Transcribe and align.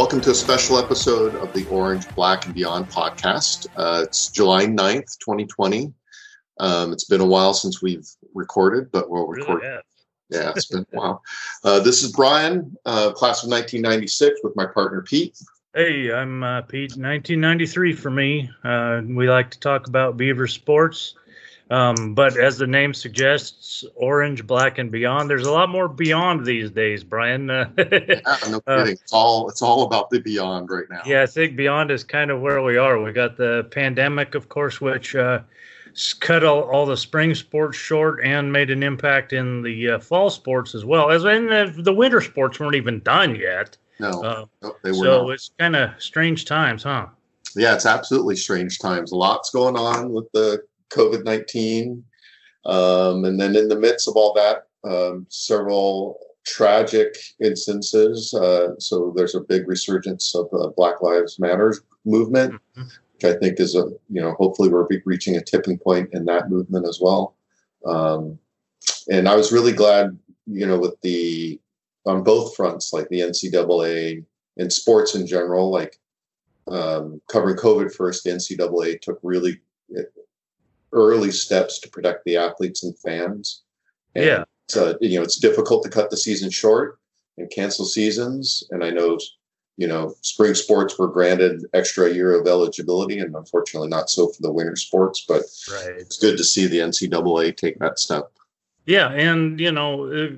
Welcome 0.00 0.22
to 0.22 0.30
a 0.30 0.34
special 0.34 0.78
episode 0.78 1.34
of 1.34 1.52
the 1.52 1.66
Orange, 1.66 2.08
Black, 2.14 2.46
and 2.46 2.54
Beyond 2.54 2.88
podcast. 2.88 3.66
Uh, 3.76 4.04
it's 4.04 4.30
July 4.30 4.64
9th, 4.64 5.18
2020. 5.18 5.92
Um, 6.58 6.94
it's 6.94 7.04
been 7.04 7.20
a 7.20 7.26
while 7.26 7.52
since 7.52 7.82
we've 7.82 8.08
recorded, 8.32 8.90
but 8.92 9.10
we'll 9.10 9.26
record. 9.26 9.60
Really 9.60 9.78
yeah, 10.30 10.52
it's 10.56 10.68
been 10.68 10.86
a 10.94 10.96
while. 10.98 11.22
Uh, 11.64 11.80
this 11.80 12.02
is 12.02 12.12
Brian, 12.12 12.74
uh, 12.86 13.12
class 13.12 13.44
of 13.44 13.50
1996, 13.50 14.40
with 14.42 14.56
my 14.56 14.64
partner 14.64 15.02
Pete. 15.02 15.38
Hey, 15.74 16.10
I'm 16.10 16.42
uh, 16.42 16.62
Pete. 16.62 16.92
1993 16.92 17.92
for 17.92 18.10
me. 18.10 18.50
Uh, 18.64 19.02
we 19.04 19.28
like 19.28 19.50
to 19.50 19.60
talk 19.60 19.86
about 19.86 20.16
Beaver 20.16 20.46
sports, 20.46 21.14
um, 21.70 22.14
but 22.14 22.36
as 22.36 22.58
the 22.58 22.66
name 22.66 22.92
suggests, 22.92 23.84
orange, 23.94 24.46
black, 24.46 24.78
and 24.78 24.90
beyond. 24.90 25.30
There's 25.30 25.46
a 25.46 25.52
lot 25.52 25.68
more 25.68 25.88
beyond 25.88 26.44
these 26.44 26.70
days, 26.70 27.04
Brian. 27.04 27.48
Uh, 27.48 27.70
Yeah, 27.78 27.86
no 28.50 28.60
Uh, 28.66 28.78
kidding. 28.78 28.92
It's 28.94 29.12
all 29.12 29.48
it's 29.48 29.62
all 29.62 29.84
about 29.84 30.10
the 30.10 30.20
beyond 30.20 30.68
right 30.70 30.84
now. 30.90 31.02
yeah, 31.06 31.22
I 31.22 31.26
think 31.26 31.56
beyond 31.56 31.90
is 31.90 32.02
kind 32.04 32.30
of 32.30 32.40
where 32.40 32.62
we 32.62 32.76
are. 32.76 33.00
We 33.00 33.12
got 33.12 33.36
the 33.36 33.68
pandemic, 33.70 34.34
of 34.34 34.48
course, 34.48 34.80
which 34.80 35.14
uh, 35.14 35.40
cut 36.20 36.44
all, 36.44 36.62
all 36.62 36.86
the 36.86 36.96
spring 36.96 37.34
sports 37.34 37.76
short 37.76 38.20
and 38.24 38.52
made 38.52 38.70
an 38.70 38.82
impact 38.82 39.32
in 39.32 39.62
the 39.62 39.90
uh, 39.90 39.98
fall 40.00 40.30
sports 40.30 40.74
as 40.74 40.84
well. 40.84 41.10
As 41.10 41.24
in 41.24 41.46
the, 41.46 41.72
the 41.78 41.92
winter 41.94 42.20
sports 42.20 42.58
weren't 42.60 42.74
even 42.76 43.00
done 43.00 43.34
yet. 43.36 43.76
No, 43.98 44.08
Uh, 44.22 44.44
no, 44.62 44.76
they 44.82 44.90
were 44.90 44.96
so 44.96 45.22
not. 45.26 45.30
it's 45.34 45.50
kind 45.58 45.76
of 45.76 45.90
strange 45.98 46.46
times, 46.46 46.82
huh? 46.84 47.06
Yeah, 47.56 47.74
it's 47.74 47.84
absolutely 47.86 48.36
strange 48.36 48.78
times. 48.78 49.12
Lot's 49.12 49.50
going 49.50 49.76
on 49.76 50.12
with 50.12 50.30
the 50.32 50.62
COVID 50.90 51.24
19. 51.24 52.04
Um, 52.66 53.24
and 53.24 53.40
then 53.40 53.56
in 53.56 53.68
the 53.68 53.78
midst 53.78 54.08
of 54.08 54.16
all 54.16 54.34
that, 54.34 54.66
um, 54.84 55.26
several 55.28 56.18
tragic 56.46 57.16
instances. 57.42 58.34
Uh, 58.34 58.78
so 58.78 59.12
there's 59.16 59.34
a 59.34 59.40
big 59.40 59.68
resurgence 59.68 60.34
of 60.34 60.48
the 60.50 60.72
Black 60.76 61.02
Lives 61.02 61.38
Matter 61.38 61.74
movement, 62.04 62.54
Mhm. 62.76 62.88
which 63.14 63.24
I 63.24 63.38
think 63.38 63.60
is 63.60 63.74
a, 63.74 63.90
you 64.08 64.20
know, 64.20 64.32
hopefully 64.32 64.68
we're 64.68 64.86
be- 64.86 65.02
reaching 65.04 65.36
a 65.36 65.42
tipping 65.42 65.78
point 65.78 66.10
in 66.12 66.24
that 66.26 66.50
movement 66.50 66.86
as 66.88 66.98
well. 67.00 67.34
Um, 67.84 68.38
and 69.10 69.28
I 69.28 69.36
was 69.36 69.52
really 69.52 69.72
glad, 69.72 70.18
you 70.46 70.66
know, 70.66 70.78
with 70.78 71.00
the, 71.02 71.60
on 72.06 72.22
both 72.24 72.56
fronts, 72.56 72.92
like 72.92 73.08
the 73.08 73.20
NCAA 73.20 74.24
and 74.56 74.72
sports 74.72 75.14
in 75.14 75.26
general, 75.26 75.70
like 75.70 75.98
um, 76.68 77.20
covering 77.28 77.56
COVID 77.56 77.92
first, 77.94 78.24
the 78.24 78.30
NCAA 78.30 79.00
took 79.00 79.18
really 79.22 79.60
early 80.92 81.30
steps 81.30 81.78
to 81.80 81.88
protect 81.90 82.24
the 82.24 82.36
athletes 82.36 82.84
and 82.84 82.98
fans. 82.98 83.62
And 84.14 84.24
Yeah. 84.24 84.44
So, 84.68 84.96
you 85.00 85.18
know, 85.18 85.24
it's 85.24 85.38
difficult 85.38 85.82
to 85.82 85.90
cut 85.90 86.10
the 86.10 86.16
season 86.16 86.50
short 86.50 86.98
and 87.38 87.50
cancel 87.50 87.84
seasons. 87.84 88.62
And 88.70 88.84
I 88.84 88.90
know, 88.90 89.18
you 89.76 89.88
know, 89.88 90.14
spring 90.20 90.54
sports 90.54 90.98
were 90.98 91.08
granted 91.08 91.64
extra 91.74 92.12
year 92.12 92.38
of 92.38 92.46
eligibility, 92.46 93.18
and 93.18 93.34
unfortunately 93.34 93.88
not 93.88 94.10
so 94.10 94.28
for 94.28 94.42
the 94.42 94.52
winter 94.52 94.76
sports. 94.76 95.24
But 95.26 95.42
Right. 95.72 95.96
it's 95.98 96.18
good 96.18 96.36
to 96.36 96.44
see 96.44 96.66
the 96.66 96.80
NCAA 96.80 97.52
take 97.52 97.78
that 97.80 97.98
step. 97.98 98.30
Yeah, 98.86 99.10
and 99.10 99.58
you 99.58 99.72
know, 99.72 100.12
uh, 100.12 100.28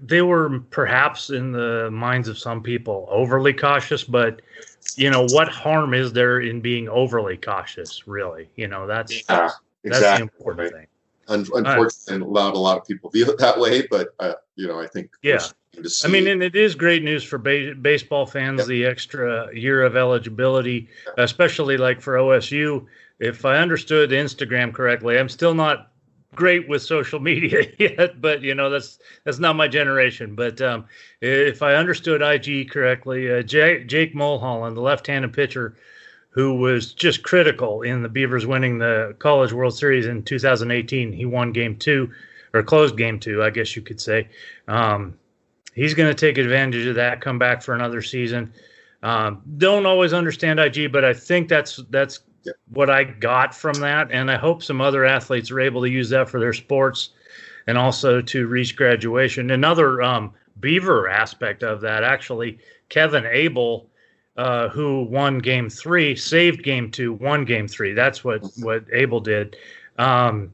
they 0.00 0.22
were 0.22 0.60
perhaps 0.70 1.30
in 1.30 1.52
the 1.52 1.90
minds 1.90 2.28
of 2.28 2.38
some 2.38 2.62
people 2.62 3.06
overly 3.10 3.52
cautious, 3.52 4.04
but 4.04 4.42
you 4.96 5.10
know, 5.10 5.26
what 5.30 5.48
harm 5.48 5.94
is 5.94 6.12
there 6.12 6.40
in 6.40 6.60
being 6.60 6.88
overly 6.88 7.36
cautious? 7.36 8.06
Really, 8.06 8.48
you 8.56 8.68
know, 8.68 8.86
that's 8.86 9.24
Yeah, 9.28 9.50
that's 9.92 10.18
the 10.18 10.22
important 10.22 10.72
thing. 10.72 10.86
Un- 11.28 11.46
unfortunately, 11.54 12.24
allowed 12.24 12.54
a 12.54 12.58
lot 12.58 12.78
of 12.78 12.86
people 12.86 13.10
view 13.10 13.26
it 13.30 13.38
that 13.38 13.58
way, 13.58 13.86
but 13.90 14.14
uh, 14.20 14.34
you 14.54 14.66
know, 14.68 14.80
I 14.80 14.86
think 14.86 15.10
Yeah. 15.22 15.34
we're 15.34 15.38
starting 15.40 15.82
to 15.82 15.90
see- 15.90 16.08
I 16.08 16.10
mean, 16.10 16.26
and 16.28 16.42
it 16.42 16.54
is 16.54 16.74
great 16.74 17.02
news 17.02 17.24
for 17.24 17.38
ba- 17.38 17.74
baseball 17.74 18.26
fans, 18.26 18.60
Yep. 18.60 18.68
the 18.68 18.84
extra 18.86 19.48
year 19.54 19.82
of 19.82 19.96
eligibility, 19.96 20.88
especially 21.18 21.76
like 21.76 22.00
for 22.00 22.14
OSU. 22.14 22.86
If 23.18 23.44
I 23.44 23.58
understood 23.58 24.10
Instagram 24.10 24.72
correctly, 24.72 25.18
I'm 25.18 25.28
still 25.28 25.54
not 25.54 25.90
great 26.34 26.68
with 26.68 26.82
social 26.82 27.18
media 27.30 27.72
yet, 27.78 28.20
but 28.20 28.42
you 28.42 28.54
know 28.54 28.68
that's 28.70 28.98
that's 29.24 29.38
not 29.38 29.56
my 29.56 29.66
generation. 29.66 30.34
But 30.36 30.60
um, 30.60 30.84
if 31.22 31.60
I 31.62 31.74
understood 31.74 32.22
IG 32.22 32.70
correctly, 32.70 33.32
uh, 33.32 33.42
J- 33.42 33.84
Jake 33.84 34.14
Mulholland, 34.14 34.76
the 34.76 34.80
left-handed 34.82 35.32
pitcher, 35.32 35.76
who 36.36 36.54
was 36.54 36.92
just 36.92 37.22
critical 37.22 37.80
in 37.80 38.02
the 38.02 38.08
Beavers 38.10 38.46
winning 38.46 38.76
the 38.78 39.16
College 39.18 39.52
World 39.54 39.74
Series 39.76 40.06
in 40.06 40.22
2018, 40.22 41.10
he 41.10 41.24
won 41.24 41.50
Game 41.50 41.74
Two, 41.76 42.12
or 42.52 42.62
closed 42.62 42.96
Game 42.98 43.18
Two, 43.18 43.42
I 43.42 43.48
guess 43.50 43.74
you 43.74 43.80
could 43.80 44.00
say. 44.00 44.28
Um, 44.68 45.18
he's 45.74 45.94
going 45.94 46.14
to 46.14 46.14
take 46.14 46.36
advantage 46.36 46.86
of 46.86 46.94
that, 46.96 47.22
come 47.22 47.38
back 47.38 47.62
for 47.62 47.74
another 47.74 48.02
season. 48.02 48.52
Um, 49.02 49.40
don't 49.56 49.86
always 49.86 50.12
understand 50.12 50.60
IG, 50.60 50.92
but 50.92 51.04
I 51.06 51.14
think 51.14 51.48
that's 51.48 51.80
that's 51.90 52.20
Yeah. 52.44 52.52
what 52.68 52.90
I 52.90 53.04
got 53.04 53.54
from 53.54 53.80
that, 53.80 54.08
and 54.12 54.30
I 54.30 54.36
hope 54.36 54.62
some 54.62 54.80
other 54.82 55.06
athletes 55.06 55.50
are 55.50 55.60
able 55.60 55.80
to 55.82 55.88
use 55.90 56.10
that 56.10 56.28
for 56.28 56.38
their 56.38 56.52
sports, 56.52 57.10
and 57.66 57.78
also 57.78 58.20
to 58.20 58.46
reach 58.46 58.76
graduation. 58.76 59.50
Another 59.50 60.02
um, 60.02 60.32
Beaver 60.60 61.08
aspect 61.08 61.62
of 61.62 61.80
that, 61.80 62.04
actually, 62.04 62.58
Kevin 62.90 63.24
Abel, 63.24 63.88
uh, 64.36 64.68
who 64.68 65.04
won 65.04 65.38
Game 65.38 65.70
Three, 65.70 66.14
saved 66.14 66.62
Game 66.62 66.90
Two, 66.90 67.14
won 67.14 67.44
Game 67.44 67.68
Three. 67.68 67.92
That's 67.92 68.22
what 68.22 68.44
what 68.58 68.84
Abel 68.92 69.20
did. 69.20 69.56
Um, 69.98 70.52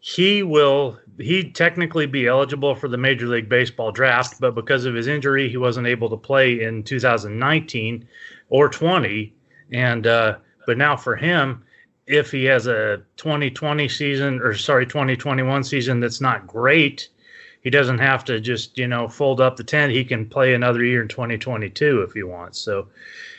he 0.00 0.42
will 0.42 0.98
he 1.18 1.50
technically 1.50 2.06
be 2.06 2.26
eligible 2.26 2.74
for 2.74 2.88
the 2.88 2.96
Major 2.96 3.26
League 3.26 3.48
Baseball 3.48 3.92
draft, 3.92 4.40
but 4.40 4.54
because 4.54 4.86
of 4.86 4.94
his 4.94 5.06
injury, 5.06 5.48
he 5.48 5.58
wasn't 5.58 5.86
able 5.86 6.08
to 6.08 6.16
play 6.16 6.62
in 6.62 6.82
2019 6.82 8.08
or 8.48 8.68
20. 8.68 9.34
And 9.72 10.06
uh, 10.06 10.38
but 10.66 10.78
now 10.78 10.96
for 10.96 11.14
him, 11.14 11.62
if 12.06 12.32
he 12.32 12.44
has 12.44 12.66
a 12.66 13.02
2020 13.16 13.88
season 13.88 14.40
or 14.40 14.54
sorry 14.54 14.86
2021 14.86 15.62
season 15.62 16.00
that's 16.00 16.20
not 16.20 16.46
great, 16.46 17.08
he 17.62 17.70
doesn't 17.70 17.98
have 17.98 18.24
to 18.24 18.40
just 18.40 18.76
you 18.78 18.86
know 18.88 19.08
fold 19.08 19.40
up 19.40 19.56
the 19.56 19.64
tent. 19.64 19.92
He 19.92 20.04
can 20.04 20.28
play 20.28 20.54
another 20.54 20.84
year 20.84 21.02
in 21.02 21.08
2022 21.08 22.02
if 22.02 22.12
he 22.12 22.22
wants. 22.22 22.58
So 22.58 22.88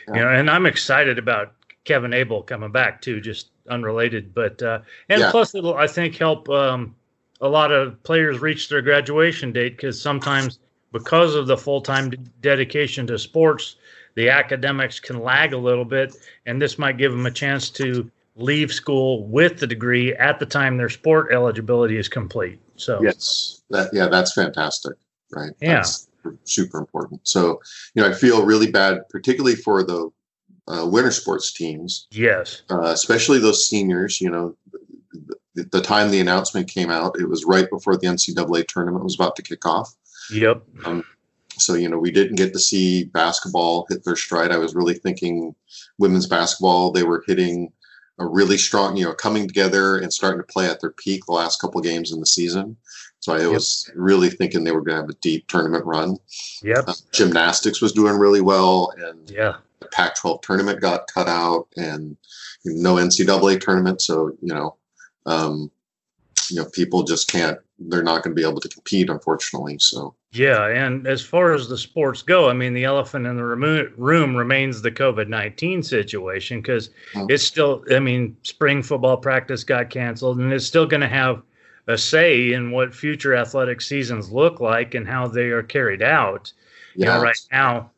you 0.08 0.14
know, 0.14 0.28
and 0.28 0.50
I'm 0.50 0.66
excited 0.66 1.18
about 1.18 1.52
Kevin 1.84 2.12
Abel 2.12 2.42
coming 2.42 2.70
back 2.70 3.00
too, 3.00 3.20
just 3.20 3.48
unrelated, 3.68 4.34
but 4.34 4.62
uh, 4.62 4.80
and 5.08 5.20
Yeah. 5.20 5.30
plus 5.30 5.54
it'll 5.54 5.74
I 5.74 5.86
think 5.86 6.16
help 6.16 6.48
um, 6.48 6.94
a 7.40 7.48
lot 7.48 7.72
of 7.72 8.02
players 8.02 8.40
reach 8.40 8.68
their 8.68 8.82
graduation 8.82 9.52
date 9.52 9.76
because 9.76 10.00
sometimes 10.00 10.58
because 10.92 11.34
of 11.34 11.46
the 11.46 11.56
full 11.56 11.80
time 11.80 12.10
dedication 12.40 13.06
to 13.08 13.18
sports, 13.18 13.76
the 14.14 14.28
academics 14.28 15.00
can 15.00 15.20
lag 15.20 15.52
a 15.52 15.58
little 15.58 15.84
bit, 15.84 16.14
and 16.46 16.60
this 16.60 16.78
might 16.78 16.98
give 16.98 17.12
them 17.12 17.26
a 17.26 17.30
chance 17.30 17.70
to 17.70 18.10
leave 18.34 18.72
school 18.72 19.26
with 19.26 19.58
the 19.58 19.66
degree 19.66 20.14
at 20.14 20.38
the 20.38 20.46
time 20.46 20.76
their 20.76 20.88
sport 20.88 21.32
eligibility 21.32 21.98
is 21.98 22.08
complete. 22.08 22.60
So 22.76 23.02
Yes, 23.02 23.62
that 23.70 23.90
yeah, 23.92 24.06
that's 24.08 24.32
fantastic, 24.32 24.94
right? 25.30 25.52
Yeah. 25.60 25.74
That's 25.76 26.08
super 26.44 26.78
important. 26.78 27.20
So, 27.24 27.60
you 27.94 28.02
know, 28.02 28.08
I 28.08 28.12
feel 28.12 28.44
really 28.44 28.70
bad, 28.70 29.08
particularly 29.10 29.56
for 29.56 29.82
the 29.82 30.10
uh, 30.68 30.86
winter 30.86 31.10
sports 31.10 31.52
teams, 31.52 32.06
yes, 32.10 32.62
uh, 32.70 32.82
especially 32.82 33.38
those 33.38 33.68
seniors. 33.68 34.20
You 34.20 34.30
know, 34.30 34.56
the, 35.54 35.64
the 35.64 35.80
time 35.80 36.10
the 36.10 36.20
announcement 36.20 36.68
came 36.68 36.90
out, 36.90 37.18
it 37.18 37.28
was 37.28 37.44
right 37.44 37.68
before 37.68 37.96
the 37.96 38.06
NCAA 38.06 38.66
tournament 38.68 39.04
was 39.04 39.16
about 39.16 39.36
to 39.36 39.42
kick 39.42 39.66
off. 39.66 39.92
yep, 40.32 40.62
So, 41.58 41.74
you 41.74 41.88
know, 41.88 41.98
we 41.98 42.10
didn't 42.10 42.36
get 42.36 42.52
to 42.52 42.58
see 42.58 43.04
basketball 43.04 43.86
hit 43.90 44.04
their 44.04 44.16
stride. 44.16 44.52
I 44.52 44.58
was 44.58 44.74
really 44.74 44.94
thinking 44.94 45.54
women's 45.98 46.26
basketball, 46.26 46.92
they 46.92 47.02
were 47.02 47.24
hitting 47.26 47.72
a 48.18 48.26
really 48.26 48.58
strong, 48.58 48.96
you 48.96 49.04
know, 49.04 49.14
coming 49.14 49.46
together 49.46 49.98
and 49.98 50.12
starting 50.12 50.40
to 50.40 50.52
play 50.52 50.68
at 50.68 50.80
their 50.80 50.90
peak 50.90 51.24
the 51.26 51.32
last 51.32 51.60
couple 51.60 51.80
games 51.80 52.12
in 52.12 52.20
the 52.20 52.26
season. 52.26 52.76
So 53.20 53.34
I 53.34 53.46
was 53.46 53.88
really 53.94 54.30
thinking 54.30 54.64
they 54.64 54.72
were 54.72 54.80
going 54.80 54.96
to 54.96 55.02
have 55.02 55.10
a 55.10 55.20
deep 55.20 55.46
tournament 55.46 55.84
run. 55.84 56.18
yep, 56.62 56.84
Uh, 56.88 56.94
gymnastics 57.12 57.80
was 57.80 57.92
doing 57.92 58.18
really 58.18 58.40
well, 58.40 58.92
and 58.98 59.30
yeah, 59.30 59.58
the 59.78 59.86
Pac-12 59.86 60.42
tournament 60.42 60.80
got 60.80 61.06
cut 61.06 61.28
out, 61.28 61.68
and 61.76 62.16
no 62.64 62.96
NCAA 62.96 63.60
tournament. 63.60 64.02
So 64.02 64.36
you 64.42 64.52
know, 64.52 64.76
um, 65.26 65.70
you 66.50 66.56
know, 66.56 66.64
people 66.64 67.04
just 67.04 67.30
can't. 67.30 67.58
They're 67.78 68.02
not 68.02 68.24
going 68.24 68.34
to 68.34 68.40
be 68.40 68.48
able 68.48 68.60
to 68.60 68.68
compete, 68.68 69.08
unfortunately. 69.08 69.76
So 69.78 70.16
Yeah, 70.32 70.66
and 70.66 71.06
as 71.06 71.22
far 71.22 71.52
as 71.52 71.68
the 71.68 71.76
sports 71.76 72.22
go, 72.22 72.48
I 72.48 72.54
mean, 72.54 72.72
the 72.72 72.84
elephant 72.84 73.26
in 73.26 73.36
the 73.36 73.44
room 73.44 74.34
remains 74.34 74.80
the 74.80 74.90
COVID 74.90 75.28
19 75.28 75.82
situation 75.82 76.60
because 76.62 76.88
Mm. 77.14 77.30
it's 77.30 77.44
still, 77.44 77.84
I 77.90 77.98
mean, 77.98 78.36
spring 78.42 78.82
football 78.82 79.18
practice 79.18 79.62
got 79.62 79.90
canceled, 79.90 80.38
and 80.38 80.50
it's 80.52 80.64
still 80.64 80.86
going 80.86 81.02
to 81.02 81.08
have 81.08 81.42
a 81.86 81.98
say 81.98 82.52
in 82.52 82.70
what 82.70 82.94
future 82.94 83.34
athletic 83.34 83.80
seasons 83.82 84.30
look 84.32 84.60
like 84.60 84.94
and 84.94 85.06
how 85.06 85.26
they 85.26 85.50
are 85.50 85.62
carried 85.62 86.02
out. 86.02 86.50
You 86.94 87.06
yeah, 87.06 87.16
know, 87.16 87.22
right 87.22 87.36
now, 87.52 87.90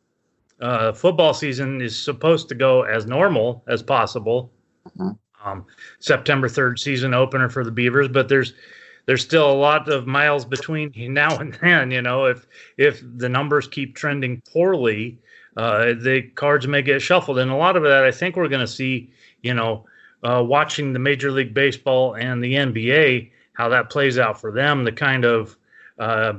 uh, 0.59 0.91
football 0.91 1.33
season 1.33 1.81
is 1.81 1.97
supposed 1.97 2.49
to 2.49 2.55
go 2.55 2.81
as 2.83 3.05
normal 3.05 3.63
as 3.67 3.81
possible. 3.81 4.51
Mhm. 4.97 5.17
Um, 5.43 5.65
September 5.99 6.49
3rd 6.49 6.79
season 6.79 7.13
opener 7.13 7.49
for 7.49 7.63
the 7.63 7.71
Beavers, 7.71 8.07
but 8.07 8.27
there's 8.27 8.53
there's 9.05 9.21
still 9.21 9.49
a 9.49 9.53
lot 9.53 9.87
of 9.89 10.07
miles 10.07 10.45
between 10.45 10.91
now 11.13 11.37
and 11.37 11.53
then. 11.55 11.91
You 11.91 12.01
know, 12.01 12.25
if 12.25 12.45
if 12.77 13.03
the 13.17 13.29
numbers 13.29 13.67
keep 13.67 13.95
trending 13.95 14.41
poorly, 14.51 15.17
uh, 15.57 15.93
the 15.99 16.23
cards 16.35 16.67
may 16.67 16.81
get 16.81 17.01
shuffled, 17.01 17.39
and 17.39 17.51
a 17.51 17.55
lot 17.55 17.75
of 17.75 17.83
that 17.83 18.03
I 18.03 18.11
think 18.11 18.35
we're 18.35 18.49
going 18.49 18.65
to 18.65 18.67
see. 18.67 19.11
You 19.41 19.53
know, 19.53 19.85
uh, 20.23 20.43
watching 20.43 20.93
the 20.93 20.99
Major 20.99 21.31
League 21.31 21.53
Baseball 21.53 22.15
and 22.15 22.43
the 22.43 22.55
NBA, 22.55 23.29
how 23.53 23.69
that 23.69 23.91
plays 23.91 24.17
out 24.17 24.41
for 24.41 24.51
them, 24.51 24.83
the 24.83 24.91
kind 24.91 25.23
of 25.23 25.55
uh, 25.99 26.33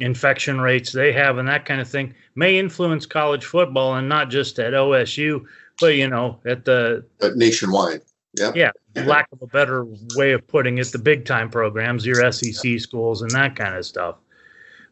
infection 0.00 0.60
rates 0.60 0.92
they 0.92 1.12
have, 1.12 1.38
and 1.38 1.48
that 1.48 1.64
kind 1.64 1.80
of 1.80 1.88
thing 1.88 2.14
may 2.34 2.58
influence 2.58 3.06
college 3.06 3.44
football, 3.44 3.94
and 3.94 4.08
not 4.08 4.28
just 4.28 4.58
at 4.58 4.72
OSU, 4.72 5.44
but 5.80 5.94
you 5.94 6.08
know, 6.08 6.40
at 6.44 6.64
the 6.64 7.04
but 7.20 7.36
nationwide. 7.36 8.02
Yeah. 8.54 8.70
Lack 9.04 9.28
of 9.32 9.42
a 9.42 9.46
better 9.46 9.86
way 10.16 10.32
of 10.32 10.46
putting 10.46 10.78
it, 10.78 10.90
the 10.92 10.98
big 10.98 11.24
time 11.24 11.50
programs, 11.50 12.06
your 12.06 12.32
SEC 12.32 12.80
schools, 12.80 13.22
and 13.22 13.30
that 13.32 13.56
kind 13.56 13.74
of 13.74 13.84
stuff. 13.84 14.16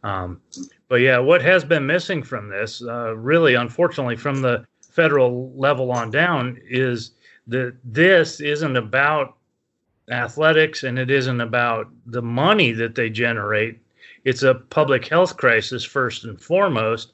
Um, 0.03 0.41
but 0.89 0.97
yeah, 0.97 1.19
what 1.19 1.43
has 1.43 1.65
been 1.65 1.87
missing 1.87 2.23
from 2.23 2.49
this, 2.49 2.83
uh, 2.83 3.17
really, 3.17 3.55
unfortunately, 3.55 4.17
from 4.17 4.43
the 4.43 4.65
federal 4.89 5.53
level 5.57 5.91
on 5.91 6.11
down, 6.11 6.59
is 6.69 7.13
that 7.49 7.77
this 7.85 8.41
isn't 8.41 8.77
about 8.77 9.37
athletics 10.11 10.85
and 10.85 10.99
it 10.99 11.11
isn't 11.11 11.41
about 11.41 11.89
the 12.07 12.23
money 12.23 12.73
that 12.73 12.95
they 12.95 13.11
generate. 13.11 13.81
It's 14.25 14.43
a 14.43 14.55
public 14.55 15.07
health 15.07 15.37
crisis 15.37 15.85
first 15.85 16.25
and 16.25 16.41
foremost. 16.41 17.13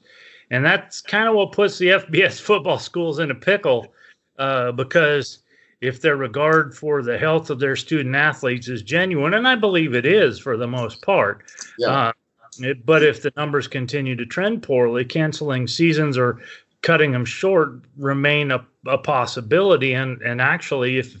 And 0.51 0.63
that's 0.63 1.01
kind 1.01 1.27
of 1.27 1.35
what 1.35 1.51
puts 1.51 1.77
the 1.77 1.87
FBS 1.87 2.39
football 2.39 2.77
schools 2.77 3.19
in 3.19 3.31
a 3.31 3.35
pickle 3.35 3.93
uh, 4.37 4.71
because 4.71 5.39
if 5.83 5.99
their 5.99 6.15
regard 6.15 6.75
for 6.75 7.03
the 7.03 7.17
health 7.17 7.49
of 7.49 7.59
their 7.59 7.75
student 7.75 8.15
athletes 8.15 8.69
is 8.69 8.81
genuine, 8.81 9.33
and 9.33 9.45
I 9.45 9.55
believe 9.55 9.93
it 9.93 10.05
is 10.05 10.39
for 10.39 10.55
the 10.55 10.67
most 10.67 11.01
part, 11.01 11.43
yeah. 11.77 11.87
uh, 11.87 12.11
it, 12.59 12.85
but 12.85 13.03
if 13.03 13.21
the 13.21 13.33
numbers 13.35 13.67
continue 13.67 14.15
to 14.15 14.25
trend 14.25 14.63
poorly, 14.63 15.03
canceling 15.03 15.67
seasons 15.67 16.17
or 16.17 16.39
cutting 16.83 17.11
them 17.11 17.25
short 17.25 17.81
remain 17.97 18.51
a, 18.51 18.65
a 18.87 18.97
possibility, 18.97 19.93
and 19.93 20.21
and 20.21 20.39
actually, 20.39 20.99
if 20.99 21.17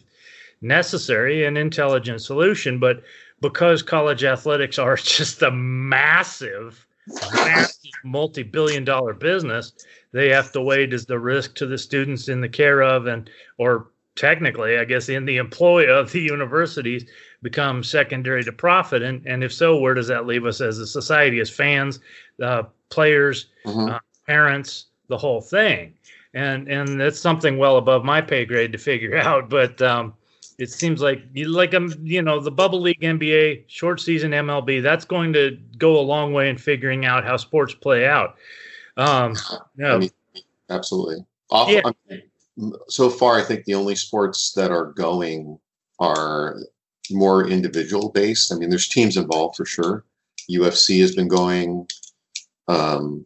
necessary, 0.61 1.45
an 1.45 1.57
intelligent 1.57 2.21
solution. 2.21 2.79
But 2.79 3.03
because 3.41 3.83
college 3.83 4.23
athletics 4.23 4.79
are 4.79 4.95
just 5.17 5.41
a 5.41 5.51
massive, 5.51 6.87
massive 7.33 7.91
multi-billion-dollar 8.05 9.15
business, 9.15 9.73
they 10.13 10.29
have 10.29 10.53
to 10.53 10.61
weigh 10.61 10.85
does 10.85 11.05
the 11.05 11.19
risk 11.19 11.55
to 11.55 11.65
the 11.65 11.77
students 11.77 12.29
in 12.29 12.39
the 12.39 12.47
care 12.47 12.81
of 12.81 13.07
and 13.07 13.29
or 13.57 13.87
technically, 14.15 14.77
I 14.77 14.85
guess, 14.85 15.09
in 15.09 15.25
the 15.25 15.37
employ 15.37 15.89
of 15.89 16.11
the 16.11 16.21
universities 16.21 17.05
become 17.41 17.83
secondary 17.83 18.43
to 18.43 18.51
profit? 18.51 19.01
And, 19.01 19.25
and 19.25 19.43
if 19.43 19.53
so, 19.53 19.77
where 19.77 19.93
does 19.93 20.07
that 20.07 20.25
leave 20.25 20.45
us 20.45 20.61
as 20.61 20.79
a 20.79 20.87
society, 20.87 21.39
as 21.39 21.49
fans, 21.49 21.99
uh, 22.41 22.63
players, 22.89 23.47
mm-hmm. 23.65 23.93
uh, 23.93 23.99
parents, 24.25 24.85
the 25.07 25.17
whole 25.17 25.41
thing? 25.41 25.93
And 26.35 26.67
and 26.67 26.99
that's 26.99 27.19
something 27.19 27.59
well 27.59 27.77
above 27.77 28.03
my 28.03 28.19
pay 28.19 28.43
grade 28.43 28.71
to 28.71 28.79
figure 28.79 29.17
out. 29.19 29.49
But 29.49 29.81
um, 29.81 30.13
it 30.57 30.71
seems 30.71 31.01
like 31.01 31.23
you 31.33 31.47
like 31.49 31.73
um 31.73 31.93
you 32.01 32.21
know 32.21 32.39
the 32.39 32.51
bubble 32.51 32.81
league 32.81 33.01
NBA 33.01 33.65
short 33.67 33.99
season 33.99 34.31
MLB 34.31 34.81
that's 34.81 35.05
going 35.05 35.33
to 35.33 35.57
go 35.77 35.99
a 35.99 36.01
long 36.01 36.33
way 36.33 36.49
in 36.49 36.57
figuring 36.57 37.05
out 37.05 37.23
how 37.23 37.37
sports 37.37 37.73
play 37.73 38.07
out. 38.07 38.35
Um, 38.97 39.35
yeah, 39.77 39.93
I 39.93 39.97
mean, 39.97 40.09
absolutely. 40.69 41.25
Off, 41.49 41.69
yeah. 41.69 41.81
I 41.85 41.91
mean, 42.09 42.23
so 42.87 43.09
far, 43.09 43.37
I 43.37 43.43
think 43.43 43.65
the 43.65 43.75
only 43.75 43.95
sports 43.95 44.53
that 44.53 44.71
are 44.71 44.91
going 44.93 45.59
are 45.99 46.57
more 47.11 47.47
individual 47.47 48.09
based. 48.09 48.51
I 48.51 48.57
mean, 48.57 48.69
there's 48.69 48.87
teams 48.87 49.17
involved 49.17 49.55
for 49.55 49.65
sure. 49.65 50.03
UFC 50.49 51.01
has 51.01 51.15
been 51.15 51.27
going, 51.27 51.87
um, 52.67 53.25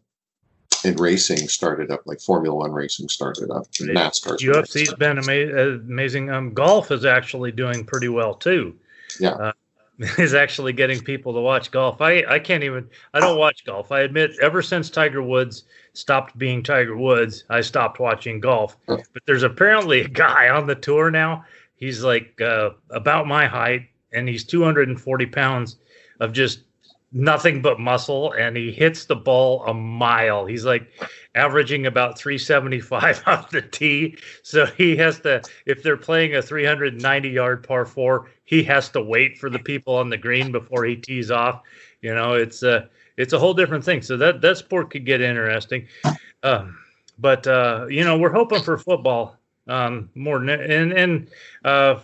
and 0.84 0.98
racing 1.00 1.48
started 1.48 1.90
up, 1.90 2.02
like 2.06 2.20
Formula 2.20 2.54
One 2.54 2.72
racing 2.72 3.08
started 3.08 3.50
up. 3.50 3.66
NASCAR. 3.72 4.38
UFC's 4.38 4.94
been 4.94 5.18
ama- 5.18 5.74
amazing. 5.74 6.30
Um, 6.30 6.54
golf 6.54 6.92
is 6.92 7.04
actually 7.04 7.50
doing 7.52 7.84
pretty 7.84 8.08
well 8.08 8.34
too. 8.34 8.76
Yeah. 9.18 9.30
Uh, 9.30 9.52
is 10.18 10.32
actually 10.34 10.72
getting 10.72 11.00
people 11.00 11.32
to 11.34 11.40
watch 11.40 11.70
golf. 11.72 12.00
I, 12.00 12.24
I 12.28 12.38
can't 12.38 12.62
even 12.62 12.88
I 13.14 13.20
don't 13.20 13.38
watch 13.38 13.64
golf. 13.64 13.90
I 13.90 14.00
admit 14.00 14.30
ever 14.40 14.62
since 14.62 14.90
Tiger 14.90 15.22
Woods 15.22 15.64
stopped 15.92 16.38
being 16.38 16.62
Tiger 16.62 16.96
Woods, 16.96 17.44
I 17.50 17.60
stopped 17.62 17.98
watching 17.98 18.38
golf. 18.38 18.76
But 18.86 19.22
there's 19.26 19.42
apparently 19.42 20.02
a 20.02 20.08
guy 20.08 20.50
on 20.50 20.66
the 20.66 20.76
tour 20.76 21.10
now. 21.10 21.44
He's 21.74 22.04
like 22.04 22.40
uh, 22.40 22.70
about 22.90 23.26
my 23.26 23.46
height 23.46 23.88
and 24.12 24.28
he's 24.28 24.44
240 24.44 25.26
pounds 25.26 25.76
of 26.20 26.32
just 26.32 26.60
nothing 27.10 27.60
but 27.60 27.80
muscle 27.80 28.32
and 28.32 28.56
he 28.56 28.70
hits 28.70 29.04
the 29.06 29.16
ball 29.16 29.64
a 29.66 29.74
mile. 29.74 30.46
He's 30.46 30.64
like 30.64 30.88
averaging 31.38 31.86
about 31.86 32.18
375 32.18 33.22
off 33.26 33.50
the 33.50 33.62
tee. 33.62 34.16
So 34.42 34.66
he 34.66 34.96
has 34.96 35.20
to, 35.20 35.42
if 35.66 35.82
they're 35.82 35.96
playing 35.96 36.34
a 36.34 36.42
390 36.42 37.28
yard 37.28 37.66
par 37.66 37.86
four, 37.86 38.28
he 38.44 38.62
has 38.64 38.88
to 38.90 39.02
wait 39.02 39.38
for 39.38 39.48
the 39.48 39.58
people 39.58 39.94
on 39.94 40.10
the 40.10 40.16
green 40.16 40.52
before 40.52 40.84
he 40.84 40.96
tees 40.96 41.30
off. 41.30 41.62
You 42.02 42.14
know, 42.14 42.34
it's 42.34 42.62
a, 42.62 42.88
it's 43.16 43.32
a 43.32 43.38
whole 43.38 43.54
different 43.54 43.84
thing. 43.84 44.02
So 44.02 44.16
that, 44.16 44.40
that 44.40 44.58
sport 44.58 44.90
could 44.90 45.06
get 45.06 45.20
interesting. 45.20 45.86
Um, 46.42 46.78
but, 47.18 47.46
uh, 47.46 47.86
you 47.88 48.04
know, 48.04 48.18
we're 48.18 48.32
hoping 48.32 48.62
for 48.62 48.78
football 48.78 49.36
um, 49.66 50.10
more 50.14 50.38
than, 50.38 50.48
and, 50.50 50.92
and, 50.92 51.30
uh, 51.64 52.00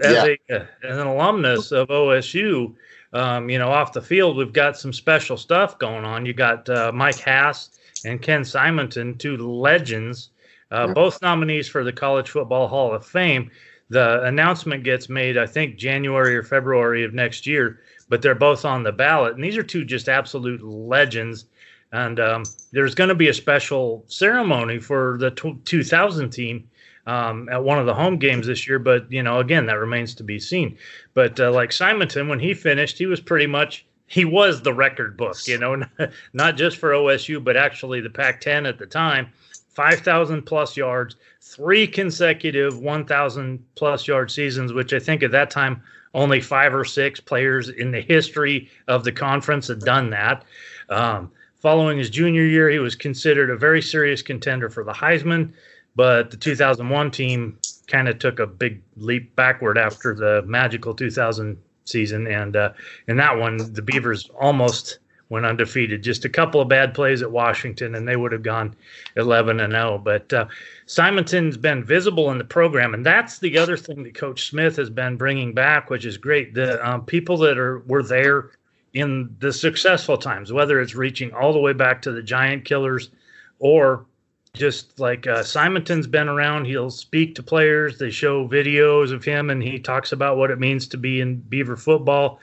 as, 0.00 0.38
yeah. 0.48 0.56
a, 0.56 0.86
as 0.86 0.98
an 0.98 1.06
alumnus 1.06 1.72
of 1.72 1.88
OSU, 1.88 2.74
um, 3.12 3.48
you 3.48 3.58
know, 3.58 3.70
off 3.70 3.92
the 3.92 4.02
field, 4.02 4.36
we've 4.36 4.52
got 4.52 4.76
some 4.76 4.92
special 4.92 5.36
stuff 5.36 5.78
going 5.78 6.04
on. 6.04 6.26
You 6.26 6.34
got 6.34 6.68
uh, 6.68 6.92
Mike 6.94 7.18
Hass 7.18 7.70
and 8.04 8.22
Ken 8.22 8.44
Simonton, 8.44 9.16
two 9.18 9.36
legends, 9.36 10.30
uh, 10.70 10.88
both 10.88 11.22
nominees 11.22 11.68
for 11.68 11.84
the 11.84 11.92
College 11.92 12.30
Football 12.30 12.68
Hall 12.68 12.94
of 12.94 13.04
Fame. 13.04 13.50
The 13.90 14.22
announcement 14.24 14.84
gets 14.84 15.08
made, 15.08 15.38
I 15.38 15.46
think, 15.46 15.76
January 15.76 16.36
or 16.36 16.42
February 16.42 17.04
of 17.04 17.14
next 17.14 17.46
year, 17.46 17.80
but 18.08 18.20
they're 18.20 18.34
both 18.34 18.64
on 18.64 18.82
the 18.82 18.92
ballot. 18.92 19.34
And 19.34 19.42
these 19.42 19.56
are 19.56 19.62
two 19.62 19.84
just 19.84 20.08
absolute 20.08 20.62
legends. 20.62 21.46
And 21.92 22.20
um, 22.20 22.44
there's 22.70 22.94
going 22.94 23.08
to 23.08 23.14
be 23.14 23.28
a 23.28 23.34
special 23.34 24.04
ceremony 24.08 24.78
for 24.78 25.16
the 25.18 25.30
t- 25.30 25.58
2000 25.64 26.30
team 26.30 26.68
um, 27.06 27.48
at 27.48 27.64
one 27.64 27.78
of 27.78 27.86
the 27.86 27.94
home 27.94 28.18
games 28.18 28.46
this 28.46 28.68
year. 28.68 28.78
But 28.78 29.10
you 29.10 29.22
know, 29.22 29.38
again, 29.38 29.64
that 29.66 29.78
remains 29.78 30.14
to 30.16 30.22
be 30.22 30.38
seen. 30.38 30.76
But 31.14 31.40
uh, 31.40 31.50
like 31.50 31.72
Simonton, 31.72 32.28
when 32.28 32.40
he 32.40 32.52
finished, 32.52 32.98
he 32.98 33.06
was 33.06 33.20
pretty 33.20 33.46
much 33.46 33.86
he 34.08 34.24
was 34.24 34.62
the 34.62 34.74
record 34.74 35.16
book. 35.16 35.36
You 35.46 35.58
know, 35.58 35.82
not 36.32 36.56
just 36.56 36.78
for 36.78 36.90
OSU, 36.90 37.42
but 37.42 37.56
actually 37.56 38.00
the 38.00 38.10
Pac-10 38.10 38.68
at 38.68 38.78
the 38.78 38.86
time. 38.86 39.28
5,000 39.74 40.42
plus 40.42 40.76
yards, 40.76 41.14
three 41.40 41.86
consecutive 41.86 42.80
1,000 42.80 43.64
plus 43.76 44.08
yard 44.08 44.28
seasons, 44.28 44.72
which 44.72 44.92
I 44.92 44.98
think 44.98 45.22
at 45.22 45.30
that 45.30 45.50
time 45.50 45.80
only 46.14 46.40
five 46.40 46.74
or 46.74 46.84
six 46.84 47.20
players 47.20 47.68
in 47.68 47.92
the 47.92 48.00
history 48.00 48.68
of 48.88 49.04
the 49.04 49.12
conference 49.12 49.68
had 49.68 49.80
done 49.80 50.10
that. 50.10 50.44
Um, 50.88 51.30
following 51.60 51.98
his 51.98 52.10
junior 52.10 52.42
year, 52.42 52.68
he 52.70 52.80
was 52.80 52.96
considered 52.96 53.50
a 53.50 53.56
very 53.56 53.82
serious 53.82 54.20
contender 54.20 54.68
for 54.68 54.82
the 54.82 54.92
Heisman. 54.92 55.52
But 55.94 56.30
the 56.30 56.36
2001 56.36 57.10
team 57.10 57.58
kind 57.86 58.08
of 58.08 58.18
took 58.18 58.38
a 58.38 58.46
big 58.46 58.82
leap 58.96 59.34
backward 59.36 59.78
after 59.78 60.14
the 60.14 60.42
magical 60.46 60.94
2000 60.94 61.56
season, 61.88 62.26
and 62.26 62.56
uh, 62.56 62.72
in 63.06 63.16
that 63.16 63.38
one, 63.38 63.56
the 63.72 63.82
Beavers 63.82 64.30
almost 64.40 64.98
went 65.30 65.46
undefeated. 65.46 66.02
Just 66.02 66.24
a 66.24 66.28
couple 66.28 66.60
of 66.60 66.68
bad 66.68 66.94
plays 66.94 67.22
at 67.22 67.30
Washington, 67.30 67.94
and 67.94 68.08
they 68.08 68.16
would 68.16 68.32
have 68.32 68.42
gone 68.42 68.74
11 69.16 69.60
and 69.60 69.72
0. 69.72 69.98
But 69.98 70.32
uh, 70.32 70.46
Simonton's 70.86 71.56
been 71.56 71.84
visible 71.84 72.30
in 72.30 72.38
the 72.38 72.44
program, 72.44 72.94
and 72.94 73.04
that's 73.04 73.38
the 73.38 73.58
other 73.58 73.76
thing 73.76 74.02
that 74.04 74.14
Coach 74.14 74.48
Smith 74.48 74.76
has 74.76 74.90
been 74.90 75.16
bringing 75.16 75.52
back, 75.52 75.90
which 75.90 76.06
is 76.06 76.16
great. 76.16 76.54
The 76.54 76.86
um, 76.86 77.04
people 77.04 77.36
that 77.38 77.58
are 77.58 77.80
were 77.80 78.02
there 78.02 78.50
in 78.94 79.34
the 79.40 79.52
successful 79.52 80.16
times, 80.16 80.52
whether 80.52 80.80
it's 80.80 80.94
reaching 80.94 81.32
all 81.32 81.52
the 81.52 81.58
way 81.58 81.72
back 81.72 82.02
to 82.02 82.12
the 82.12 82.22
Giant 82.22 82.64
Killers 82.64 83.10
or 83.58 84.06
just 84.54 84.98
like 84.98 85.26
uh, 85.26 85.42
Simonton's 85.42 86.06
been 86.06 86.28
around, 86.28 86.64
he'll 86.64 86.90
speak 86.90 87.34
to 87.36 87.42
players. 87.42 87.98
They 87.98 88.10
show 88.10 88.48
videos 88.48 89.12
of 89.12 89.24
him, 89.24 89.50
and 89.50 89.62
he 89.62 89.78
talks 89.78 90.12
about 90.12 90.36
what 90.36 90.50
it 90.50 90.58
means 90.58 90.86
to 90.88 90.96
be 90.96 91.20
in 91.20 91.36
Beaver 91.36 91.76
football. 91.76 92.40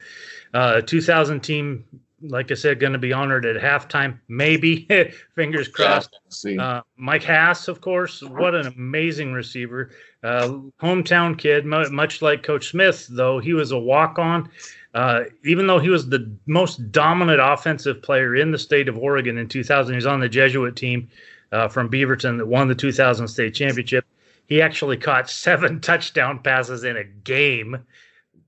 Uh, 0.54 0.82
2000 0.82 1.42
team, 1.42 1.84
like 2.22 2.50
I 2.52 2.54
said, 2.54 2.80
going 2.80 2.94
to 2.94 3.00
be 3.00 3.12
honored 3.12 3.46
at 3.46 3.62
halftime. 3.62 4.20
Maybe, 4.28 4.88
fingers 5.36 5.68
crossed. 5.68 6.18
Uh, 6.58 6.82
Mike 6.96 7.24
Hass, 7.24 7.68
of 7.68 7.82
course, 7.82 8.22
what 8.22 8.56
an 8.56 8.68
amazing 8.68 9.34
receiver. 9.34 9.92
Uh, 10.24 10.60
hometown 10.82 11.38
kid, 11.38 11.66
much 11.66 12.22
like 12.22 12.42
Coach 12.42 12.70
Smith, 12.70 13.08
though 13.10 13.40
he 13.40 13.54
was 13.54 13.72
a 13.72 13.78
walk-on. 13.78 14.50
Uh, 14.94 15.26
even 15.44 15.68
though 15.68 15.78
he 15.78 15.90
was 15.90 16.08
the 16.08 16.32
most 16.46 16.90
dominant 16.90 17.42
offensive 17.42 18.02
player 18.02 18.34
in 18.34 18.52
the 18.52 18.58
state 18.58 18.88
of 18.88 18.98
Oregon 18.98 19.38
in 19.38 19.50
2000, 19.50 19.94
he 19.94 19.96
was 19.98 20.06
on 20.06 20.22
the 20.22 20.30
Jesuit 20.30 20.78
team 20.78 21.10
uh, 21.56 21.70
from 21.70 21.90
Beaverton 21.90 22.38
that 22.38 22.48
won 22.48 22.68
the 22.68 22.76
2000 22.76 23.28
state 23.28 23.54
championship. 23.56 24.06
He 24.48 24.62
actually 24.62 24.98
caught 24.98 25.30
seven 25.30 25.80
touchdown 25.82 26.40
passes 26.40 26.84
in 26.84 26.98
a 26.98 27.04
game. 27.04 27.78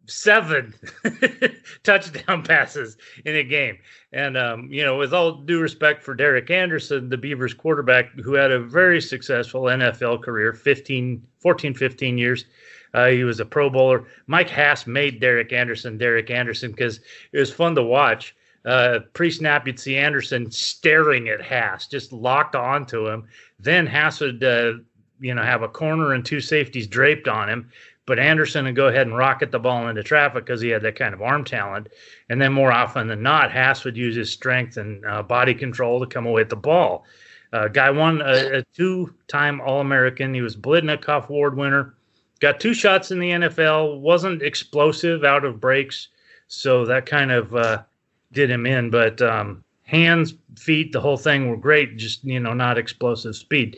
seven 0.07 0.73
touchdown 1.83 2.43
passes 2.43 2.97
in 3.25 3.35
a 3.35 3.43
game. 3.43 3.77
And, 4.11 4.37
um, 4.37 4.67
you 4.69 4.83
know, 4.83 4.97
with 4.97 5.13
all 5.13 5.33
due 5.33 5.61
respect 5.61 6.03
for 6.03 6.15
Derek 6.15 6.51
Anderson, 6.51 7.09
the 7.09 7.17
Beavers 7.17 7.53
quarterback, 7.53 8.11
who 8.19 8.33
had 8.33 8.51
a 8.51 8.59
very 8.59 9.01
successful 9.01 9.63
NFL 9.63 10.21
career 10.21 10.51
15, 10.51 11.25
14, 11.39 11.73
15 11.73 12.17
years. 12.17 12.45
Uh, 12.93 13.07
he 13.07 13.23
was 13.23 13.39
a 13.39 13.45
Pro 13.45 13.69
Bowler. 13.69 14.05
Mike 14.27 14.49
Hass 14.49 14.85
made 14.85 15.19
Derek 15.21 15.53
Anderson 15.53 15.97
Derek 15.97 16.29
Anderson 16.29 16.71
because 16.71 16.99
it 17.31 17.39
was 17.39 17.53
fun 17.53 17.75
to 17.75 17.83
watch. 17.83 18.35
Uh, 18.67 19.00
Pre 19.13 19.31
snap, 19.31 19.65
you'd 19.65 19.79
see 19.79 19.97
Anderson 19.97 20.51
staring 20.51 21.29
at 21.29 21.41
Hass, 21.41 21.88
just 21.88 22.12
locked 22.12 22.55
onto 22.55 23.07
him. 23.07 23.27
Then 23.59 23.88
Hass 23.88 24.19
would, 24.19 24.43
uh, 24.43 24.74
you 25.19 25.33
know, 25.33 25.41
have 25.41 25.63
a 25.63 25.69
corner 25.69 26.13
and 26.13 26.24
two 26.24 26.41
safeties 26.41 26.86
draped 26.86 27.27
on 27.27 27.50
him 27.50 27.71
but 28.07 28.19
Anderson 28.19 28.65
would 28.65 28.75
go 28.75 28.88
ahead 28.88 29.05
and 29.05 29.15
rocket 29.15 29.51
the 29.51 29.59
ball 29.59 29.89
into 29.89 30.01
traffic 30.01 30.45
because 30.45 30.62
he 30.62 30.69
had 30.69 30.81
that 30.81 30.95
kind 30.95 31.13
of 31.13 31.21
arm 31.21 31.43
talent. 31.43 31.89
And 32.29 32.41
then 32.41 32.53
more 32.53 32.71
often 32.71 33.07
than 33.07 33.21
not, 33.21 33.51
Hass 33.51 33.83
would 33.83 33.97
use 33.97 34.15
his 34.15 34.31
strength 34.31 34.77
and 34.77 35.05
uh, 35.05 35.21
body 35.21 35.53
control 35.53 36.00
to 36.00 36.07
come 36.07 36.25
away 36.25 36.41
with 36.41 36.50
the 36.50 36.55
ball. 36.55 37.05
Uh, 37.51 37.67
guy 37.67 37.89
won 37.89 38.21
a, 38.21 38.59
a 38.59 38.63
two-time 38.74 39.59
All-American. 39.59 40.33
He 40.33 40.41
was 40.41 40.55
Biletnikoff 40.55 41.27
Award 41.27 41.57
winner. 41.57 41.95
Got 42.39 42.62
two 42.62 42.74
shots 42.74 43.12
in 43.12 43.19
the 43.19 43.31
NFL. 43.31 44.00
wasn't 44.00 44.41
explosive 44.41 45.25
out 45.25 45.43
of 45.43 45.59
breaks, 45.59 46.07
so 46.47 46.86
that 46.86 47.05
kind 47.05 47.31
of 47.31 47.53
uh, 47.55 47.83
did 48.31 48.50
him 48.50 48.65
in. 48.65 48.89
But 48.89 49.22
um, 49.22 49.63
hands, 49.84 50.34
feet, 50.57 50.91
the 50.91 51.01
whole 51.01 51.17
thing 51.17 51.50
were 51.50 51.57
great. 51.57 51.98
Just 51.98 52.24
you 52.24 52.39
know, 52.39 52.53
not 52.53 52.77
explosive 52.77 53.36
speed. 53.36 53.77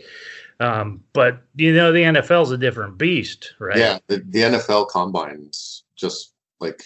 Um, 0.59 1.03
but 1.13 1.41
you 1.55 1.73
know, 1.73 1.91
the 1.91 2.03
NFL 2.03 2.43
is 2.43 2.51
a 2.51 2.57
different 2.57 2.97
beast, 2.97 3.53
right? 3.59 3.77
Yeah, 3.77 3.99
the, 4.07 4.17
the 4.27 4.39
NFL 4.39 4.89
combines 4.89 5.83
just 5.95 6.33
like 6.59 6.83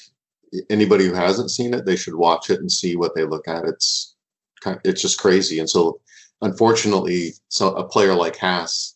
anybody 0.70 1.06
who 1.06 1.14
hasn't 1.14 1.52
seen 1.52 1.74
it, 1.74 1.86
they 1.86 1.96
should 1.96 2.16
watch 2.16 2.50
it 2.50 2.60
and 2.60 2.72
see 2.72 2.96
what 2.96 3.16
they 3.16 3.24
look 3.24 3.48
at. 3.48 3.66
It's 3.66 4.16
it's 4.84 5.02
just 5.02 5.20
crazy. 5.20 5.60
And 5.60 5.70
so, 5.70 6.00
unfortunately, 6.42 7.34
so 7.50 7.76
a 7.76 7.88
player 7.88 8.14
like 8.14 8.36
Hass 8.36 8.96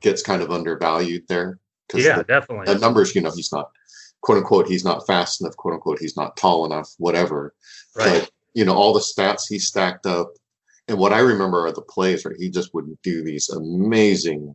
gets 0.00 0.22
kind 0.22 0.42
of 0.42 0.50
undervalued 0.50 1.24
there. 1.28 1.58
Because, 1.86 2.04
yeah, 2.04 2.18
the, 2.18 2.24
definitely. 2.24 2.72
The 2.72 2.80
numbers, 2.80 3.14
you 3.14 3.20
know, 3.20 3.30
he's 3.30 3.52
not 3.52 3.70
quote 4.22 4.38
unquote 4.38 4.66
he's 4.66 4.84
not 4.84 5.06
fast 5.06 5.40
enough, 5.40 5.56
quote 5.56 5.74
unquote 5.74 5.98
he's 6.00 6.16
not 6.16 6.36
tall 6.36 6.66
enough, 6.66 6.92
whatever. 6.98 7.54
Right. 7.96 8.20
But 8.20 8.30
you 8.54 8.64
know, 8.64 8.74
all 8.74 8.92
the 8.92 9.00
stats 9.00 9.42
he 9.48 9.58
stacked 9.58 10.06
up 10.06 10.32
and 10.88 10.98
what 10.98 11.12
I 11.12 11.18
remember 11.18 11.66
are 11.66 11.72
the 11.72 11.82
plays 11.82 12.24
where 12.24 12.34
he 12.38 12.48
just 12.48 12.72
would 12.74 12.96
do 13.02 13.22
these 13.22 13.48
amazing 13.50 14.54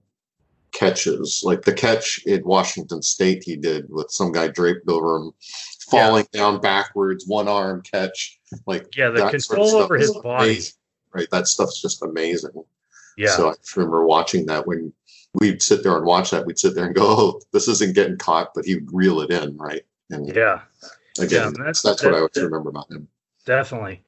catches, 0.71 1.41
like 1.43 1.63
the 1.63 1.73
catch 1.73 2.25
at 2.27 2.45
Washington 2.45 3.01
State 3.01 3.43
he 3.43 3.57
did 3.57 3.89
with 3.89 4.09
some 4.09 4.31
guy 4.31 4.47
draped 4.47 4.87
over 4.87 5.17
him, 5.17 5.31
falling 5.89 6.25
yeah. 6.31 6.39
down 6.39 6.61
backwards, 6.61 7.27
one 7.27 7.49
arm 7.49 7.81
catch. 7.81 8.39
Like 8.65 8.95
yeah, 8.95 9.09
the 9.09 9.29
control 9.29 9.67
sort 9.67 9.83
of 9.83 9.85
over 9.85 9.97
his 9.97 10.15
body. 10.17 10.51
Amazing, 10.51 10.73
right, 11.13 11.27
that 11.31 11.47
stuff's 11.47 11.81
just 11.81 12.01
amazing. 12.01 12.51
Yeah. 13.17 13.35
So 13.35 13.49
I 13.49 13.53
remember 13.75 14.05
watching 14.05 14.45
that 14.45 14.65
when 14.65 14.93
we'd 15.35 15.61
sit 15.61 15.83
there 15.83 15.97
and 15.97 16.05
watch 16.05 16.31
that, 16.31 16.45
we'd 16.45 16.59
sit 16.59 16.75
there 16.75 16.85
and 16.85 16.95
go, 16.95 17.03
"Oh, 17.03 17.41
this 17.51 17.67
isn't 17.67 17.95
getting 17.95 18.17
caught," 18.17 18.53
but 18.55 18.65
he'd 18.65 18.87
reel 18.91 19.19
it 19.19 19.31
in, 19.31 19.57
right? 19.57 19.83
And 20.09 20.33
yeah. 20.33 20.61
Again, 21.19 21.53
yeah, 21.57 21.65
that's, 21.65 21.81
that's, 21.81 22.03
what 22.03 22.13
I 22.13 22.19
always 22.19 22.37
remember 22.37 22.69
about 22.69 22.89
him. 22.89 23.09
Definitely. 23.45 24.03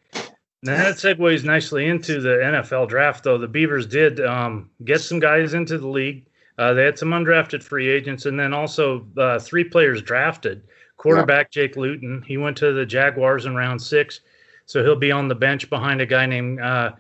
Now 0.64 0.78
that 0.78 0.96
segues 0.96 1.44
nicely 1.44 1.88
into 1.88 2.22
the 2.22 2.38
NFL 2.38 2.88
draft, 2.88 3.24
though. 3.24 3.38
The 3.38 3.48
Beavers 3.48 3.86
did 3.86 4.22
um, 4.22 4.70
get 4.86 5.02
some 5.02 5.20
guys 5.20 5.54
into 5.54 5.78
the 5.78 5.88
league. 5.88 6.26
Uh, 6.58 6.74
they 6.74 6.86
had 6.86 6.98
some 6.98 7.10
undrafted 7.10 7.62
free 7.62 7.90
agents, 7.90 8.26
and 8.26 8.40
then 8.40 8.54
also 8.54 9.06
uh, 9.18 9.40
three 9.40 9.64
players 9.64 10.02
drafted. 10.02 10.64
Quarterback 10.98 11.50
yeah. 11.54 11.64
Jake 11.64 11.76
Luton, 11.76 12.24
he 12.26 12.38
went 12.38 12.56
to 12.58 12.72
the 12.72 12.86
Jaguars 12.86 13.46
in 13.46 13.56
round 13.56 13.82
six, 13.82 14.22
so 14.66 14.84
he'll 14.84 14.96
be 14.96 15.12
on 15.12 15.28
the 15.28 15.36
bench 15.36 15.70
behind 15.70 16.00
a 16.00 16.06
guy 16.06 16.26
named 16.26 16.62
uh, 16.62 16.92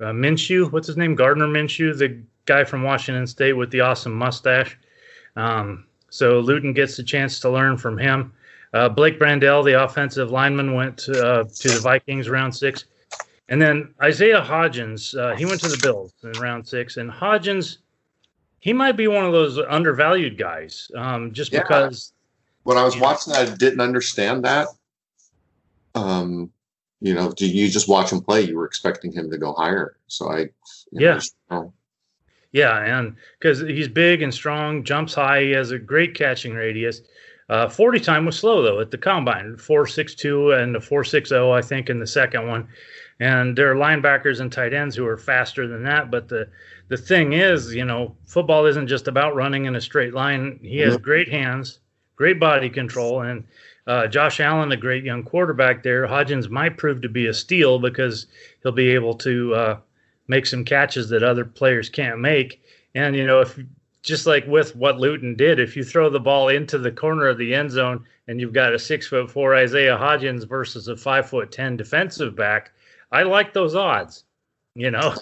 uh 0.00 0.12
Minshew. 0.12 0.70
What's 0.70 0.86
his 0.86 0.96
name? 0.96 1.16
Gardner 1.16 1.48
Minshew, 1.48 1.96
the 1.98 2.22
guy 2.44 2.62
from 2.62 2.84
Washington 2.84 3.26
State 3.26 3.54
with 3.54 3.70
the 3.70 3.80
awesome 3.80 4.14
mustache. 4.14 4.78
Um, 5.34 5.86
so 6.10 6.38
Luton 6.40 6.72
gets 6.72 6.98
a 6.98 7.02
chance 7.02 7.40
to 7.40 7.50
learn 7.50 7.78
from 7.78 7.98
him. 7.98 8.32
Uh, 8.74 8.88
Blake 8.88 9.18
Brandel, 9.18 9.64
the 9.64 9.82
offensive 9.82 10.30
lineman, 10.30 10.74
went 10.74 10.98
to, 10.98 11.12
uh, 11.12 11.44
to 11.44 11.68
the 11.68 11.80
Vikings 11.80 12.28
round 12.28 12.54
six. 12.54 12.84
And 13.48 13.60
then 13.60 13.94
Isaiah 14.02 14.42
Hodgins, 14.42 15.18
uh, 15.18 15.34
he 15.34 15.46
went 15.46 15.60
to 15.62 15.68
the 15.68 15.78
Bills 15.82 16.12
in 16.22 16.32
round 16.32 16.66
six, 16.66 16.98
and 16.98 17.10
Hodgins, 17.10 17.78
he 18.60 18.72
might 18.72 18.92
be 18.92 19.08
one 19.08 19.24
of 19.24 19.32
those 19.32 19.58
undervalued 19.58 20.36
guys, 20.36 20.90
um, 20.96 21.32
just 21.32 21.52
yeah. 21.52 21.62
because. 21.62 22.12
When 22.64 22.76
I 22.76 22.84
was 22.84 22.98
watching 22.98 23.32
that, 23.32 23.48
I 23.48 23.54
didn't 23.54 23.80
understand 23.80 24.44
that. 24.44 24.68
Um, 25.94 26.50
you 27.00 27.14
know, 27.14 27.32
do 27.32 27.46
you 27.48 27.68
just 27.68 27.88
watch 27.88 28.12
him 28.12 28.20
play? 28.20 28.42
You 28.42 28.56
were 28.56 28.66
expecting 28.66 29.12
him 29.12 29.30
to 29.30 29.38
go 29.38 29.54
higher, 29.54 29.96
so 30.08 30.30
I. 30.30 30.48
yeah. 30.92 31.20
Know, 31.50 31.72
yeah, 32.52 32.98
and 32.98 33.16
because 33.38 33.60
he's 33.60 33.88
big 33.88 34.22
and 34.22 34.32
strong, 34.32 34.82
jumps 34.82 35.14
high, 35.14 35.42
he 35.42 35.50
has 35.50 35.70
a 35.70 35.78
great 35.78 36.14
catching 36.14 36.54
radius. 36.54 37.02
Uh, 37.48 37.68
40 37.68 38.00
time 38.00 38.26
was 38.26 38.38
slow 38.38 38.62
though 38.62 38.80
at 38.80 38.90
the 38.90 38.98
combine, 38.98 39.56
4.62 39.56 40.62
and 40.62 40.76
a 40.76 40.80
4.60, 40.80 41.52
I 41.52 41.62
think, 41.62 41.88
in 41.88 41.98
the 41.98 42.06
second 42.06 42.46
one 42.46 42.68
and 43.20 43.56
there 43.56 43.70
are 43.70 43.74
linebackers 43.74 44.40
and 44.40 44.52
tight 44.52 44.72
ends 44.72 44.94
who 44.94 45.06
are 45.06 45.16
faster 45.16 45.66
than 45.66 45.82
that. 45.84 46.10
But 46.10 46.28
the 46.28 46.48
the 46.88 46.96
thing 46.96 47.32
is, 47.32 47.74
you 47.74 47.84
know, 47.84 48.16
football 48.26 48.64
isn't 48.66 48.86
just 48.86 49.08
about 49.08 49.34
running 49.34 49.64
in 49.64 49.76
a 49.76 49.80
straight 49.80 50.14
line. 50.14 50.58
He 50.62 50.78
has 50.78 50.96
great 50.96 51.28
hands, 51.28 51.80
great 52.16 52.38
body 52.40 52.70
control, 52.70 53.22
and 53.22 53.44
uh, 53.86 54.06
Josh 54.06 54.40
Allen, 54.40 54.72
a 54.72 54.76
great 54.76 55.04
young 55.04 55.22
quarterback 55.22 55.82
there. 55.82 56.06
Hodgins 56.06 56.48
might 56.48 56.76
prove 56.76 57.02
to 57.02 57.08
be 57.08 57.26
a 57.26 57.34
steal 57.34 57.78
because 57.78 58.26
he'll 58.62 58.72
be 58.72 58.90
able 58.90 59.14
to 59.14 59.54
uh, 59.54 59.78
make 60.28 60.46
some 60.46 60.64
catches 60.64 61.08
that 61.08 61.22
other 61.22 61.44
players 61.44 61.88
can't 61.88 62.20
make. 62.20 62.62
And 62.94 63.16
you 63.16 63.26
know, 63.26 63.40
if 63.40 63.58
just 64.02 64.26
like 64.26 64.46
with 64.46 64.76
what 64.76 64.98
Luton 64.98 65.34
did, 65.34 65.58
if 65.58 65.76
you 65.76 65.84
throw 65.84 66.08
the 66.08 66.20
ball 66.20 66.48
into 66.48 66.78
the 66.78 66.92
corner 66.92 67.26
of 67.26 67.38
the 67.38 67.54
end 67.54 67.70
zone 67.70 68.04
and 68.26 68.40
you've 68.40 68.52
got 68.52 68.74
a 68.74 68.78
six 68.78 69.06
foot 69.06 69.30
four 69.30 69.54
Isaiah 69.54 69.96
Hodgins 69.96 70.46
versus 70.48 70.88
a 70.88 70.96
five 70.96 71.28
foot 71.28 71.50
ten 71.50 71.76
defensive 71.76 72.36
back, 72.36 72.72
I 73.10 73.22
like 73.22 73.52
those 73.52 73.74
odds. 73.74 74.24
You 74.74 74.90
know, 74.90 75.14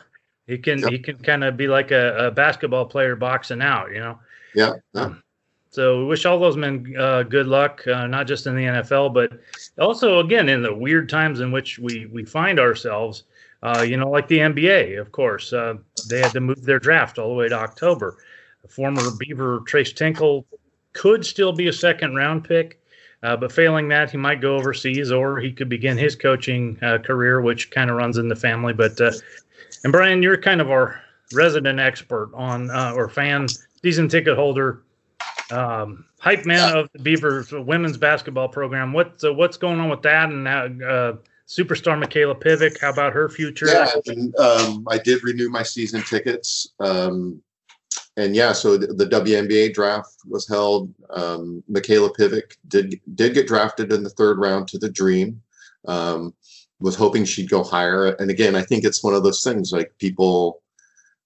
he 0.46 0.58
can 0.58 0.78
yep. 0.80 0.90
he 0.90 0.98
can 0.98 1.18
kind 1.18 1.44
of 1.44 1.56
be 1.56 1.68
like 1.68 1.90
a, 1.90 2.26
a, 2.26 2.30
basketball 2.30 2.86
player 2.86 3.16
boxing 3.16 3.62
out. 3.62 3.92
You 3.92 4.00
know. 4.00 4.18
Yeah. 4.54 4.74
yeah. 4.94 5.00
Um, 5.00 5.22
so 5.70 5.98
we 5.98 6.04
wish 6.06 6.24
all 6.24 6.38
those 6.38 6.56
men 6.56 6.94
uh, 6.98 7.22
good 7.22 7.46
luck, 7.46 7.86
uh, 7.86 8.06
not 8.06 8.26
just 8.26 8.46
in 8.46 8.56
the 8.56 8.64
NFL, 8.64 9.12
but 9.12 9.32
also 9.78 10.20
again 10.20 10.48
in 10.48 10.62
the 10.62 10.74
weird 10.74 11.08
times 11.08 11.40
in 11.40 11.52
which 11.52 11.78
we 11.78 12.06
we 12.06 12.24
find 12.24 12.58
ourselves. 12.58 13.24
Uh, 13.62 13.82
you 13.82 13.96
know, 13.96 14.08
like 14.08 14.28
the 14.28 14.38
NBA, 14.38 15.00
of 15.00 15.10
course, 15.12 15.52
uh, 15.52 15.74
they 16.08 16.20
had 16.20 16.30
to 16.32 16.40
move 16.40 16.62
their 16.62 16.78
draft 16.78 17.18
all 17.18 17.28
the 17.28 17.34
way 17.34 17.48
to 17.48 17.54
October. 17.54 18.16
Former 18.68 19.10
Beaver 19.18 19.62
Tres 19.66 19.92
Tinkle 19.92 20.46
could 20.92 21.24
still 21.24 21.52
be 21.52 21.68
a 21.68 21.72
second 21.72 22.14
round 22.14 22.44
pick. 22.44 22.80
Uh, 23.22 23.36
but 23.36 23.50
failing 23.50 23.88
that, 23.88 24.10
he 24.10 24.16
might 24.16 24.40
go 24.40 24.56
overseas 24.56 25.10
or 25.10 25.38
he 25.38 25.50
could 25.50 25.68
begin 25.68 25.96
his 25.96 26.14
coaching 26.14 26.78
uh, 26.82 26.98
career, 26.98 27.40
which 27.40 27.70
kind 27.70 27.90
of 27.90 27.96
runs 27.96 28.18
in 28.18 28.28
the 28.28 28.36
family. 28.36 28.72
But 28.72 29.00
uh, 29.00 29.12
and 29.84 29.92
Brian, 29.92 30.22
you're 30.22 30.36
kind 30.36 30.60
of 30.60 30.70
our 30.70 31.00
resident 31.32 31.80
expert 31.80 32.30
on 32.34 32.70
uh, 32.70 32.92
or 32.94 33.08
fan, 33.08 33.48
season 33.82 34.08
ticket 34.08 34.36
holder, 34.36 34.82
um, 35.50 36.04
hype 36.20 36.44
man 36.44 36.76
of 36.76 36.88
the 36.92 36.98
Beavers 36.98 37.52
women's 37.52 37.96
basketball 37.96 38.48
program. 38.48 38.92
What 38.92 39.20
what's 39.22 39.56
going 39.56 39.80
on 39.80 39.88
with 39.88 40.02
that? 40.02 40.28
And 40.28 40.46
uh, 40.46 41.14
superstar 41.48 42.02
Mikayla 42.02 42.40
Pivec, 42.40 42.80
how 42.80 42.90
about 42.90 43.12
her 43.12 43.28
future? 43.28 43.66
Yeah, 43.66 43.90
and, 44.06 44.36
um, 44.36 44.86
I 44.88 44.98
did 44.98 45.24
renew 45.24 45.48
my 45.48 45.62
season 45.62 46.02
tickets. 46.02 46.68
Um, 46.80 47.42
and 48.16 48.34
yeah, 48.34 48.52
so 48.52 48.76
the, 48.76 48.88
the 48.88 49.06
WNBA 49.06 49.74
draft 49.74 50.16
was 50.26 50.48
held. 50.48 50.92
Um, 51.10 51.62
Mikayla 51.70 52.14
Pivec 52.16 52.56
did 52.68 53.00
did 53.14 53.34
get 53.34 53.46
drafted 53.46 53.92
in 53.92 54.02
the 54.02 54.10
third 54.10 54.38
round 54.38 54.68
to 54.68 54.78
the 54.78 54.90
Dream. 54.90 55.42
Um, 55.86 56.34
was 56.80 56.96
hoping 56.96 57.24
she'd 57.24 57.50
go 57.50 57.62
higher, 57.62 58.12
and 58.14 58.30
again, 58.30 58.54
I 58.54 58.62
think 58.62 58.84
it's 58.84 59.02
one 59.04 59.14
of 59.14 59.22
those 59.22 59.42
things 59.42 59.72
like 59.72 59.96
people, 59.98 60.62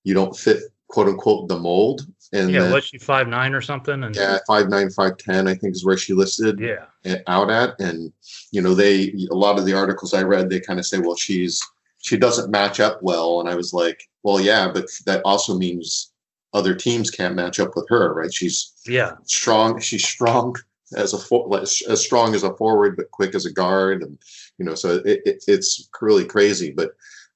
you 0.04 0.14
don't 0.14 0.37
fit 0.37 0.62
quote 0.88 1.09
unquote 1.09 1.49
the 1.49 1.59
mold. 1.59 2.06
And 2.32 2.50
yeah, 2.50 2.73
was 2.73 2.85
she 2.85 2.99
five 2.99 3.26
nine 3.28 3.54
or 3.54 3.61
something? 3.61 4.04
And 4.04 4.14
yeah, 4.14 4.38
five 4.47 4.68
nine, 4.68 4.90
five 4.90 5.16
ten, 5.16 5.49
I 5.49 5.54
think 5.54 5.75
is 5.75 5.85
where 5.85 5.97
she 5.97 6.12
listed. 6.12 6.61
Yeah, 6.61 7.16
out 7.26 7.50
at, 7.50 7.80
and 7.80 8.12
you 8.52 8.62
know 8.62 8.75
they 8.75 9.14
a 9.30 9.35
lot 9.35 9.59
of 9.59 9.64
the 9.64 9.75
articles 9.75 10.14
I 10.14 10.23
read 10.23 10.50
they 10.50 10.61
kind 10.61 10.78
of 10.78 10.87
say, 10.87 10.99
well, 10.99 11.16
she's 11.16 11.61
she 11.99 12.16
doesn't 12.16 12.50
match 12.50 12.80
up 12.80 13.02
well, 13.02 13.40
and 13.40 13.49
I 13.49 13.54
was 13.54 13.73
like, 13.73 14.09
well, 14.23 14.40
yeah, 14.40 14.70
but 14.73 14.87
that 15.06 15.23
also 15.25 15.56
means 15.56 16.10
other 16.52 16.75
teams 16.75 17.11
can't 17.11 17.37
match 17.37 17.61
up 17.61 17.76
with 17.76 17.88
her, 17.88 18.12
right? 18.14 18.33
She's 18.33 18.73
yeah 18.87 19.12
strong. 19.25 19.80
She's 19.80 20.07
strong 20.07 20.57
as 20.97 21.14
a 21.14 21.19
for, 21.19 21.61
as 21.61 22.04
strong 22.04 22.35
as 22.35 22.42
a 22.42 22.54
forward, 22.57 22.97
but 22.97 23.11
quick 23.11 23.35
as 23.35 23.47
a 23.47 23.52
guard, 23.52 24.02
and 24.02 24.19
you 24.59 24.64
know, 24.64 24.75
so 24.75 24.97
it, 25.04 25.23
it, 25.25 25.45
it's 25.47 25.88
really 26.00 26.25
crazy. 26.25 26.73
But 26.73 26.90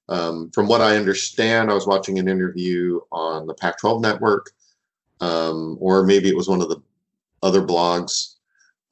um, 0.08 0.50
from 0.50 0.68
what 0.68 0.80
I 0.80 0.96
understand, 0.96 1.70
I 1.70 1.74
was 1.74 1.86
watching 1.86 2.18
an 2.18 2.28
interview 2.28 3.00
on 3.10 3.46
the 3.46 3.54
Pac-12 3.54 4.02
network, 4.02 4.50
um, 5.20 5.78
or 5.80 6.02
maybe 6.04 6.28
it 6.28 6.36
was 6.36 6.48
one 6.48 6.60
of 6.60 6.68
the 6.68 6.82
other 7.42 7.62
blogs. 7.62 8.34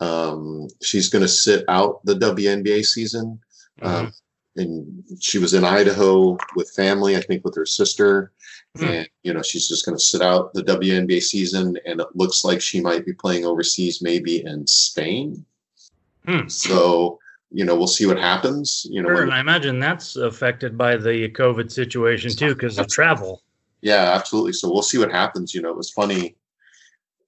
Um, 0.01 0.69
she's 0.83 1.09
going 1.09 1.23
to 1.23 1.29
sit 1.29 1.65
out 1.69 2.05
the 2.05 2.15
WNBA 2.15 2.85
season. 2.85 3.39
Mhm. 3.81 3.87
Um, 3.87 4.13
and 4.57 5.03
she 5.21 5.39
was 5.39 5.55
in 5.55 5.65
Idaho 5.65 6.37
with 6.57 6.71
family, 6.71 7.17
I 7.17 7.21
think 7.21 7.45
with 7.45 7.57
her 7.57 7.67
sister. 7.67 8.33
Hmm. 8.77 8.85
And, 8.85 9.09
you 9.23 9.35
know, 9.35 9.43
she's 9.43 9.69
just 9.69 9.85
going 9.85 9.97
to 9.97 10.03
sit 10.03 10.23
out 10.23 10.55
the 10.55 10.63
WNBA 10.63 11.23
season. 11.23 11.77
And 11.87 12.01
it 12.01 12.07
looks 12.15 12.45
like 12.45 12.61
she 12.61 12.81
might 12.81 13.05
be 13.05 13.13
playing 13.13 13.45
overseas, 13.45 14.03
maybe 14.03 14.45
in 14.45 14.67
Spain. 14.67 15.45
Hmm. 16.27 16.49
So, 16.49 17.19
you 17.51 17.65
know, 17.65 17.77
we'll 17.77 17.87
see 17.87 18.07
what 18.07 18.19
happens. 18.19 18.87
You 18.91 19.03
know, 19.03 19.09
Sure, 19.09 19.23
and 19.23 19.33
I 19.33 19.41
imagine 19.41 19.79
that's 19.79 20.17
affected 20.17 20.79
by 20.79 20.97
the 20.97 21.29
COVID 21.31 21.71
situation 21.71 22.31
too, 22.31 22.55
because 22.55 22.79
of 22.79 22.89
travel. 22.89 23.43
Yeah, 23.83 24.13
absolutely. 24.15 24.55
So 24.55 24.73
we'll 24.73 24.83
see 24.83 24.99
what 24.99 25.11
happens. 25.11 25.55
You 25.55 25.61
know, 25.61 25.71
it 25.71 25.77
was 25.77 25.91
funny. 25.91 26.37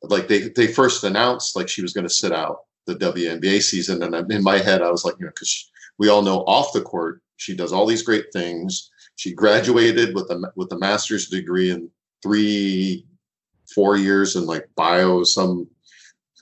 Like 0.03 0.29
they 0.29 0.49
they 0.49 0.67
first 0.67 1.03
announced 1.05 1.57
like 1.57 1.69
she 1.69 1.83
was 1.83 1.93
going 1.93 2.07
to 2.07 2.13
sit 2.13 2.33
out 2.33 2.61
the 2.87 2.95
WNBA 2.95 3.63
season, 3.63 4.03
and 4.03 4.31
in 4.31 4.43
my 4.43 4.59
head 4.59 4.83
I 4.83 4.91
was 4.91 5.05
like, 5.05 5.15
you 5.19 5.25
know, 5.25 5.31
because 5.31 5.71
we 5.99 6.09
all 6.09 6.23
know 6.23 6.45
off 6.47 6.73
the 6.73 6.83
court 6.83 7.23
she 7.37 7.55
does 7.55 7.73
all 7.73 7.87
these 7.87 8.03
great 8.03 8.33
things. 8.33 8.91
She 9.17 9.33
graduated 9.33 10.15
with 10.15 10.31
a 10.31 10.53
with 10.57 10.73
a 10.73 10.79
master's 10.79 11.29
degree 11.29 11.71
in 11.71 11.91
three, 12.23 13.07
four 13.75 13.97
years 13.97 14.37
in 14.37 14.47
like 14.47 14.69
bio 14.77 15.23
some 15.25 15.69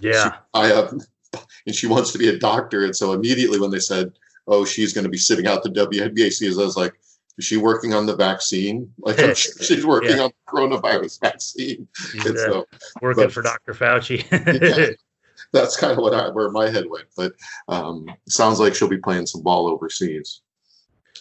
Yeah, 0.00 0.36
I 0.54 0.72
uh, 0.72 0.90
and 1.66 1.74
she 1.74 1.86
wants 1.86 2.12
to 2.12 2.18
be 2.18 2.28
a 2.28 2.38
doctor. 2.38 2.84
And 2.84 2.96
so 2.96 3.12
immediately 3.12 3.60
when 3.60 3.70
they 3.70 3.78
said, 3.78 4.12
"Oh, 4.46 4.64
she's 4.64 4.92
going 4.92 5.04
to 5.04 5.10
be 5.10 5.18
sitting 5.18 5.46
out 5.46 5.62
the 5.62 5.70
WNBA 5.70 6.32
season," 6.32 6.62
I 6.62 6.66
was 6.66 6.76
like, 6.76 6.94
"Is 7.38 7.44
she 7.44 7.56
working 7.58 7.92
on 7.94 8.06
the 8.06 8.16
vaccine? 8.16 8.92
Like 8.98 9.18
I'm 9.20 9.34
sure 9.34 9.52
she's 9.62 9.84
working 9.86 10.16
Yeah. 10.16 10.24
on 10.24 10.30
the 10.46 10.52
coronavirus 10.52 11.20
vaccine." 11.20 11.86
And 12.24 12.36
uh, 12.36 12.46
so 12.46 12.66
working 13.02 13.24
but- 13.24 13.32
for 13.32 13.42
Dr. 13.42 13.74
Fauci. 13.74 14.24
Yeah. 14.30 14.94
that's 15.52 15.76
kind 15.76 15.92
of 15.92 15.98
what 15.98 16.14
I, 16.14 16.30
where 16.30 16.50
my 16.50 16.70
head 16.70 16.84
went. 16.88 17.04
But 17.16 17.32
um, 17.68 18.06
sounds 18.28 18.58
like 18.60 18.74
she'll 18.74 18.88
be 18.88 18.96
playing 18.96 19.26
some 19.26 19.42
ball 19.42 19.68
overseas. 19.68 20.40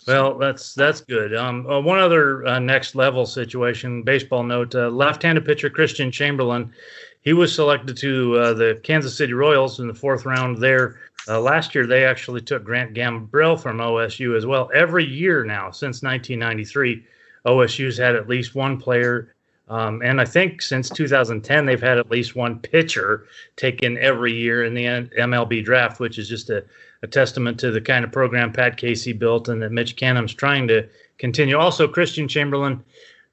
Well, 0.07 0.37
that's 0.37 0.73
that's 0.73 1.01
good. 1.01 1.35
Um, 1.35 1.67
uh, 1.67 1.79
one 1.79 1.99
other 1.99 2.45
uh, 2.47 2.59
next 2.59 2.95
level 2.95 3.25
situation, 3.25 4.01
baseball 4.01 4.43
note: 4.43 4.73
uh, 4.73 4.89
left-handed 4.89 5.45
pitcher 5.45 5.69
Christian 5.69 6.11
Chamberlain, 6.11 6.73
he 7.21 7.33
was 7.33 7.53
selected 7.53 7.97
to 7.97 8.37
uh, 8.37 8.53
the 8.53 8.79
Kansas 8.83 9.15
City 9.15 9.33
Royals 9.33 9.79
in 9.79 9.87
the 9.87 9.93
fourth 9.93 10.25
round. 10.25 10.57
There 10.57 10.99
uh, 11.27 11.39
last 11.39 11.75
year, 11.75 11.85
they 11.85 12.03
actually 12.03 12.41
took 12.41 12.63
Grant 12.63 12.95
Gambrell 12.95 13.61
from 13.61 13.77
OSU 13.77 14.35
as 14.35 14.45
well. 14.45 14.71
Every 14.73 15.05
year 15.05 15.43
now 15.43 15.69
since 15.69 16.01
1993, 16.01 17.03
OSU's 17.45 17.97
had 17.97 18.15
at 18.15 18.27
least 18.27 18.55
one 18.55 18.79
player, 18.79 19.35
um, 19.69 20.01
and 20.03 20.19
I 20.19 20.25
think 20.25 20.63
since 20.63 20.89
2010 20.89 21.67
they've 21.67 21.79
had 21.79 21.99
at 21.99 22.09
least 22.09 22.35
one 22.35 22.57
pitcher 22.57 23.27
taken 23.55 23.99
every 23.99 24.33
year 24.33 24.65
in 24.65 24.73
the 24.73 24.85
MLB 24.85 25.63
draft, 25.63 25.99
which 25.99 26.17
is 26.17 26.27
just 26.27 26.49
a 26.49 26.65
a 27.03 27.07
testament 27.07 27.59
to 27.59 27.71
the 27.71 27.81
kind 27.81 28.05
of 28.05 28.11
program 28.11 28.51
Pat 28.53 28.77
Casey 28.77 29.13
built 29.13 29.49
and 29.49 29.61
that 29.61 29.71
Mitch 29.71 29.95
Canham's 29.95 30.33
trying 30.33 30.67
to 30.67 30.87
continue. 31.17 31.57
Also, 31.57 31.87
Christian 31.87 32.27
Chamberlain, 32.27 32.83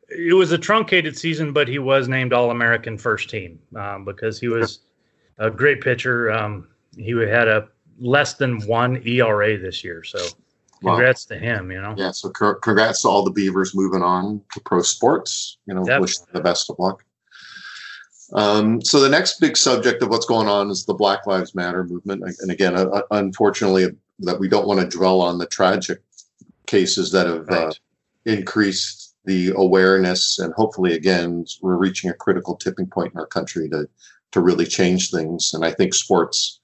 it 0.09 0.35
was 0.35 0.53
a 0.53 0.59
truncated 0.59 1.17
season, 1.19 1.53
but 1.53 1.69
he 1.69 1.79
was 1.79 2.09
named 2.09 2.33
All 2.33 2.51
American 2.51 2.97
first 2.97 3.29
team 3.29 3.59
um, 3.77 4.05
because 4.05 4.41
he 4.41 4.49
was 4.49 4.81
a 5.39 5.51
great 5.51 5.81
pitcher. 5.83 6.31
Um, 6.33 6.69
he 6.97 7.11
had 7.13 7.49
a 7.49 7.69
less 8.01 8.35
than 8.35 8.61
one 8.67 9.03
ERA 9.07 9.59
this 9.59 9.85
year. 9.85 10.03
So, 10.05 10.19
Wow. 10.81 10.93
congrats 10.93 11.25
to 11.25 11.37
him, 11.37 11.73
you 11.73 11.83
know. 11.83 11.95
Yeah. 11.97 12.13
So 12.13 12.31
congrats 12.31 13.03
to 13.03 13.09
all 13.09 13.25
the 13.25 13.33
Beavers 13.33 13.75
moving 13.75 14.01
on 14.01 14.41
to 14.53 14.61
pro 14.61 14.81
sports. 14.81 15.59
You 15.67 15.75
know, 15.75 15.85
Yep. 15.85 16.01
wish 16.01 16.19
them 16.19 16.29
the 16.33 16.41
best 16.41 16.71
of 16.71 16.79
luck. 16.79 17.05
Um, 18.35 18.82
so 18.82 19.00
the 19.00 19.08
next 19.08 19.40
big 19.40 19.56
subject 19.56 20.02
of 20.02 20.10
what's 20.10 20.26
going 20.26 20.49
on 20.49 20.71
is 20.71 20.84
the 20.84 20.95
Black 20.95 21.26
Lives 21.26 21.54
Matter 21.54 21.84
movement, 21.84 22.23
and 22.41 22.50
again, 22.50 22.75
uh, 22.76 23.02
unfortunately, 23.10 23.86
that 24.21 24.38
we 24.38 24.49
don't 24.49 24.67
want 24.67 24.80
to 24.80 24.97
dwell 24.97 25.21
on 25.21 25.38
the 25.38 25.47
tragic 25.47 26.00
cases 26.67 27.10
that 27.12 27.26
have 27.26 27.49
uh, 27.49 27.73
increased 28.26 29.14
the 29.25 29.52
awareness, 29.56 30.38
and 30.38 30.52
hopefully, 30.54 30.95
again, 30.95 31.45
we're 31.62 31.76
reaching 31.76 32.10
a 32.10 32.14
critical 32.14 32.56
tipping 32.56 32.86
point 32.86 33.12
in 33.14 33.21
our 33.21 33.26
country 33.26 33.69
to 33.71 33.88
to 34.32 34.41
really 34.43 34.67
change 34.67 35.10
things. 35.10 35.54
And 35.54 35.64
I 35.64 35.71
think 35.71 35.95
sports 35.95 36.60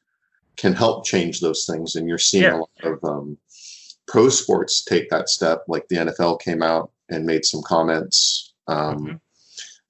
can 0.56 0.74
help 0.74 1.06
change 1.06 1.40
those 1.40 1.64
things, 1.64 1.96
and 1.96 2.06
you're 2.08 2.18
seeing 2.18 2.42
Yeah. 2.44 2.56
a 2.56 2.58
lot 2.58 2.68
of 2.84 3.04
um, 3.04 3.38
pro 4.06 4.28
sports 4.28 4.84
take 4.84 5.08
that 5.08 5.30
step. 5.30 5.64
Like 5.66 5.88
the 5.88 5.96
NFL 5.96 6.40
came 6.40 6.62
out 6.62 6.90
and 7.08 7.24
made 7.24 7.44
some 7.46 7.62
comments. 7.62 8.52
Um, 8.66 9.06
Mhm. 9.06 9.20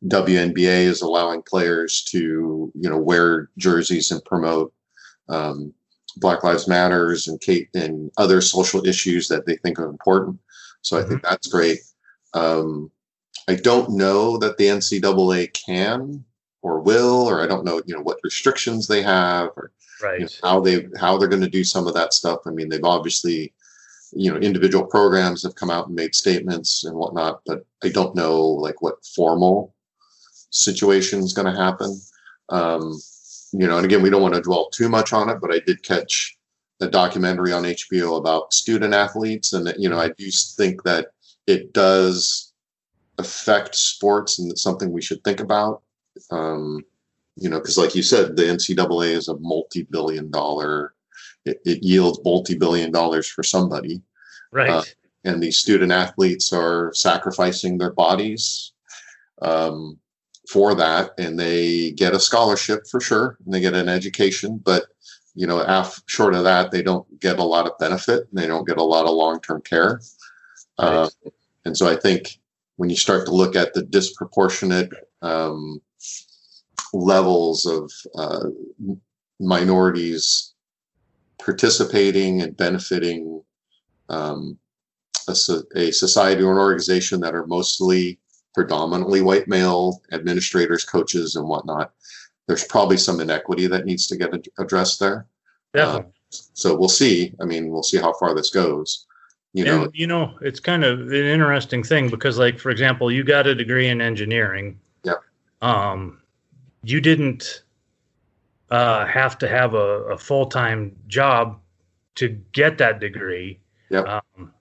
WNBA 0.06 0.84
is 0.84 1.02
allowing 1.02 1.42
players 1.42 2.02
to, 2.04 2.70
you 2.74 2.90
know, 2.90 2.98
wear 2.98 3.50
jerseys 3.56 4.10
and 4.10 4.24
promote 4.24 4.72
um, 5.28 5.72
Black 6.16 6.44
Lives 6.44 6.68
Matters 6.68 7.26
and 7.26 7.40
Kate 7.40 7.68
and 7.74 8.10
other 8.18 8.40
social 8.40 8.86
issues 8.86 9.28
that 9.28 9.46
they 9.46 9.56
think 9.56 9.78
are 9.78 9.88
important. 9.88 10.38
So 10.82 10.98
I 10.98 11.02
think 11.02 11.22
that's 11.22 11.46
great. 11.46 11.78
Um, 12.34 12.90
I 13.48 13.54
don't 13.54 13.90
know 13.90 14.36
that 14.38 14.58
the 14.58 14.66
NCAA 14.66 15.52
can 15.52 16.24
or 16.62 16.80
will, 16.80 17.28
or 17.28 17.42
I 17.42 17.46
don't 17.46 17.64
know, 17.64 17.80
you 17.86 17.94
know, 17.94 18.02
what 18.02 18.18
restrictions 18.22 18.86
they 18.86 19.02
have 19.02 19.50
or 19.56 19.72
you 20.18 20.20
know, 20.20 20.28
how 20.42 20.60
they 20.60 20.86
how 20.98 21.16
they're 21.16 21.28
going 21.28 21.42
to 21.42 21.48
do 21.48 21.64
some 21.64 21.86
of 21.86 21.94
that 21.94 22.12
stuff. 22.12 22.40
I 22.46 22.50
mean, 22.50 22.68
they've 22.68 22.84
obviously, 22.84 23.54
you 24.12 24.30
know, 24.30 24.38
individual 24.38 24.84
programs 24.84 25.42
have 25.42 25.54
come 25.54 25.70
out 25.70 25.86
and 25.86 25.96
made 25.96 26.14
statements 26.14 26.84
and 26.84 26.96
whatnot, 26.96 27.40
but 27.46 27.64
I 27.82 27.88
don't 27.88 28.14
know 28.14 28.40
like 28.40 28.82
what 28.82 29.04
formal 29.04 29.73
situation 30.54 31.20
is 31.20 31.32
going 31.32 31.52
to 31.52 31.60
happen. 31.60 32.00
Um, 32.48 33.00
you 33.52 33.66
know, 33.66 33.76
and 33.76 33.84
again, 33.84 34.02
we 34.02 34.10
don't 34.10 34.22
want 34.22 34.34
to 34.34 34.40
dwell 34.40 34.68
too 34.70 34.88
much 34.88 35.12
on 35.12 35.28
it, 35.28 35.38
but 35.40 35.52
I 35.54 35.60
did 35.60 35.82
catch 35.82 36.36
a 36.80 36.88
documentary 36.88 37.52
on 37.52 37.62
HBO 37.62 38.18
about 38.18 38.52
student 38.52 38.94
athletes, 38.94 39.52
and 39.52 39.72
you 39.78 39.88
know, 39.88 39.98
I 39.98 40.08
do 40.08 40.28
think 40.56 40.82
that 40.84 41.08
it 41.46 41.72
does 41.72 42.52
affect 43.18 43.76
sports, 43.76 44.38
and 44.38 44.50
it's 44.50 44.62
something 44.62 44.90
we 44.90 45.02
should 45.02 45.22
think 45.22 45.40
about. 45.40 45.82
Um, 46.30 46.84
you 47.36 47.48
know, 47.48 47.58
because 47.58 47.78
like 47.78 47.94
you 47.94 48.02
said, 48.02 48.36
the 48.36 48.42
NCAA 48.42 49.10
is 49.10 49.28
a 49.28 49.38
multi-billion 49.38 50.30
dollar. 50.30 50.94
It, 51.44 51.60
it 51.64 51.82
yields 51.82 52.20
multi-billion 52.24 52.90
dollars 52.90 53.28
for 53.28 53.42
somebody, 53.42 54.02
Right. 54.52 54.70
uh, 54.70 54.82
and 55.24 55.42
these 55.42 55.58
student 55.58 55.92
athletes 55.92 56.52
are 56.52 56.92
sacrificing 56.94 57.78
their 57.78 57.92
bodies 57.92 58.72
um, 59.42 59.98
for 60.48 60.74
that, 60.74 61.12
and 61.18 61.38
they 61.38 61.92
get 61.92 62.14
a 62.14 62.20
scholarship 62.20 62.86
for 62.90 63.00
sure, 63.00 63.38
and 63.44 63.52
they 63.52 63.60
get 63.60 63.74
an 63.74 63.88
education, 63.88 64.60
but 64.62 64.84
you 65.34 65.46
know, 65.46 65.60
af- 65.60 66.02
short 66.06 66.34
of 66.34 66.44
that, 66.44 66.70
they 66.70 66.82
don't 66.82 67.06
get 67.20 67.38
a 67.38 67.44
lot 67.44 67.66
of 67.66 67.78
benefit, 67.78 68.28
and 68.30 68.38
they 68.40 68.46
don't 68.46 68.66
get 68.66 68.78
a 68.78 68.82
lot 68.82 69.04
of 69.04 69.14
long-term 69.14 69.62
care. 69.62 70.00
Uh, 70.78 71.08
and 71.64 71.76
so 71.76 71.88
I 71.88 71.96
think 71.96 72.38
when 72.76 72.90
you 72.90 72.96
start 72.96 73.26
to 73.26 73.34
look 73.34 73.56
at 73.56 73.74
the 73.74 73.82
disproportionate 73.82 74.90
um, 75.22 75.80
levels 76.92 77.66
of 77.66 77.90
uh, 78.16 78.48
minorities 79.40 80.54
participating 81.38 82.42
and 82.42 82.56
benefiting 82.56 83.42
um, 84.08 84.58
a, 85.28 85.34
a 85.76 85.90
society 85.90 86.42
or 86.42 86.52
an 86.52 86.58
organization 86.58 87.20
that 87.20 87.34
are 87.34 87.46
mostly 87.46 88.18
predominantly 88.54 89.20
white 89.20 89.48
male 89.48 90.00
administrators, 90.12 90.84
coaches, 90.84 91.36
and 91.36 91.46
whatnot, 91.46 91.92
there's 92.46 92.64
probably 92.64 92.96
some 92.96 93.20
inequity 93.20 93.66
that 93.66 93.84
needs 93.84 94.06
to 94.06 94.16
get 94.16 94.32
ad- 94.32 94.48
addressed 94.58 95.00
there. 95.00 95.26
Definitely. 95.72 96.12
So 96.30 96.76
we'll 96.76 96.88
see. 96.88 97.34
I 97.40 97.44
mean, 97.44 97.68
we'll 97.68 97.82
see 97.82 97.98
how 97.98 98.12
far 98.14 98.34
this 98.34 98.50
goes. 98.50 99.06
You 99.52 99.64
know, 99.64 99.84
and 99.84 99.94
you 99.94 100.08
know, 100.08 100.36
it's 100.40 100.58
kind 100.58 100.84
of 100.84 101.00
an 101.00 101.12
interesting 101.12 101.84
thing 101.84 102.08
because, 102.10 102.38
like, 102.38 102.58
for 102.58 102.70
example, 102.70 103.12
you 103.12 103.22
got 103.22 103.46
a 103.46 103.54
degree 103.54 103.86
in 103.88 104.00
engineering. 104.00 104.80
Yeah. 105.04 105.14
Um, 105.62 106.20
you 106.82 107.00
didn't 107.00 107.62
uh, 108.70 109.06
have 109.06 109.38
to 109.38 109.48
have 109.48 109.74
a, 109.74 110.02
a 110.10 110.18
full 110.18 110.46
time 110.46 110.96
job 111.06 111.60
to 112.16 112.28
get 112.52 112.78
that 112.78 112.98
degree. 112.98 113.60
Yep. 113.90 114.06
Um, 114.08 114.53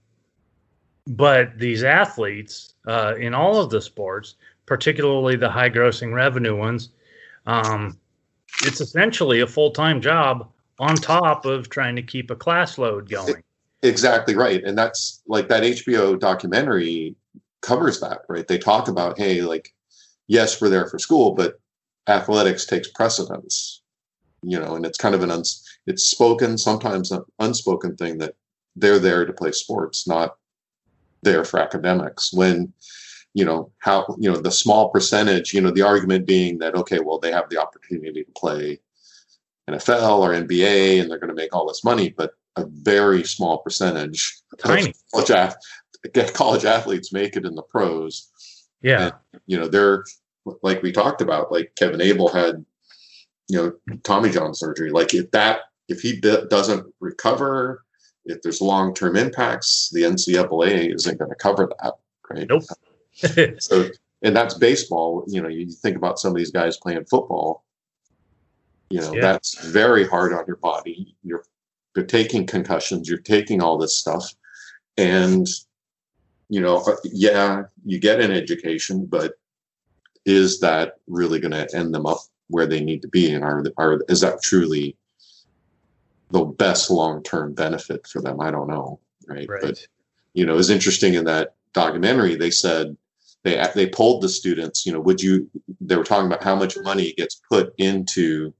but 1.08 1.58
these 1.58 1.84
athletes 1.84 2.74
uh, 2.88 3.16
in 3.18 3.34
all 3.34 3.60
of 3.60 3.70
the 3.70 3.82
sports, 3.82 4.36
particularly 4.66 5.36
the 5.36 5.50
high 5.50 5.70
grossing 5.70 6.13
revenue 6.13 6.56
ones, 6.56 6.89
um, 7.46 8.00
it's 8.62 8.80
essentially 8.80 9.42
a 9.42 9.48
full 9.48 9.72
time 9.72 10.02
job 10.02 10.50
on 10.80 10.96
top 10.96 11.46
of 11.46 11.70
trying 11.70 11.96
to 11.96 12.02
keep 12.02 12.32
a 12.32 12.36
class 12.36 12.78
load 12.78 13.10
going. 13.10 13.44
Exactly 13.82 14.36
right. 14.36 14.63
And 14.63 14.78
that's 14.78 15.22
like 15.28 15.50
that 15.50 15.63
HBO 15.63 16.18
documentary 16.18 17.16
covers 17.62 18.00
that, 18.00 18.22
right? 18.30 18.48
They 18.48 18.58
talk 18.58 18.88
about, 18.88 19.18
hey, 19.18 19.42
like, 19.42 19.74
yes, 20.28 20.62
we're 20.62 20.70
there 20.70 20.88
for 20.88 21.00
school, 21.00 21.34
but 21.34 21.60
athletics 22.08 22.66
takes 22.66 22.89
precedence, 22.89 23.82
you 24.42 24.60
know, 24.60 24.76
and 24.76 24.86
it's 24.86 24.98
kind 24.98 25.16
of 25.16 25.22
an 25.22 25.32
uns- 25.32 25.80
it's 25.86 26.04
spoken, 26.04 26.58
sometimes 26.58 27.12
an 27.12 27.24
unspoken 27.39 27.98
thing 27.98 28.18
that 28.20 28.36
they're 28.76 29.00
there 29.00 29.26
to 29.26 29.34
play 29.34 29.52
sports, 29.52 30.08
not 30.08 30.36
there 31.24 31.44
for 31.44 31.60
academics. 31.60 32.34
When, 32.34 32.74
you 33.34 33.46
know, 33.46 33.72
how, 33.80 34.16
you 34.20 34.32
know, 34.32 34.38
the 34.38 34.52
small 34.52 34.90
percentage, 34.90 35.54
you 35.54 35.62
know, 35.62 35.72
the 35.72 35.82
argument 35.82 36.28
being 36.28 36.60
that, 36.60 36.76
okay, 36.76 37.00
well, 37.00 37.20
they 37.20 37.32
have 37.32 37.50
the 37.50 37.62
opportunity 37.62 38.24
to 38.24 38.32
play 38.32 38.80
NFL 39.70 40.20
or 40.20 40.32
NBA 40.32 41.02
and 41.02 41.10
they're 41.10 41.20
going 41.20 41.30
to 41.30 41.36
make 41.36 41.56
all 41.56 41.68
this 41.68 41.84
money, 41.84 42.10
but 42.10 42.32
a 42.56 42.66
very 42.66 43.24
small 43.24 43.60
percentage 43.60 44.42
Tiny. 44.60 44.94
college, 45.12 45.32
ath- 45.32 45.58
college 46.34 46.66
athletes 46.66 47.14
make 47.14 47.36
it 47.36 47.46
in 47.46 47.56
the 47.56 47.64
pros. 47.64 48.30
Yeah. 48.82 49.06
And, 49.34 49.42
you 49.48 49.60
know, 49.60 49.68
they're 49.68 50.04
like 50.62 50.84
we 50.84 50.92
talked 50.92 51.22
about, 51.22 51.52
like 51.52 51.74
Kevin 51.76 52.02
Abel 52.02 52.28
had, 52.28 52.66
you 53.48 53.58
know, 53.58 53.98
Tommy 54.04 54.30
John 54.30 54.54
surgery. 54.54 54.92
Like 54.92 55.14
if 55.14 55.32
that, 55.32 55.62
if 55.88 56.02
he 56.02 56.20
d- 56.20 56.46
doesn't 56.50 56.86
recover, 57.00 57.83
if 58.26 58.42
there's 58.42 58.62
long 58.62 58.94
term 58.94 59.16
impacts, 59.16 59.90
the 59.94 60.04
NCAA 60.04 60.94
isn't 60.96 61.20
going 61.20 61.30
to 61.30 61.36
cover 61.36 61.70
that, 61.82 61.94
right? 62.30 62.48
Nope. 62.48 62.64
so, 63.60 63.90
and 64.22 64.36
that's 64.36 64.56
baseball. 64.56 65.24
You 65.28 65.42
know, 65.42 65.50
you 65.50 65.70
think 65.70 65.98
about 65.98 66.20
some 66.20 66.32
of 66.32 66.38
these 66.38 66.52
guys 66.52 66.78
playing 66.78 67.06
football. 67.06 67.64
You 68.90 69.02
know, 69.02 69.14
Yeah. 69.14 69.22
that's 69.22 69.60
very 69.66 70.08
hard 70.08 70.34
on 70.34 70.46
your 70.48 70.58
body. 70.58 71.16
You're 71.24 71.44
you're 71.96 72.06
taking 72.06 72.46
concussions. 72.48 73.08
You're 73.08 73.20
taking 73.20 73.62
all 73.62 73.78
this 73.78 73.98
stuff, 73.98 74.34
and 74.98 75.48
you 76.50 76.62
know, 76.62 76.78
uh, 76.78 76.96
yeah, 77.04 77.64
you 77.86 78.00
get 78.00 78.20
an 78.20 78.32
education, 78.32 79.06
but 79.06 79.34
is 80.26 80.60
that 80.62 80.96
really 81.08 81.40
going 81.40 81.52
to 81.52 81.68
end 81.76 81.94
them 81.94 82.06
up 82.06 82.20
where 82.48 82.66
they 82.66 82.82
need 82.82 83.02
to 83.02 83.08
be? 83.08 83.32
And 83.32 83.44
are 83.44 83.64
are 83.78 84.02
is 84.08 84.22
that 84.22 84.42
truly 84.42 84.96
the 86.34 86.46
best 86.46 86.89
long 86.89 87.24
term 87.24 87.54
benefit 87.54 88.08
for 88.08 88.22
them? 88.22 88.41
I 88.41 88.52
don't 88.52 88.67
know, 88.67 89.00
right? 89.28 89.48
But 89.62 89.88
you 90.34 90.46
know, 90.46 90.54
it 90.54 90.58
was 90.58 90.72
interesting 90.72 91.13
in 91.13 91.26
that 91.26 91.56
documentary. 91.74 92.36
They 92.36 92.52
said 92.52 92.98
they 93.43 93.63
they 93.76 93.88
polled 93.88 94.24
the 94.24 94.30
students. 94.30 94.86
You 94.86 94.93
know, 94.93 95.00
would 95.00 95.22
you? 95.22 95.50
They 95.80 95.96
were 95.96 96.04
talking 96.04 96.26
about 96.26 96.43
how 96.43 96.56
much 96.56 96.76
money 96.84 97.13
gets 97.13 97.39
put 97.50 97.74
into 97.78 98.54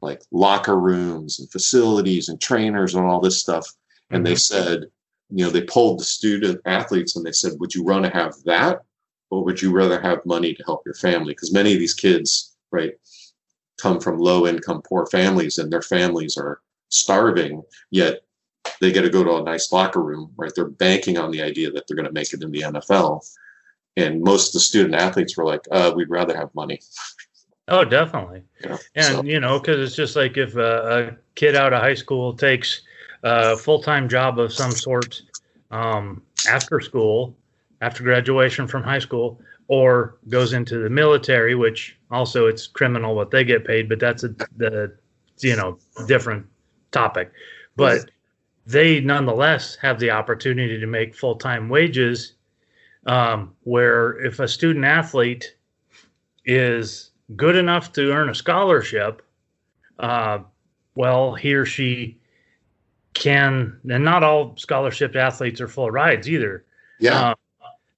like 0.00 0.22
locker 0.30 0.78
rooms 0.78 1.40
and 1.40 1.50
facilities 1.50 2.28
and 2.28 2.40
trainers 2.40 2.94
and 2.94 3.04
all 3.04 3.20
this 3.20 3.40
stuff. 3.40 3.68
And 4.10 4.26
they 4.26 4.34
Mhm. 4.34 4.40
said, 4.40 4.84
you 5.30 5.44
know, 5.44 5.50
they 5.50 5.64
polled 5.64 6.00
the 6.00 6.04
student 6.04 6.60
athletes 6.66 7.16
and 7.16 7.24
they 7.24 7.32
said, 7.32 7.52
would 7.58 7.74
you 7.74 7.84
rather 7.84 8.10
have 8.10 8.34
that, 8.44 8.82
or 9.30 9.44
would 9.44 9.62
you 9.62 9.72
rather 9.72 10.00
have 10.00 10.26
money 10.26 10.54
to 10.54 10.64
help 10.64 10.82
your 10.84 10.94
family? 10.94 11.32
Because 11.34 11.52
many 11.52 11.72
of 11.72 11.78
these 11.78 11.94
kids, 11.94 12.56
right, 12.72 12.94
come 13.80 14.00
from 14.00 14.18
low 14.18 14.46
income, 14.46 14.82
poor 14.82 15.06
families, 15.06 15.58
and 15.58 15.72
their 15.72 15.82
families 15.82 16.36
are 16.36 16.60
starving. 16.92 17.62
Yet 17.90 18.20
they 18.80 18.92
get 18.92 19.02
to 19.02 19.10
go 19.10 19.24
to 19.24 19.36
a 19.36 19.42
nice 19.42 19.72
locker 19.72 20.02
room, 20.02 20.32
right? 20.36 20.52
They're 20.54 20.66
banking 20.66 21.18
on 21.18 21.30
the 21.30 21.42
idea 21.42 21.70
that 21.70 21.86
they're 21.86 21.96
going 21.96 22.06
to 22.06 22.12
make 22.12 22.32
it 22.32 22.42
in 22.42 22.50
the 22.50 22.62
NFL. 22.62 23.24
And 23.96 24.22
most 24.22 24.48
of 24.48 24.52
the 24.54 24.60
student 24.60 24.94
athletes 24.94 25.36
were 25.36 25.44
like, 25.44 25.62
uh, 25.70 25.92
we'd 25.94 26.08
rather 26.08 26.36
have 26.36 26.54
money. 26.54 26.80
Oh, 27.68 27.84
definitely. 27.84 28.42
Know? 28.64 28.78
And 28.94 29.04
So, 29.04 29.22
you 29.24 29.40
know, 29.40 29.58
because 29.58 29.78
it's 29.78 29.96
just 29.96 30.16
like 30.16 30.36
if 30.36 30.56
a, 30.56 31.10
a 31.10 31.16
kid 31.34 31.54
out 31.54 31.72
of 31.72 31.80
high 31.80 31.94
school 31.94 32.34
takes 32.34 32.82
a 33.22 33.56
full 33.56 33.80
time 33.80 34.08
job 34.08 34.38
of 34.38 34.52
some 34.52 34.72
sort 34.72 35.22
um, 35.70 36.22
after 36.48 36.80
school, 36.80 37.36
after 37.80 38.02
graduation 38.02 38.66
from 38.66 38.82
high 38.82 38.98
school, 38.98 39.40
or 39.68 40.18
goes 40.28 40.52
into 40.52 40.78
the 40.78 40.90
military, 40.90 41.54
which 41.54 41.96
also 42.10 42.46
it's 42.46 42.66
criminal 42.66 43.14
what 43.14 43.30
they 43.30 43.44
get 43.44 43.64
paid, 43.64 43.88
but 43.88 44.00
that's 44.00 44.24
a 44.24 44.28
the 44.56 44.94
you 45.40 45.56
know 45.56 45.78
different 46.06 46.46
topic. 46.92 47.32
But 47.76 48.10
they 48.66 49.00
nonetheless 49.00 49.76
have 49.76 49.98
the 49.98 50.10
opportunity 50.10 50.78
to 50.78 50.86
make 50.86 51.14
full 51.14 51.36
time 51.36 51.68
wages. 51.68 52.34
Um, 53.04 53.54
where 53.64 54.20
if 54.24 54.38
a 54.38 54.46
student 54.46 54.84
athlete 54.84 55.56
is 56.44 57.10
good 57.34 57.56
enough 57.56 57.92
to 57.94 58.12
earn 58.12 58.28
a 58.28 58.34
scholarship, 58.34 59.22
uh, 59.98 60.38
well, 60.94 61.34
he 61.34 61.54
or 61.54 61.64
she 61.64 62.20
can, 63.14 63.78
and 63.90 64.04
not 64.04 64.22
all 64.22 64.56
scholarship 64.56 65.16
athletes 65.16 65.60
are 65.60 65.68
full 65.68 65.90
rides 65.90 66.28
either. 66.28 66.64
yeah, 67.00 67.30
Uh, 67.30 67.34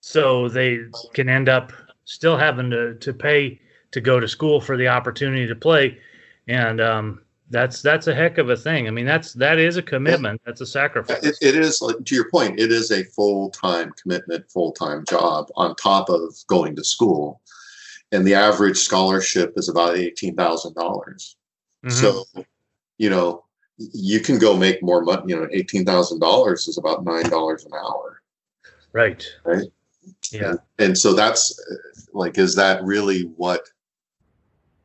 so 0.01 0.49
they 0.49 0.81
can 1.13 1.29
end 1.29 1.49
up 1.49 1.73
still 2.05 2.37
having 2.37 2.71
to, 2.71 2.95
to 2.95 3.13
pay 3.13 3.61
to 3.91 4.01
go 4.01 4.19
to 4.19 4.29
school 4.29 4.61
for 4.61 4.77
the 4.77 4.89
opportunity 4.89 5.47
to 5.47 5.55
play. 5.55 5.99
And 6.49 6.81
um, 6.81 7.23
that's 7.55 7.83
that's 7.83 8.09
a 8.09 8.15
heck 8.15 8.39
of 8.39 8.51
a 8.51 8.57
thing. 8.57 8.89
I 8.89 8.91
mean, 8.91 9.07
that's 9.07 9.33
that 9.35 9.59
is 9.59 9.77
a 9.77 9.83
commitment. 9.83 10.41
That's 10.45 10.61
a 10.61 10.67
sacrifice. 10.67 11.23
it, 11.23 11.37
it 11.41 11.55
is 11.55 11.79
to 11.79 12.15
your 12.15 12.29
point. 12.29 12.59
It 12.59 12.73
is 12.73 12.91
a 12.91 13.05
full 13.05 13.51
time 13.51 13.93
commitment, 13.93 14.51
full 14.51 14.73
time 14.73 15.05
job 15.09 15.51
on 15.55 15.77
top 15.77 16.09
of 16.09 16.35
going 16.49 16.75
to 16.75 16.83
school, 16.85 17.41
and 18.11 18.27
the 18.27 18.35
average 18.35 18.79
scholarship 18.79 19.53
is 19.57 19.69
about 19.69 19.97
eighteen 19.97 20.35
thousand 20.35 20.75
dollars. 20.75 21.37
Mhm. 21.85 21.93
So, 21.93 22.25
you 22.99 23.09
know, 23.09 23.45
you 23.79 24.19
can 24.19 24.41
go 24.41 24.57
make 24.57 24.83
more 24.83 25.03
money. 25.05 25.23
You 25.29 25.37
know, 25.37 25.49
eighteen 25.53 25.85
thousand 25.85 26.19
dollars 26.19 26.67
is 26.67 26.77
about 26.77 27.05
nine 27.05 27.29
dollars 27.31 27.65
an 27.65 27.73
hour, 27.73 28.21
right. 28.93 29.25
right? 29.45 29.69
Yeah. 30.33 30.55
And 30.81 30.99
so 30.99 31.15
that's 31.15 31.57
like, 32.13 32.37
is 32.37 32.57
that 32.57 32.83
really 32.83 33.23
what? 33.37 33.69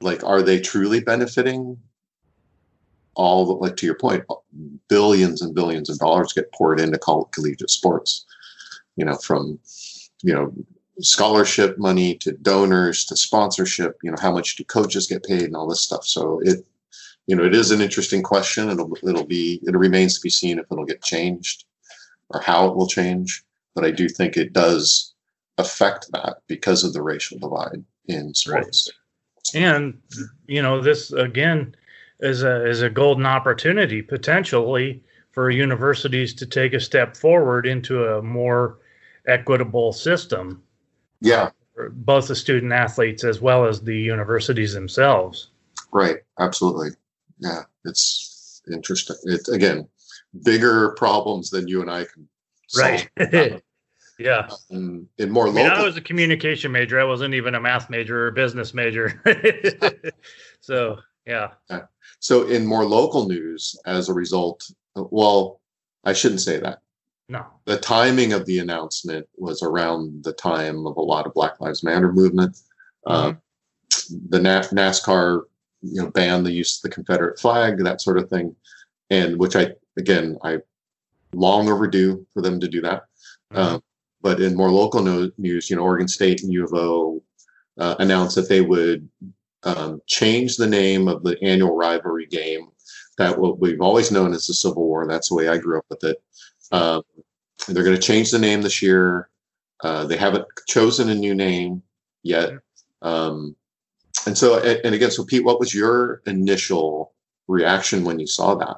Like, 0.02 0.24
are 0.24 0.44
they 0.44 0.60
truly 0.60 1.00
benefiting? 1.00 1.78
All 3.16 3.46
the, 3.46 3.54
like 3.54 3.76
to 3.78 3.86
your 3.86 3.96
point, 3.96 4.24
billions 4.88 5.42
and 5.42 5.56
billions 5.56 5.90
of 5.90 6.00
dollars 6.00 6.34
get 6.34 6.52
poured 6.54 6.80
into 6.80 6.98
coll- 6.98 7.26
collegiate 7.26 7.70
sports. 7.70 8.26
You 8.96 9.06
know, 9.06 9.16
from 9.16 9.60
you 10.24 10.34
know 10.34 10.54
scholarship 11.02 11.78
money 11.78 12.16
to 12.16 12.34
donors 12.34 13.06
to 13.06 13.16
sponsorship. 13.16 13.98
You 14.04 14.12
know, 14.12 14.18
how 14.22 14.32
much 14.32 14.56
do 14.56 14.64
coaches 14.64 15.08
get 15.08 15.24
paid 15.24 15.44
and 15.44 15.56
all 15.56 15.68
this 15.68 15.82
stuff. 15.82 16.06
So 16.06 16.40
it, 16.44 16.66
you 17.28 17.36
know, 17.36 17.44
it 17.44 17.56
is 17.56 17.72
an 17.72 17.82
interesting 17.82 18.24
question. 18.24 18.70
It'll 18.70 18.96
it'll 19.04 19.26
be 19.26 19.60
it 19.64 19.76
remains 19.76 20.16
to 20.16 20.22
be 20.22 20.30
seen 20.30 20.60
if 20.60 20.66
it'll 20.72 20.86
get 20.86 21.04
changed 21.04 21.66
or 22.30 22.42
how 22.42 22.68
it 22.68 22.76
will 22.76 22.88
change. 22.88 23.44
But 23.76 23.86
I 23.86 23.92
do 23.92 24.10
think 24.10 24.36
it 24.36 24.54
does 24.54 25.14
affect 25.58 26.12
that 26.12 26.38
because 26.48 26.84
of 26.84 26.94
the 26.94 27.02
racial 27.02 27.38
divide 27.38 27.84
in 28.08 28.34
sports. 28.34 28.90
and 29.54 30.00
you 30.48 30.62
know 30.62 30.82
this 30.82 31.12
again 31.12 31.76
is 32.20 32.44
a 32.44 32.68
is 32.68 32.82
a 32.82 32.90
golden 32.90 33.26
opportunity 33.26 34.02
potentially 34.02 35.04
for 35.32 35.50
universities 35.50 36.34
to 36.34 36.46
take 36.46 36.74
a 36.74 36.80
step 36.80 37.16
forward 37.16 37.66
into 37.66 38.06
a 38.06 38.22
more 38.22 38.80
equitable 39.28 39.94
system 39.94 40.62
Yeah, 41.22 41.52
both 41.92 42.28
the 42.28 42.36
student 42.36 42.74
athletes 42.74 43.24
as 43.24 43.40
well 43.40 43.66
as 43.66 43.82
the 43.82 43.98
universities 43.98 44.74
themselves 44.74 45.50
right. 45.92 46.18
Absolutely. 46.40 46.90
Yeah, 47.40 47.62
it's 47.86 48.62
interesting. 48.72 49.16
It 49.24 49.48
again, 49.50 49.88
bigger 50.44 50.90
problems 50.92 51.50
than 51.50 51.68
you 51.68 51.82
and 51.82 51.90
I 51.90 52.06
can 52.06 52.28
solve. 52.68 53.08
right 53.18 53.64
yeah 54.20 54.48
um, 54.50 54.58
And 54.70 55.08
in 55.18 55.32
more 55.32 55.48
I 55.48 55.52
mean, 55.52 55.66
I 55.66 55.84
was 55.84 55.98
a 55.98 56.02
communication 56.02 56.72
major. 56.72 57.00
I 57.00 57.06
wasn't 57.06 57.34
even 57.34 57.56
a 57.56 57.60
math 57.60 57.90
major 57.90 58.26
or 58.26 58.28
a 58.28 58.32
business 58.32 58.74
major. 58.74 59.22
so, 60.60 61.00
yeah. 61.30 61.82
so 62.20 62.48
in 62.48 62.66
more 62.66 62.86
local 62.86 63.28
news, 63.28 63.80
as 63.86 64.10
a 64.10 64.14
result, 64.14 64.70
well, 64.96 65.62
I 66.04 66.14
shouldn't 66.14 66.42
say 66.42 66.60
that. 66.60 66.80
No. 67.32 67.46
the 67.66 67.78
timing 67.78 68.34
of 68.34 68.48
the 68.48 68.58
announcement 68.58 69.28
was 69.38 69.62
around 69.62 70.24
the 70.24 70.34
time 70.34 70.88
of 70.88 70.98
a 70.98 71.02
lot 71.02 71.28
of 71.28 71.34
Black 71.36 71.62
Lives 71.62 71.84
Matter 71.84 72.12
movement. 72.12 72.58
Uh, 73.06 73.34
the 74.30 74.40
Na- 74.40 74.64
NASCAR, 74.64 75.44
you 75.82 76.02
know, 76.02 76.10
banned 76.10 76.44
the 76.44 76.52
use 76.52 76.78
of 76.78 76.90
the 76.90 76.96
Confederate 76.96 77.40
flag, 77.40 77.84
that 77.84 78.02
sort 78.02 78.18
of 78.18 78.30
thing, 78.32 78.56
and 79.12 79.38
which 79.38 79.56
I 79.56 79.74
again 79.96 80.40
I 80.44 80.58
long 81.34 81.70
overdue 81.70 82.26
for 82.34 82.42
them 82.42 82.60
to 82.60 82.68
do 82.68 82.82
that. 82.82 83.04
Um, 83.52 83.84
but 84.22 84.42
in 84.42 84.56
more 84.56 84.72
local 84.72 85.02
no- 85.04 85.32
news, 85.38 85.70
you 85.70 85.76
know, 85.76 85.84
Oregon 85.84 86.08
State 86.08 86.42
and 86.42 86.52
U 86.52 86.64
of 86.64 86.74
O 86.74 87.22
uh, 87.78 87.96
announced 88.00 88.36
that 88.36 88.50
they 88.50 88.62
would 88.62 89.08
um, 89.64 90.02
change 90.08 90.58
the 90.58 90.68
name 90.68 91.08
of 91.08 91.24
the 91.24 91.42
annual 91.44 91.76
rivalry 91.76 92.26
game 92.26 92.70
that 93.18 93.38
what 93.38 93.60
we've 93.60 93.82
always 93.82 94.12
known 94.12 94.34
as 94.34 94.48
the 94.48 94.54
Civil 94.54 94.88
War. 94.88 95.06
That's 95.08 95.30
the 95.30 95.36
way 95.36 95.50
I 95.50 95.58
grew 95.58 95.78
up 95.78 95.86
with 95.90 96.04
it. 96.04 96.18
Um, 96.72 97.04
they're 97.68 97.84
going 97.84 97.96
to 97.96 98.02
change 98.02 98.32
the 98.32 98.40
name 98.40 98.62
this 98.62 98.82
year. 98.82 99.30
Uh, 99.84 100.06
they 100.06 100.18
haven't 100.18 100.46
chosen 100.68 101.10
a 101.10 101.16
new 101.16 101.36
name 101.36 101.84
yet. 102.24 102.52
Um, 103.02 103.56
and 104.26 104.38
so, 104.38 104.60
and, 104.60 104.96
again, 104.96 105.12
so 105.12 105.26
Pete, 105.26 105.44
what 105.44 105.60
was 105.60 105.74
your 105.74 106.22
initial 106.26 107.14
reaction 107.48 108.04
when 108.04 108.20
you 108.20 108.28
saw 108.28 108.56
that? 108.56 108.78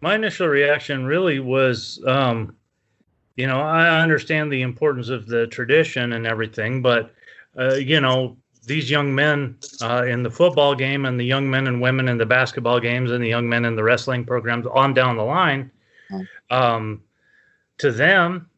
My 0.00 0.14
initial 0.14 0.48
reaction 0.48 1.04
really 1.04 1.40
was, 1.40 2.02
um, 2.06 2.56
you 3.36 3.46
know, 3.46 3.60
I 3.60 4.00
understand 4.00 4.52
the 4.52 4.62
importance 4.62 5.08
of 5.08 5.26
the 5.26 5.46
tradition 5.48 6.12
and 6.12 6.26
everything, 6.26 6.82
but, 6.82 7.12
uh, 7.58 7.74
you 7.74 8.00
know, 8.00 8.36
these 8.70 8.88
young 8.90 9.12
men 9.14 9.56
uh, 9.82 10.04
in 10.06 10.22
the 10.22 10.30
football 10.30 10.74
game 10.74 11.04
and 11.04 11.18
the 11.18 11.24
young 11.24 11.50
men 11.50 11.66
and 11.66 11.80
women 11.82 12.08
in 12.08 12.16
the 12.16 12.24
basketball 12.24 12.78
games 12.80 13.10
and 13.10 13.22
the 13.22 13.28
young 13.28 13.48
men 13.48 13.64
in 13.64 13.74
the 13.74 13.82
wrestling 13.82 14.24
programs 14.24 14.66
on 14.72 14.94
down 14.94 15.16
the 15.16 15.22
line, 15.24 15.70
Mm. 16.12 16.26
um, 16.50 17.02
to 17.78 17.92
them, 17.92 18.48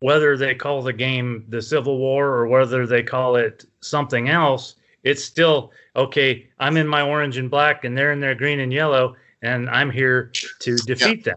whether 0.00 0.36
they 0.36 0.54
call 0.54 0.82
the 0.82 0.92
game 0.92 1.44
the 1.48 1.60
Civil 1.62 1.98
War 1.98 2.26
or 2.28 2.46
whether 2.46 2.86
they 2.86 3.02
call 3.02 3.36
it 3.36 3.64
something 3.80 4.28
else, 4.28 4.76
it's 5.02 5.24
still 5.24 5.72
okay. 5.96 6.48
I'm 6.58 6.76
in 6.76 6.86
my 6.86 7.02
orange 7.02 7.36
and 7.38 7.50
black, 7.50 7.84
and 7.84 7.96
they're 7.96 8.12
in 8.12 8.20
their 8.20 8.34
green 8.36 8.60
and 8.60 8.72
yellow, 8.72 9.16
and 9.42 9.68
I'm 9.70 9.90
here 9.90 10.30
to 10.60 10.76
defeat 10.76 11.24
them. 11.24 11.36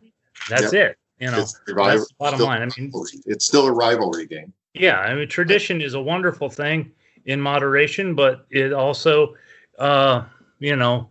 That's 0.50 0.74
it. 0.74 0.98
You 1.20 1.32
know, 1.32 1.40
It's 1.42 1.60
rival- 1.68 1.86
that's 1.98 2.08
the 2.10 2.16
bottom 2.20 2.38
still- 2.38 2.48
line. 2.48 2.62
I 2.62 2.66
mean, 2.80 2.92
it's 3.26 3.46
still 3.46 3.66
a 3.68 3.72
rivalry 3.72 4.26
game. 4.28 4.54
yeah, 4.74 5.00
I 5.00 5.14
mean, 5.16 5.28
tradition 5.28 5.82
is 5.82 5.94
a 5.96 6.02
wonderful 6.02 6.50
thing 6.50 6.92
in 7.26 7.40
moderation, 7.40 8.16
but 8.16 8.46
it 8.52 8.74
also, 8.74 9.36
uh, 9.80 10.24
you 10.60 10.76
know, 10.76 11.10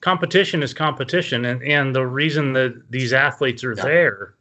competition 0.00 0.62
is 0.62 0.74
competition, 0.74 1.44
and 1.46 1.62
and 1.62 1.94
the 1.94 2.06
reason 2.06 2.52
that 2.54 2.90
these 2.90 3.12
athletes 3.12 3.64
are 3.64 3.74
Yeah. 3.74 3.82
there 3.84 4.34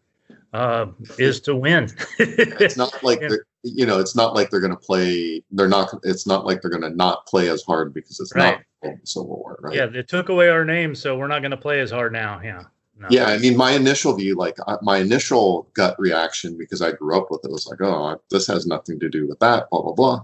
uh, 0.53 0.88
is 1.17 1.39
to 1.41 1.56
win. 1.56 1.89
It's 2.19 2.77
not 2.77 3.03
like 3.03 3.19
they're, 3.27 3.45
you 3.63 3.86
know, 3.86 3.99
it's 3.99 4.15
not 4.15 4.36
like 4.36 4.49
they're 4.49 4.60
going 4.60 4.71
to 4.71 4.77
play. 4.77 5.43
They're 5.51 5.67
not. 5.67 5.93
It's 6.03 6.27
not 6.27 6.45
like 6.45 6.62
they're 6.62 6.71
going 6.71 6.84
to 6.84 6.95
not 6.95 7.25
play 7.25 7.49
as 7.49 7.63
hard 7.63 7.93
because 7.93 8.19
it's 8.19 8.36
Right. 8.36 8.60
not 8.84 8.95
Civil 9.03 9.38
War, 9.38 9.58
right? 9.62 9.75
yeah, 9.75 9.86
they 9.86 10.03
took 10.03 10.29
away 10.29 10.49
our 10.49 10.65
name, 10.65 10.93
so 10.93 11.17
we're 11.17 11.27
not 11.27 11.39
going 11.39 11.51
to 11.51 11.58
play 11.58 11.79
as 11.79 11.91
hard 11.91 12.13
now. 12.13 12.39
Yeah. 12.43 12.63
No. 12.99 13.08
Yeah, 13.10 13.25
I 13.25 13.39
mean, 13.39 13.58
my 13.58 13.71
initial 13.71 14.13
view, 14.15 14.36
like 14.36 14.56
uh, 14.67 14.77
my 14.84 14.97
initial 14.97 15.67
gut 15.73 15.95
reaction, 15.97 16.56
because 16.58 16.82
I 16.82 16.91
grew 16.91 17.17
up 17.17 17.32
with 17.32 17.43
it, 17.43 17.51
was 17.51 17.65
like, 17.65 17.82
oh, 17.82 18.21
this 18.29 18.45
has 18.47 18.67
nothing 18.67 18.99
to 18.99 19.10
do 19.10 19.27
with 19.27 19.39
that, 19.39 19.67
blah 19.71 19.82
blah 19.82 19.93
blah. 19.93 20.23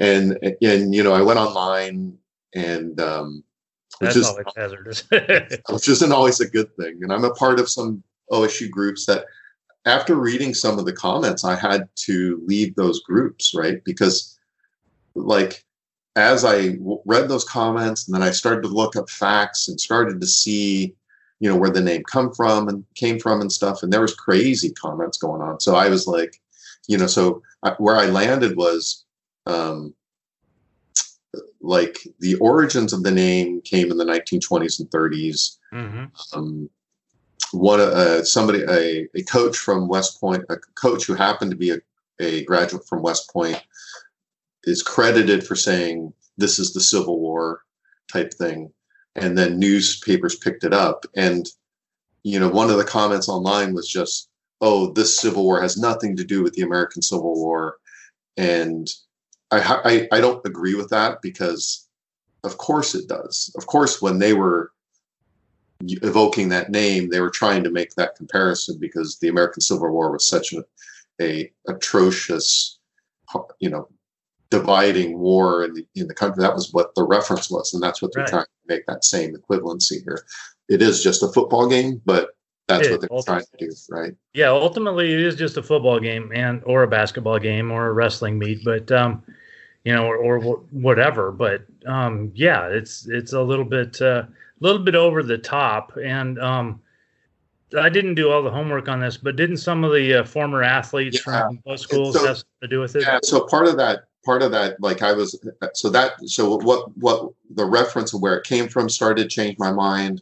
And 0.00 0.38
and 0.62 0.94
you 0.94 1.02
know, 1.02 1.12
I 1.12 1.22
went 1.22 1.38
online, 1.38 2.16
and 2.54 3.00
um, 3.00 3.42
which 3.98 4.14
That's 4.14 4.16
is 4.16 4.26
always 4.26 4.46
hazardous. 4.56 5.04
which 5.70 5.88
isn't 5.88 6.12
always 6.12 6.40
a 6.40 6.48
good 6.48 6.74
thing. 6.76 7.00
And 7.02 7.12
I'm 7.12 7.24
a 7.24 7.34
part 7.34 7.58
of 7.58 7.68
some 7.68 8.02
OSU 8.30 8.70
groups 8.70 9.06
that, 9.06 9.24
after 9.86 10.14
reading 10.14 10.54
some 10.54 10.78
of 10.78 10.84
the 10.84 10.92
comments, 10.92 11.44
I 11.44 11.56
had 11.56 11.88
to 12.06 12.40
leave 12.46 12.74
those 12.74 13.02
groups, 13.02 13.52
right? 13.54 13.82
Because, 13.84 14.38
like, 15.14 15.64
as 16.14 16.44
I 16.44 16.68
w- 16.72 17.02
read 17.06 17.28
those 17.28 17.44
comments 17.44 18.06
and 18.06 18.14
then 18.14 18.22
I 18.22 18.30
started 18.30 18.62
to 18.62 18.68
look 18.68 18.96
up 18.96 19.10
facts 19.10 19.68
and 19.68 19.80
started 19.80 20.20
to 20.20 20.26
see, 20.26 20.94
you 21.40 21.50
know, 21.50 21.56
where 21.56 21.70
the 21.70 21.80
name 21.80 22.02
come 22.04 22.32
from 22.32 22.68
and 22.68 22.84
came 22.94 23.18
from 23.18 23.40
and 23.40 23.50
stuff, 23.50 23.82
and 23.82 23.92
there 23.92 24.00
was 24.00 24.14
crazy 24.14 24.70
comments 24.72 25.18
going 25.18 25.42
on. 25.42 25.58
So 25.60 25.74
I 25.74 25.88
was 25.88 26.06
like, 26.06 26.40
you 26.86 26.98
know, 26.98 27.06
so 27.06 27.42
I, 27.62 27.70
where 27.78 27.96
I 27.96 28.06
landed 28.06 28.56
was. 28.56 29.04
Um, 29.48 29.94
like 31.60 31.98
the 32.20 32.36
origins 32.36 32.92
of 32.92 33.02
the 33.02 33.10
name 33.10 33.60
came 33.62 33.90
in 33.90 33.98
the 33.98 34.04
1920s 34.04 34.80
and 34.80 34.90
30s 34.90 35.56
hmm 35.70 36.04
um, 36.34 36.70
one 37.52 37.80
uh, 37.80 38.22
somebody 38.24 38.62
a, 38.68 39.08
a 39.14 39.22
coach 39.24 39.56
from 39.56 39.88
West 39.88 40.20
Point, 40.20 40.44
a 40.50 40.56
coach 40.74 41.04
who 41.04 41.14
happened 41.14 41.50
to 41.50 41.56
be 41.56 41.70
a, 41.70 41.78
a 42.20 42.44
graduate 42.44 42.86
from 42.86 43.02
West 43.02 43.30
Point, 43.32 43.62
is 44.64 44.82
credited 44.82 45.46
for 45.46 45.54
saying 45.54 46.12
this 46.36 46.58
is 46.58 46.72
the 46.72 46.80
Civil 46.80 47.20
War 47.20 47.62
type 48.12 48.32
thing, 48.34 48.72
and 49.16 49.36
then 49.36 49.58
newspapers 49.58 50.36
picked 50.36 50.64
it 50.64 50.74
up, 50.74 51.04
and 51.16 51.46
you 52.22 52.38
know 52.38 52.48
one 52.48 52.70
of 52.70 52.76
the 52.76 52.84
comments 52.84 53.28
online 53.28 53.72
was 53.72 53.88
just, 53.88 54.28
"Oh, 54.60 54.92
this 54.92 55.16
Civil 55.16 55.44
War 55.44 55.60
has 55.60 55.76
nothing 55.76 56.16
to 56.16 56.24
do 56.24 56.42
with 56.42 56.54
the 56.54 56.62
American 56.62 57.02
Civil 57.02 57.34
War," 57.34 57.76
and 58.36 58.88
I 59.50 60.08
I, 60.12 60.18
I 60.18 60.20
don't 60.20 60.44
agree 60.46 60.74
with 60.74 60.90
that 60.90 61.22
because, 61.22 61.88
of 62.44 62.58
course, 62.58 62.94
it 62.94 63.08
does. 63.08 63.52
Of 63.56 63.66
course, 63.66 64.02
when 64.02 64.18
they 64.18 64.32
were 64.34 64.72
evoking 65.80 66.48
that 66.48 66.70
name, 66.70 67.08
they 67.08 67.20
were 67.20 67.30
trying 67.30 67.62
to 67.64 67.70
make 67.70 67.94
that 67.94 68.16
comparison 68.16 68.78
because 68.80 69.18
the 69.18 69.28
American 69.28 69.60
Civil 69.60 69.90
War 69.90 70.10
was 70.10 70.26
such 70.26 70.52
a, 70.52 70.64
a 71.20 71.52
atrocious, 71.68 72.78
you 73.60 73.70
know, 73.70 73.88
dividing 74.50 75.18
war 75.18 75.64
in 75.64 75.74
the, 75.74 75.86
in 75.94 76.08
the 76.08 76.14
country. 76.14 76.42
That 76.42 76.54
was 76.54 76.72
what 76.72 76.94
the 76.94 77.04
reference 77.04 77.50
was, 77.50 77.74
and 77.74 77.82
that's 77.82 78.02
what 78.02 78.12
they're 78.12 78.24
Right. 78.24 78.30
trying 78.30 78.44
to 78.44 78.74
make 78.74 78.86
that 78.86 79.04
same 79.04 79.34
equivalency 79.36 80.02
here. 80.02 80.24
It 80.68 80.82
is 80.82 81.02
just 81.02 81.22
a 81.22 81.28
football 81.28 81.68
game, 81.68 82.02
but 82.04 82.30
that's 82.66 82.88
It 82.88 82.90
what 82.90 83.00
they're 83.00 83.22
trying 83.22 83.44
to 83.58 83.66
do, 83.66 83.72
right? 83.88 84.14
Yeah, 84.34 84.50
ultimately 84.50 85.12
it 85.14 85.20
is 85.20 85.36
just 85.36 85.56
a 85.56 85.62
football 85.62 86.00
game 86.00 86.30
and 86.34 86.62
or 86.66 86.82
a 86.82 86.88
basketball 86.88 87.38
game 87.38 87.70
or 87.70 87.86
a 87.86 87.92
wrestling 87.92 88.38
meet, 88.38 88.64
but 88.64 88.90
um, 88.92 89.22
you 89.88 89.94
know, 89.94 90.04
or, 90.04 90.18
or 90.18 90.56
whatever. 90.70 91.32
But 91.32 91.64
um, 91.86 92.30
yeah, 92.34 92.66
it's 92.66 93.08
it's 93.08 93.32
a 93.32 93.40
little 93.40 93.64
bit 93.64 94.02
a 94.02 94.28
little 94.60 94.82
bit 94.82 94.94
over 94.94 95.22
the 95.22 95.38
top, 95.38 95.96
and 95.96 96.38
um, 96.38 96.82
I 97.74 97.88
didn't 97.88 98.14
do 98.14 98.30
all 98.30 98.42
the 98.42 98.50
homework 98.50 98.86
on 98.86 99.00
this, 99.00 99.16
but 99.16 99.36
didn't 99.36 99.56
some 99.56 99.84
of 99.84 99.92
the 99.94 100.20
uh, 100.20 100.24
former 100.24 100.62
athletes 100.62 101.16
Yeah. 101.16 101.22
from 101.46 101.60
both 101.64 101.80
schools 101.80 102.16
so- 102.16 102.26
have 102.26 102.36
something 102.36 102.60
to 102.62 102.68
do 102.68 102.80
with 102.80 102.96
it? 102.96 103.02
Yeah. 103.02 103.20
So 103.22 103.46
part 103.46 103.66
of 103.66 103.78
that, 103.78 104.04
part 104.26 104.42
of 104.42 104.50
that, 104.52 104.78
like 104.78 105.00
I 105.00 105.14
was, 105.14 105.40
so 105.72 105.88
that, 105.88 106.12
so 106.26 106.58
what, 106.58 106.94
what 106.98 107.30
the 107.54 107.64
reference 107.64 108.12
of 108.12 108.20
where 108.20 108.36
it 108.36 108.44
came 108.44 108.68
from 108.68 108.90
started 108.90 109.22
to 109.22 109.28
change 109.28 109.58
my 109.58 109.72
mind. 109.72 110.20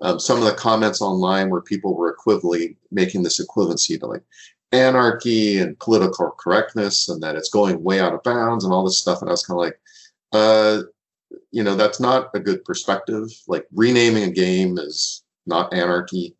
Um, 0.00 0.18
some 0.18 0.38
of 0.38 0.44
the 0.44 0.54
comments 0.54 1.00
online 1.00 1.50
where 1.50 1.60
people 1.60 1.94
were 1.96 2.14
equivalently 2.14 2.76
making 2.90 3.22
this 3.22 3.40
equivalency 3.40 3.98
to 4.00 4.06
like 4.06 4.24
anarchy 4.74 5.58
and 5.58 5.78
political 5.78 6.30
correctness, 6.32 7.08
and 7.08 7.22
that 7.22 7.36
it's 7.36 7.48
going 7.48 7.82
way 7.82 8.00
out 8.00 8.14
of 8.14 8.22
bounds 8.22 8.64
and 8.64 8.72
all 8.72 8.84
this 8.84 8.98
stuff. 8.98 9.20
And 9.20 9.30
I 9.30 9.32
was 9.32 9.46
kind 9.46 9.58
of 9.58 9.64
like, 9.64 9.80
uh, 10.32 10.82
you 11.50 11.62
know, 11.62 11.76
that's 11.76 12.00
not 12.00 12.30
a 12.34 12.40
good 12.40 12.64
perspective. 12.64 13.28
Like 13.46 13.66
renaming 13.72 14.24
a 14.24 14.30
game 14.30 14.78
is 14.78 15.22
not 15.46 15.72
anarchy 15.72 16.34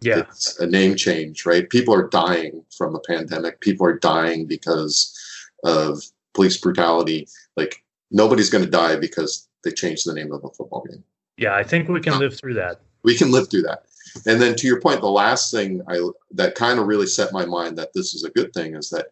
Yeah, 0.00 0.20
it's 0.20 0.58
a 0.60 0.66
name 0.66 0.96
change, 0.96 1.46
right? 1.46 1.68
People 1.68 1.94
are 1.94 2.08
dying 2.08 2.64
from 2.76 2.94
a 2.94 3.00
pandemic. 3.00 3.60
People 3.60 3.86
are 3.86 3.98
dying 3.98 4.46
because 4.46 5.16
of 5.64 6.02
police 6.34 6.56
brutality. 6.56 7.28
Like 7.56 7.82
nobody's 8.10 8.50
going 8.50 8.64
to 8.64 8.70
die 8.70 8.96
because 8.96 9.48
they 9.64 9.72
changed 9.72 10.06
the 10.06 10.14
name 10.14 10.32
of 10.32 10.44
a 10.44 10.50
football 10.50 10.84
game. 10.88 11.04
yeah, 11.36 11.54
I 11.54 11.62
think 11.62 11.88
we 11.88 12.00
can 12.00 12.18
live 12.18 12.36
through 12.36 12.54
that. 12.54 12.80
We 13.02 13.16
can 13.16 13.30
live 13.30 13.50
through 13.50 13.62
that. 13.62 13.84
And 14.26 14.40
then 14.40 14.54
to 14.56 14.66
your 14.66 14.80
point, 14.80 15.00
the 15.00 15.10
last 15.10 15.50
thing 15.52 15.82
I 15.88 16.00
that 16.32 16.54
kind 16.54 16.78
of 16.78 16.86
really 16.86 17.06
set 17.06 17.32
my 17.32 17.44
mind 17.44 17.78
that 17.78 17.92
this 17.94 18.14
is 18.14 18.24
a 18.24 18.30
good 18.30 18.52
thing 18.52 18.74
is 18.74 18.90
that 18.90 19.06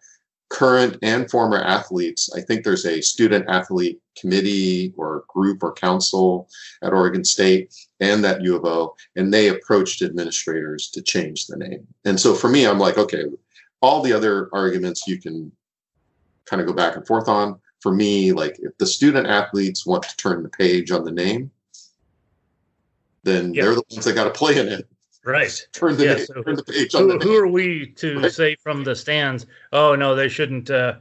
current 0.49 0.97
and 1.03 1.31
former 1.31 1.59
athletes, 1.59 2.31
I 2.35 2.41
think 2.41 2.65
there's 2.65 2.87
a 2.87 3.03
student 3.03 3.49
athlete 3.49 4.01
committee 4.19 4.95
or 4.97 5.25
group 5.29 5.63
or 5.63 5.73
council 5.73 6.49
at 6.83 6.93
Oregon 6.93 7.25
State 7.25 7.75
and 8.01 8.25
at 8.25 8.43
U 8.43 8.57
of 8.57 8.65
O, 8.65 8.95
and 9.17 9.33
they 9.33 9.49
approached 9.49 10.03
administrators 10.03 10.89
to 10.91 11.03
change 11.03 11.47
the 11.47 11.57
name. 11.57 11.87
And 12.05 12.19
so 12.19 12.35
for 12.35 12.49
me, 12.49 12.67
I'm 12.67 12.79
like, 12.79 12.99
okay, 12.99 13.25
all 13.83 14.03
the 14.03 14.13
other 14.13 14.49
arguments 14.53 15.07
you 15.07 15.21
can 15.21 15.53
kind 16.47 16.61
of 16.61 16.67
go 16.67 16.73
back 16.73 16.97
and 16.97 17.07
forth 17.07 17.29
on. 17.29 17.61
For 17.81 17.95
me, 17.95 18.33
like 18.33 18.59
if 18.59 18.77
the 18.79 18.87
student 18.87 19.29
athletes 19.29 19.87
want 19.87 20.03
to 20.05 20.17
turn 20.17 20.43
the 20.43 20.49
page 20.49 20.91
on 20.91 21.05
the 21.05 21.13
name, 21.13 21.51
then 23.25 23.53
Yeah. 23.55 23.63
they're 23.65 23.75
the 23.75 23.83
ones 23.91 24.05
that 24.05 24.15
got 24.15 24.25
to 24.25 24.31
play 24.31 24.59
in 24.59 24.69
it. 24.69 24.87
Right. 25.25 25.67
Turn 25.73 25.97
the 25.97 26.05
Yeah, 26.05 26.15
name, 26.15 26.27
so 26.27 26.43
turn 26.43 26.57
the 26.57 26.63
page 26.63 26.95
on 26.95 27.09
the 27.09 27.19
Who, 27.19 27.37
are 27.37 27.47
we 27.49 27.87
to 27.97 28.21
Right. 28.21 28.33
say 28.33 28.57
from 28.63 28.85
the 28.85 28.95
stands? 28.95 29.47
Oh 29.73 29.95
no, 29.95 30.15
they 30.15 30.29
shouldn't. 30.29 30.71
Uh, 30.71 30.95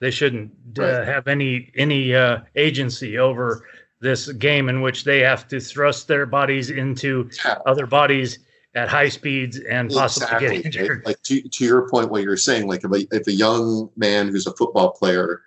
they 0.00 0.10
shouldn't 0.10 0.52
uh, 0.78 0.82
Right. 0.82 1.06
have 1.06 1.28
any 1.28 1.70
any 1.76 2.14
uh, 2.14 2.40
agency 2.56 3.18
over 3.18 3.66
this 4.00 4.30
game 4.32 4.68
in 4.68 4.80
which 4.80 5.04
they 5.04 5.20
have 5.20 5.48
to 5.48 5.60
thrust 5.60 6.08
their 6.08 6.26
bodies 6.26 6.70
into 6.70 7.28
Yeah. 7.44 7.58
other 7.66 7.86
bodies 7.86 8.38
at 8.74 8.88
high 8.88 9.08
speeds 9.08 9.58
and 9.60 9.90
possibly 9.90 10.26
Exactly. 10.46 10.62
get 10.62 10.66
injured. 10.66 11.02
Like 11.06 11.22
to, 11.22 11.40
to 11.42 11.64
your 11.64 11.88
point, 11.88 12.10
what 12.10 12.22
you're 12.22 12.36
saying, 12.36 12.66
like 12.66 12.84
if 12.84 12.90
a, 12.90 13.16
if 13.16 13.26
a 13.28 13.32
young 13.32 13.90
man 13.96 14.28
who's 14.28 14.46
a 14.46 14.56
football 14.56 14.90
player 14.90 15.42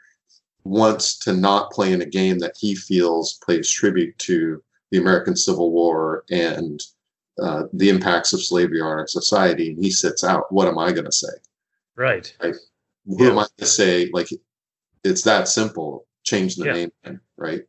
wants 0.64 1.18
to 1.20 1.34
not 1.34 1.72
play 1.72 1.92
in 1.94 2.02
a 2.02 2.06
game 2.06 2.40
that 2.40 2.56
he 2.58 2.74
feels 2.76 3.40
pays 3.46 3.70
tribute 3.70 4.18
to 4.20 4.62
the 4.92 4.98
American 5.00 5.36
Civil 5.36 5.72
War 5.72 6.24
and 6.30 6.82
uh, 7.42 7.64
the 7.74 7.90
impacts 7.90 8.34
of 8.34 8.44
slavery 8.44 8.82
on 8.82 8.88
our 8.88 9.08
society, 9.08 9.70
and 9.72 9.84
he 9.84 9.92
sits 9.92 10.24
out, 10.24 10.52
what 10.52 10.68
am 10.68 10.80
I 10.80 10.92
going 10.92 11.06
to 11.06 11.12
say? 11.12 11.34
Right. 11.96 12.36
Who 12.42 12.54
Yeah. 13.06 13.32
am 13.32 13.40
I 13.40 13.48
to 13.58 13.66
say? 13.66 14.10
Like, 14.12 14.30
it's 15.04 15.22
that 15.24 15.48
simple. 15.48 16.08
Change 16.24 16.56
the 16.56 16.66
Yeah. 16.66 16.74
name, 16.74 17.22
right? 17.38 17.64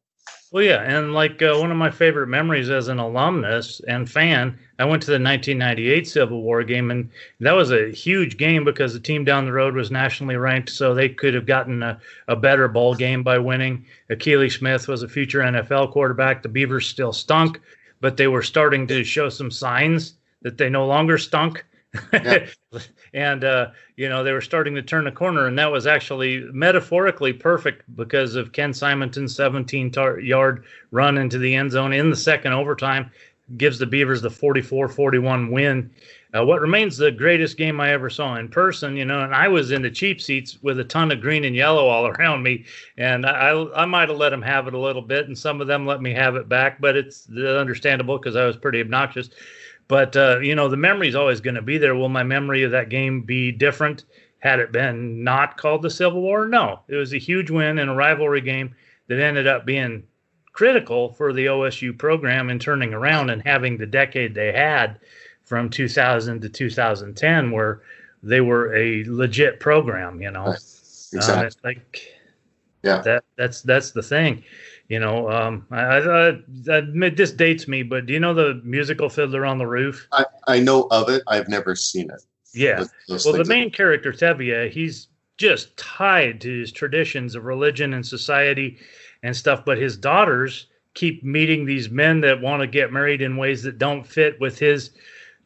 Well, 0.51 0.63
yeah, 0.65 0.81
and 0.81 1.13
like 1.13 1.43
uh, 1.43 1.57
one 1.59 1.71
of 1.71 1.77
my 1.77 1.91
favorite 1.91 2.29
memories 2.29 2.71
as 2.71 2.89
an 2.89 2.99
alumnus 2.99 3.83
and 3.87 4.11
fan, 4.11 4.59
I 4.79 4.87
went 4.87 5.03
to 5.03 5.11
the 5.11 5.21
1998 5.23 6.09
Civil 6.09 6.43
War 6.43 6.65
game, 6.65 6.91
and 6.91 7.11
that 7.41 7.53
was 7.53 7.71
a 7.71 7.91
huge 7.91 8.39
game 8.39 8.65
because 8.65 8.95
the 8.95 9.01
team 9.01 9.25
down 9.25 9.45
the 9.45 9.53
road 9.53 9.75
was 9.75 9.91
nationally 9.91 10.37
ranked, 10.37 10.71
so 10.71 10.95
they 10.95 11.11
could 11.11 11.35
have 11.35 11.45
gotten 11.45 11.83
a, 11.83 12.01
a 12.29 12.37
better 12.37 12.67
bowl 12.67 12.95
game 12.95 13.23
by 13.23 13.37
winning. 13.39 13.85
Akili 14.11 14.51
Smith 14.51 14.89
was 14.89 15.03
a 15.03 15.09
future 15.09 15.41
NFL 15.41 15.93
quarterback. 15.93 16.43
The 16.43 16.49
Beavers 16.49 16.87
still 16.87 17.13
stunk, 17.13 17.61
but 18.01 18.17
they 18.17 18.29
were 18.29 18.43
starting 18.43 18.87
to 18.87 19.05
show 19.05 19.29
some 19.29 19.51
signs 19.51 20.15
that 20.41 20.57
they 20.57 20.71
no 20.71 20.87
longer 20.87 21.19
stunk. 21.19 21.67
Yeah. 22.13 22.47
and 23.15 23.45
uh, 23.45 23.71
you 23.97 24.09
know 24.09 24.23
they 24.23 24.33
were 24.33 24.41
starting 24.43 24.75
to 24.75 24.83
turn 24.83 25.05
the 25.05 25.13
corner, 25.13 25.47
and 25.47 25.59
that 25.59 25.73
was 25.73 25.87
actually 25.87 26.41
metaphorically 26.53 27.33
perfect 27.33 27.85
because 27.97 28.35
of 28.35 28.53
Ken 28.53 28.73
Simonton's 28.75 29.35
17 29.35 29.91
tar- 29.91 30.21
yard 30.21 30.65
run 30.91 31.17
into 31.19 31.39
the 31.39 31.55
end 31.55 31.71
zone 31.71 31.93
in 31.93 32.11
the 32.11 32.17
second 32.17 32.53
overtime. 32.53 33.11
gives 33.57 33.79
the 33.79 33.87
Beavers 33.87 34.21
the 34.21 34.29
44-41 34.31 35.51
win. 35.51 35.91
Uh, 36.39 36.45
what 36.45 36.61
remains 36.61 36.99
the 36.99 37.11
greatest 37.11 37.57
game 37.57 37.81
I 37.81 37.91
ever 37.93 38.11
saw 38.11 38.37
in 38.37 38.49
person, 38.49 38.95
you 38.95 39.07
know, 39.07 39.21
and 39.25 39.35
I 39.35 39.49
was 39.49 39.71
in 39.71 39.81
the 39.81 39.91
cheap 39.91 40.21
seats 40.21 40.59
with 40.63 40.79
a 40.79 40.85
ton 40.85 41.11
of 41.11 41.23
green 41.23 41.45
and 41.45 41.57
yellow 41.57 41.87
all 41.89 42.07
around 42.07 42.43
me, 42.43 42.67
and 42.99 43.25
I 43.25 43.51
I 43.75 43.87
might 43.87 44.11
have 44.11 44.19
let 44.19 44.31
them 44.31 44.43
have 44.43 44.69
it 44.69 44.75
a 44.75 44.79
little 44.79 45.01
bit, 45.03 45.27
and 45.27 45.39
some 45.39 45.63
of 45.63 45.67
them 45.67 45.87
let 45.87 46.03
me 46.03 46.13
have 46.13 46.37
it 46.37 46.49
back, 46.51 46.81
but 46.83 46.97
it's 46.97 47.27
understandable 47.35 48.19
because 48.19 48.37
I 48.37 48.45
was 48.45 48.59
pretty 48.59 48.81
obnoxious. 48.83 49.31
But 49.89 50.17
uh, 50.17 50.41
you 50.41 50.55
know, 50.55 50.69
the 50.69 50.77
memory 50.77 51.09
is 51.09 51.15
always 51.15 51.41
going 51.41 51.55
to 51.55 51.63
be 51.63 51.79
there. 51.79 51.95
Will 51.95 52.11
my 52.11 52.23
memory 52.23 52.63
of 52.63 52.71
that 52.73 52.91
game 52.91 53.23
be 53.23 53.51
different 53.51 54.05
had 54.41 54.61
it 54.61 54.71
been 54.71 55.25
not 55.25 55.57
called 55.57 55.83
the 55.83 55.91
Civil 55.91 56.21
War? 56.21 56.47
No, 56.47 56.81
it 56.89 56.97
was 56.97 57.13
a 57.13 57.19
huge 57.19 57.51
win 57.51 57.79
in 57.79 57.89
a 57.89 57.95
rivalry 57.95 58.43
game 58.43 58.75
that 59.09 59.19
ended 59.19 59.47
up 59.47 59.65
being 59.65 60.05
critical 60.53 61.13
for 61.15 61.33
the 61.33 61.47
OSU 61.47 61.97
program 61.97 62.51
in 62.51 62.59
turning 62.59 62.93
around 62.93 63.31
and 63.31 63.43
having 63.43 63.79
the 63.79 63.87
decade 63.87 64.35
they 64.35 64.53
had 64.53 64.99
from 65.45 65.71
2000 65.71 66.43
to 66.43 66.49
2010, 66.49 67.51
where 67.51 67.81
they 68.23 68.43
were 68.43 68.75
a 68.75 69.05
legit 69.07 69.59
program. 69.59 70.21
You 70.21 70.31
know, 70.31 70.49
exactly. 70.49 71.47
Uh, 71.47 71.51
like 71.65 72.15
yeah, 72.83 73.01
that 73.03 73.25
that's 73.37 73.63
that's 73.63 73.93
the 73.93 74.03
thing. 74.03 74.45
You 74.89 75.01
know, 75.01 75.31
um, 75.31 75.67
I, 75.71 75.99
I, 75.99 76.29
I, 76.71 77.11
this 77.11 77.31
dates 77.31 77.69
me, 77.69 77.83
but 77.83 78.07
do 78.07 78.15
you 78.15 78.21
know 78.21 78.33
the 78.33 78.61
musical 78.65 79.11
Fiddler 79.11 79.45
on 79.45 79.59
the 79.59 79.67
Roof? 79.67 80.09
I, 80.13 80.25
I 80.47 80.61
know 80.61 80.89
of 80.91 81.11
it. 81.11 81.23
I've 81.27 81.49
never 81.49 81.77
seen 81.77 82.11
it. 82.11 82.23
Yeah. 82.55 82.85
well, 83.09 83.35
the 83.35 83.45
main 83.45 83.71
character, 83.71 84.13
Tevye, 84.13 84.71
he's 84.71 85.09
just 85.37 85.77
tied 85.77 86.41
to 86.41 86.61
his 86.61 86.73
traditions 86.73 87.35
of 87.35 87.45
religion 87.45 87.93
and 87.93 88.05
society 88.05 88.79
and 89.23 89.37
stuff, 89.37 89.65
but 89.65 89.77
his 89.77 89.97
daughters 89.97 90.69
keep 90.95 91.23
meeting 91.23 91.65
these 91.65 91.91
men 91.91 92.21
that 92.23 92.41
want 92.41 92.61
to 92.61 92.67
get 92.67 92.93
married 92.93 93.23
in 93.23 93.37
ways 93.37 93.63
that 93.63 93.79
don't 93.79 94.07
fit 94.07 94.41
with 94.41 94.59
his 94.59 94.91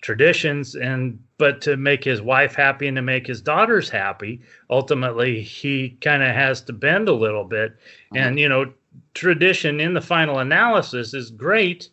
traditions 0.00 0.74
and 0.74 1.22
but 1.38 1.60
to 1.60 1.76
make 1.76 2.02
his 2.02 2.20
wife 2.20 2.54
happy 2.54 2.88
and 2.88 2.96
to 2.96 3.02
make 3.02 3.24
his 3.24 3.40
daughters 3.40 3.88
happy 3.88 4.40
ultimately 4.68 5.40
he 5.40 5.90
kind 6.00 6.24
of 6.24 6.34
has 6.34 6.60
to 6.60 6.72
bend 6.72 7.08
a 7.08 7.12
little 7.12 7.44
bit 7.44 7.72
mm-hmm. 7.72 8.16
and 8.16 8.38
you 8.38 8.48
know 8.48 8.72
tradition 9.14 9.80
in 9.80 9.94
the 9.94 10.00
final 10.00 10.38
analysis 10.38 11.14
is 11.14 11.30
great, 11.30 11.88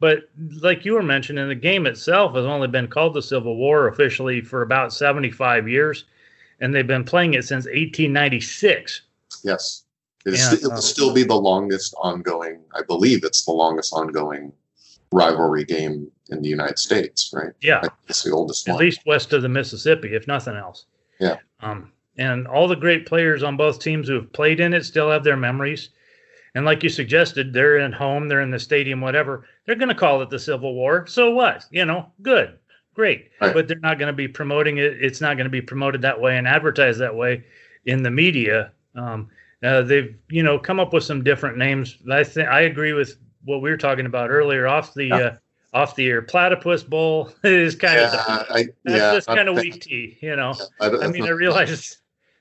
but 0.00 0.28
like 0.60 0.84
you 0.84 0.94
were 0.94 1.02
mentioning, 1.02 1.48
the 1.48 1.54
game 1.54 1.86
itself 1.86 2.34
has 2.34 2.44
only 2.44 2.68
been 2.68 2.88
called 2.88 3.14
the 3.14 3.22
Civil 3.22 3.56
War 3.56 3.88
officially 3.88 4.40
for 4.40 4.62
about 4.62 4.92
75 4.92 5.68
years, 5.68 6.04
and 6.60 6.74
they've 6.74 6.86
been 6.86 7.04
playing 7.04 7.34
it 7.34 7.44
since 7.44 7.66
1896. 7.66 9.02
Yes. 9.44 9.84
It, 10.24 10.34
it 10.34 10.68
will 10.68 10.76
still 10.82 11.12
be 11.12 11.24
the 11.24 11.34
longest 11.34 11.94
ongoing, 11.98 12.60
I 12.74 12.82
believe 12.82 13.24
it's 13.24 13.44
the 13.44 13.52
longest 13.52 13.92
ongoing 13.92 14.52
rivalry 15.10 15.64
game 15.64 16.10
in 16.30 16.42
the 16.42 16.48
United 16.48 16.78
States, 16.78 17.30
right? 17.34 17.52
Yeah. 17.60 17.82
It's 18.08 18.22
the 18.22 18.30
oldest 18.30 18.68
At 18.68 18.74
one. 18.74 18.84
least 18.84 19.00
west 19.04 19.32
of 19.32 19.42
the 19.42 19.48
Mississippi, 19.48 20.14
if 20.14 20.26
nothing 20.26 20.54
else. 20.56 20.86
Yeah. 21.20 21.36
Um, 21.60 21.92
and 22.16 22.46
all 22.46 22.68
the 22.68 22.76
great 22.76 23.06
players 23.06 23.42
on 23.42 23.56
both 23.56 23.78
teams 23.80 24.08
who 24.08 24.14
have 24.14 24.32
played 24.32 24.60
in 24.60 24.74
it 24.74 24.84
still 24.84 25.10
have 25.10 25.24
their 25.24 25.36
memories. 25.36 25.90
And 26.54 26.66
like 26.66 26.82
you 26.82 26.88
suggested, 26.88 27.52
they're 27.52 27.78
in 27.78 27.92
home, 27.92 28.28
they're 28.28 28.42
in 28.42 28.50
the 28.50 28.58
stadium, 28.58 29.00
whatever. 29.00 29.46
They're 29.64 29.76
going 29.76 29.88
to 29.88 29.94
call 29.94 30.20
it 30.20 30.30
the 30.30 30.38
Civil 30.38 30.74
War. 30.74 31.06
So 31.06 31.30
what? 31.30 31.64
You 31.70 31.84
know, 31.86 32.12
good, 32.20 32.58
great. 32.94 33.30
Right. 33.40 33.54
But 33.54 33.68
they're 33.68 33.78
not 33.78 33.98
going 33.98 34.08
to 34.08 34.12
be 34.12 34.28
promoting 34.28 34.76
it. 34.76 35.02
It's 35.02 35.20
not 35.20 35.36
going 35.36 35.46
to 35.46 35.50
be 35.50 35.62
promoted 35.62 36.02
that 36.02 36.20
way 36.20 36.36
and 36.36 36.46
advertised 36.46 37.00
that 37.00 37.14
way 37.14 37.44
in 37.86 38.02
the 38.02 38.10
media. 38.10 38.72
Um, 38.94 39.28
uh, 39.62 39.82
they've, 39.82 40.14
you 40.28 40.42
know, 40.42 40.58
come 40.58 40.80
up 40.80 40.92
with 40.92 41.04
some 41.04 41.24
different 41.24 41.56
names. 41.56 41.96
I 42.10 42.24
think 42.24 42.48
I 42.48 42.62
agree 42.62 42.92
with 42.92 43.16
what 43.44 43.62
we 43.62 43.70
were 43.70 43.76
talking 43.76 44.06
about 44.06 44.30
earlier 44.30 44.66
off 44.66 44.92
the 44.94 45.06
yeah. 45.06 45.16
uh, 45.16 45.36
off 45.72 45.96
the 45.96 46.06
air. 46.06 46.20
Platypus 46.20 46.82
Bowl 46.82 47.32
is 47.44 47.76
kind 47.76 48.00
yeah, 48.00 48.40
of 48.40 48.46
I, 48.50 48.58
yeah, 48.84 49.12
that's 49.12 49.26
kind 49.26 49.48
of 49.48 49.56
weak 49.56 49.80
tea. 49.80 50.18
You 50.20 50.36
know, 50.36 50.54
I, 50.80 50.90
I 50.90 51.08
mean, 51.08 51.24
I 51.24 51.30
realize 51.30 51.98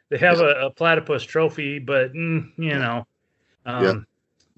they 0.10 0.18
have 0.18 0.40
a, 0.40 0.66
a 0.66 0.70
platypus 0.72 1.24
trophy, 1.24 1.80
but 1.80 2.14
mm, 2.14 2.52
you 2.58 2.78
know. 2.78 3.06
Um, 3.66 3.84
yeah. 3.84 3.94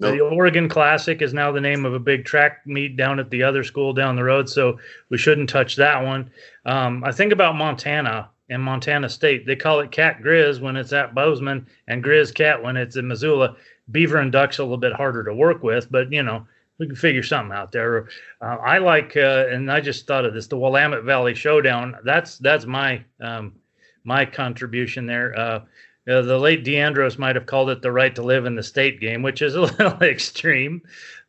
Nope. 0.00 0.12
The 0.12 0.20
Oregon 0.20 0.68
Classic 0.68 1.22
is 1.22 1.32
now 1.32 1.52
the 1.52 1.60
name 1.60 1.84
of 1.84 1.94
a 1.94 2.00
big 2.00 2.24
track 2.24 2.66
meet 2.66 2.96
down 2.96 3.20
at 3.20 3.30
the 3.30 3.44
other 3.44 3.62
school 3.62 3.92
down 3.92 4.16
the 4.16 4.24
road, 4.24 4.48
so 4.48 4.78
we 5.08 5.18
shouldn't 5.18 5.48
touch 5.48 5.76
that 5.76 6.04
one. 6.04 6.30
Um, 6.66 7.04
I 7.04 7.12
think 7.12 7.32
about 7.32 7.54
Montana 7.54 8.28
and 8.50 8.62
Montana 8.62 9.08
State. 9.08 9.46
They 9.46 9.54
call 9.54 9.80
it 9.80 9.92
Cat 9.92 10.20
Grizz 10.20 10.60
when 10.60 10.76
it's 10.76 10.92
at 10.92 11.14
Bozeman 11.14 11.66
and 11.86 12.02
Grizz 12.02 12.34
Cat 12.34 12.62
when 12.62 12.76
it's 12.76 12.96
in 12.96 13.06
Missoula. 13.06 13.56
Beaver 13.90 14.18
and 14.18 14.32
Duck's 14.32 14.58
a 14.58 14.62
little 14.62 14.78
bit 14.78 14.94
harder 14.94 15.22
to 15.24 15.34
work 15.34 15.62
with, 15.62 15.90
but 15.92 16.12
you 16.12 16.22
know 16.22 16.46
we 16.78 16.86
can 16.86 16.96
figure 16.96 17.22
something 17.22 17.56
out 17.56 17.70
there. 17.70 18.08
Uh, 18.40 18.56
I 18.64 18.78
like, 18.78 19.16
uh, 19.16 19.46
and 19.48 19.70
I 19.70 19.80
just 19.80 20.06
thought 20.06 20.24
of 20.24 20.34
this: 20.34 20.48
the 20.48 20.58
Willamette 20.58 21.04
Valley 21.04 21.34
Showdown. 21.34 21.96
That's 22.04 22.38
that's 22.38 22.66
my 22.66 23.04
um, 23.20 23.54
my 24.02 24.24
contribution 24.24 25.06
there. 25.06 25.38
Uh, 25.38 25.60
uh, 26.08 26.22
the 26.22 26.38
late 26.38 26.64
Dee 26.64 26.78
Andros 26.78 27.18
might 27.18 27.36
have 27.36 27.46
called 27.46 27.70
it 27.70 27.82
the 27.82 27.92
right 27.92 28.14
to 28.14 28.22
live 28.22 28.44
in 28.44 28.54
the 28.54 28.62
state 28.62 29.00
game, 29.00 29.22
which 29.22 29.42
is 29.42 29.54
a 29.54 29.60
little 29.62 30.02
extreme. 30.02 30.82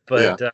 But 0.05 0.39
yeah. 0.39 0.47
uh, 0.47 0.51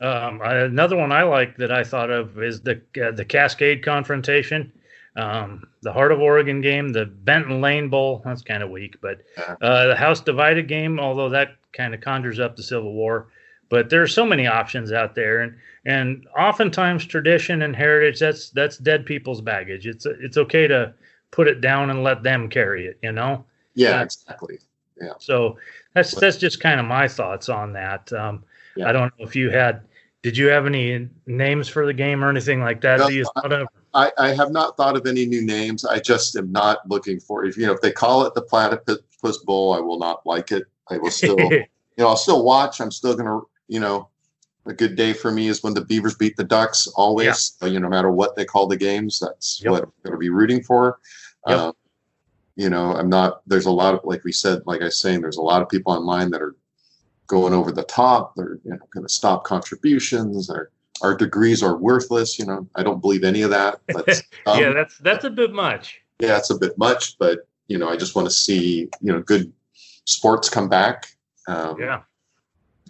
um, 0.00 0.40
another 0.42 0.96
one 0.96 1.12
I 1.12 1.22
like 1.22 1.56
that 1.56 1.72
I 1.72 1.82
thought 1.82 2.10
of 2.10 2.42
is 2.42 2.60
the 2.60 2.82
uh, 3.02 3.12
the 3.12 3.24
Cascade 3.24 3.82
confrontation, 3.82 4.72
um, 5.16 5.66
the 5.82 5.92
Heart 5.92 6.12
of 6.12 6.20
Oregon 6.20 6.60
game, 6.60 6.90
the 6.90 7.06
Benton 7.06 7.60
Lane 7.62 7.88
Bowl. 7.88 8.20
That's 8.24 8.42
kind 8.42 8.62
of 8.62 8.70
weak, 8.70 8.96
but 9.00 9.22
uh, 9.62 9.86
the 9.88 9.96
House 9.96 10.20
Divided 10.20 10.68
game, 10.68 11.00
although 11.00 11.30
that 11.30 11.56
kind 11.72 11.94
of 11.94 12.00
conjures 12.00 12.38
up 12.38 12.56
the 12.56 12.62
Civil 12.62 12.92
War. 12.92 13.28
But 13.68 13.90
there 13.90 14.02
are 14.02 14.06
so 14.06 14.24
many 14.24 14.46
options 14.46 14.92
out 14.92 15.14
there, 15.14 15.40
and 15.40 15.56
and 15.86 16.26
oftentimes 16.38 17.06
tradition 17.06 17.62
and 17.62 17.74
heritage 17.74 18.20
that's 18.20 18.50
that's 18.50 18.76
dead 18.76 19.06
people's 19.06 19.40
baggage. 19.40 19.86
It's 19.86 20.04
it's 20.04 20.36
okay 20.36 20.66
to 20.68 20.92
put 21.30 21.48
it 21.48 21.60
down 21.60 21.90
and 21.90 22.02
let 22.02 22.22
them 22.22 22.48
carry 22.48 22.86
it, 22.86 22.98
you 23.02 23.12
know? 23.12 23.44
Yeah, 23.74 24.00
uh, 24.00 24.04
exactly. 24.04 24.58
Yeah. 25.00 25.12
So 25.18 25.58
that's 25.94 26.14
that's 26.14 26.36
just 26.36 26.60
kind 26.60 26.80
of 26.80 26.86
my 26.86 27.06
thoughts 27.06 27.48
on 27.48 27.72
that. 27.74 28.12
Um, 28.12 28.44
yeah. 28.76 28.88
I 28.88 28.92
don't 28.92 29.12
know 29.18 29.26
if 29.26 29.36
you 29.36 29.50
had 29.50 29.82
did 30.22 30.36
you 30.36 30.48
have 30.48 30.66
any 30.66 31.08
names 31.26 31.68
for 31.68 31.86
the 31.86 31.92
game 31.92 32.24
or 32.24 32.30
anything 32.30 32.60
like 32.60 32.80
that? 32.80 32.98
No, 32.98 33.06
that 33.08 33.68
I, 33.94 34.10
I, 34.18 34.34
have 34.34 34.50
not 34.50 34.76
thought 34.76 34.96
of 34.96 35.06
any 35.06 35.24
new 35.24 35.40
names. 35.40 35.84
I 35.84 36.00
just 36.00 36.34
am 36.36 36.50
not 36.50 36.78
looking 36.88 37.20
for 37.20 37.44
if 37.44 37.56
you 37.56 37.66
know 37.66 37.72
if 37.72 37.80
they 37.80 37.92
call 37.92 38.24
it 38.26 38.34
the 38.34 38.42
platypus 38.42 39.38
bowl, 39.44 39.72
I 39.72 39.78
will 39.78 39.98
not 39.98 40.26
like 40.26 40.50
it. 40.52 40.64
I 40.90 40.98
will 40.98 41.10
still 41.10 41.38
you 41.52 41.66
know 41.98 42.08
I'll 42.08 42.16
still 42.16 42.44
watch. 42.44 42.80
I'm 42.80 42.90
still 42.90 43.14
gonna 43.14 43.40
you 43.68 43.80
know 43.80 44.08
a 44.66 44.74
good 44.74 44.96
day 44.96 45.12
for 45.12 45.30
me 45.30 45.48
is 45.48 45.62
when 45.62 45.74
the 45.74 45.84
Beavers 45.84 46.14
beat 46.14 46.36
the 46.36 46.44
Ducks 46.44 46.86
always. 46.96 47.56
Yeah. 47.60 47.68
You 47.68 47.74
know, 47.74 47.88
no 47.88 47.90
matter 47.90 48.10
what 48.10 48.36
they 48.36 48.44
call 48.44 48.66
the 48.66 48.76
games, 48.76 49.20
that's 49.20 49.60
yep. 49.62 49.72
what 49.72 49.82
I'm 49.84 49.92
going 50.02 50.12
to 50.12 50.18
be 50.18 50.30
rooting 50.30 50.62
for. 50.62 50.98
Yep. 51.46 51.58
Um, 51.58 51.72
you 52.56 52.70
know, 52.70 52.94
I'm 52.94 53.08
not. 53.08 53.42
There's 53.46 53.66
a 53.66 53.70
lot 53.70 53.94
of 53.94 54.00
like 54.04 54.24
we 54.24 54.32
said, 54.32 54.62
like 54.66 54.80
I 54.80 54.84
was 54.84 54.98
saying, 54.98 55.20
there's 55.20 55.36
a 55.36 55.42
lot 55.42 55.62
of 55.62 55.68
people 55.68 55.92
online 55.92 56.30
that 56.30 56.40
are 56.40 56.56
going 57.26 57.52
over 57.52 57.70
the 57.70 57.84
top. 57.84 58.34
They're 58.34 58.58
you 58.64 58.70
know, 58.70 58.78
going 58.92 59.06
to 59.06 59.12
stop 59.12 59.44
contributions. 59.44 60.48
Our 60.48 60.70
our 61.02 61.14
degrees 61.14 61.62
are 61.62 61.76
worthless. 61.76 62.38
You 62.38 62.46
know, 62.46 62.66
I 62.74 62.82
don't 62.82 63.00
believe 63.00 63.24
any 63.24 63.42
of 63.42 63.50
that. 63.50 63.80
Um, 63.94 64.04
yeah, 64.60 64.72
that's 64.72 64.98
that's 64.98 65.24
a 65.24 65.30
bit 65.30 65.52
much. 65.52 66.00
Yeah, 66.18 66.38
it's 66.38 66.50
a 66.50 66.58
bit 66.58 66.78
much, 66.78 67.18
but 67.18 67.46
you 67.68 67.78
know, 67.78 67.90
I 67.90 67.96
just 67.96 68.16
want 68.16 68.26
to 68.26 68.34
see 68.34 68.88
you 69.02 69.12
know 69.12 69.20
good 69.20 69.52
sports 70.06 70.48
come 70.48 70.68
back. 70.68 71.08
Um, 71.46 71.78
yeah. 71.78 72.02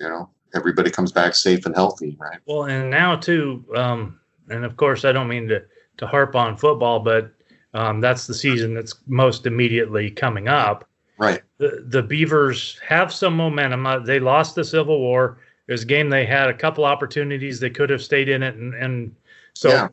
You 0.01 0.09
know, 0.09 0.31
everybody 0.57 0.90
comes 0.90 1.12
back 1.12 1.35
safe 1.35 1.66
and 1.66 1.75
healthy, 1.75 2.16
right? 2.19 2.38
Well, 2.47 2.64
and 2.64 2.90
now 2.90 3.14
too, 3.14 3.64
um, 3.77 4.19
and 4.49 4.64
of 4.64 4.77
course, 4.77 5.05
I 5.05 5.12
don't 5.12 5.29
mean 5.29 5.47
to 5.49 5.62
to 5.99 6.07
harp 6.07 6.35
on 6.35 6.57
football, 6.57 7.01
but 7.01 7.33
um, 7.75 8.01
that's 8.01 8.27
the 8.27 8.35
season 8.35 8.75
that's 8.75 8.95
most 9.07 9.47
immediately 9.47 10.11
coming 10.11 10.49
up. 10.49 10.88
Right. 11.19 11.42
The 11.59 11.85
the 11.87 12.03
Beavers 12.03 12.79
have 12.87 13.12
some 13.12 13.37
momentum. 13.37 13.87
Uh, 13.87 13.99
they 14.01 14.19
lost 14.19 14.55
the 14.55 14.64
Civil 14.64 14.99
War. 14.99 15.38
It 15.69 15.73
was 15.73 15.83
a 15.83 15.87
game 15.87 16.09
they 16.09 16.27
had 16.27 16.49
a 16.49 16.55
couple 16.55 16.85
opportunities 16.85 17.61
they 17.61 17.71
could 17.71 17.90
have 17.90 18.03
stayed 18.03 18.29
in 18.29 18.42
it, 18.42 18.57
and 18.57 18.75
and 18.75 19.14
so. 19.55 19.69
Yeah. 19.69 19.88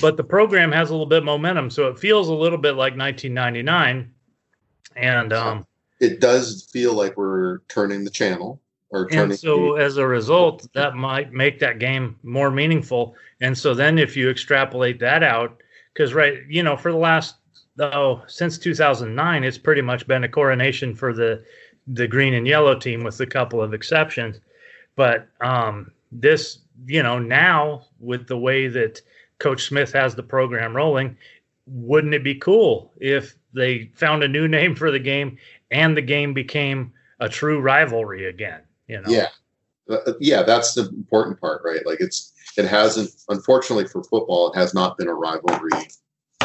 But 0.00 0.16
the 0.16 0.24
program 0.24 0.72
has 0.72 0.90
a 0.90 0.92
little 0.92 1.06
bit 1.06 1.24
momentum, 1.24 1.70
so 1.70 1.86
it 1.86 1.98
feels 1.98 2.28
a 2.28 2.34
little 2.34 2.58
bit 2.58 2.72
like 2.72 2.96
1999, 2.96 4.12
and 4.96 5.32
um, 5.32 5.66
it 6.00 6.20
does 6.20 6.68
feel 6.72 6.94
like 6.94 7.16
we're 7.16 7.58
turning 7.68 8.02
the 8.02 8.10
channel 8.10 8.60
or 8.94 9.08
and 9.10 9.36
so 9.36 9.74
as 9.74 9.96
a 9.96 10.06
result 10.06 10.68
that 10.72 10.94
might 10.94 11.32
make 11.32 11.58
that 11.58 11.78
game 11.78 12.16
more 12.22 12.50
meaningful. 12.50 13.16
And 13.40 13.56
so 13.56 13.74
then 13.74 13.98
if 13.98 14.16
you 14.16 14.30
extrapolate 14.30 15.00
that 15.00 15.22
out 15.22 15.62
because 15.92 16.14
right 16.14 16.38
you 16.48 16.62
know 16.62 16.76
for 16.76 16.92
the 16.92 16.98
last 16.98 17.36
oh 17.80 18.22
since 18.28 18.56
2009 18.56 19.44
it's 19.44 19.58
pretty 19.58 19.82
much 19.82 20.06
been 20.06 20.24
a 20.24 20.28
coronation 20.28 20.94
for 20.94 21.12
the 21.12 21.44
the 21.86 22.06
green 22.06 22.34
and 22.34 22.46
yellow 22.46 22.78
team 22.78 23.02
with 23.02 23.20
a 23.20 23.26
couple 23.26 23.60
of 23.60 23.74
exceptions. 23.74 24.40
But 24.96 25.28
um 25.40 25.90
this 26.12 26.58
you 26.86 27.02
know 27.02 27.18
now 27.18 27.86
with 27.98 28.26
the 28.28 28.38
way 28.38 28.68
that 28.68 29.00
coach 29.38 29.64
smith 29.64 29.92
has 29.92 30.14
the 30.14 30.22
program 30.22 30.74
rolling 30.74 31.16
wouldn't 31.66 32.14
it 32.14 32.22
be 32.22 32.34
cool 32.34 32.92
if 33.00 33.36
they 33.52 33.90
found 33.94 34.22
a 34.22 34.28
new 34.28 34.46
name 34.58 34.74
for 34.74 34.90
the 34.90 34.98
game 34.98 35.36
and 35.70 35.96
the 35.96 36.02
game 36.02 36.32
became 36.32 36.92
a 37.20 37.28
true 37.28 37.60
rivalry 37.60 38.26
again 38.26 38.60
you 38.88 39.00
know? 39.00 39.08
Yeah, 39.08 39.28
uh, 39.90 40.12
yeah, 40.20 40.42
that's 40.42 40.74
the 40.74 40.88
important 40.90 41.40
part, 41.40 41.62
right? 41.64 41.84
Like 41.86 42.00
it's 42.00 42.32
it 42.56 42.66
hasn't, 42.66 43.10
unfortunately 43.28 43.86
for 43.86 44.02
football, 44.04 44.52
it 44.52 44.56
has 44.58 44.74
not 44.74 44.96
been 44.96 45.08
a 45.08 45.14
rivalry 45.14 45.70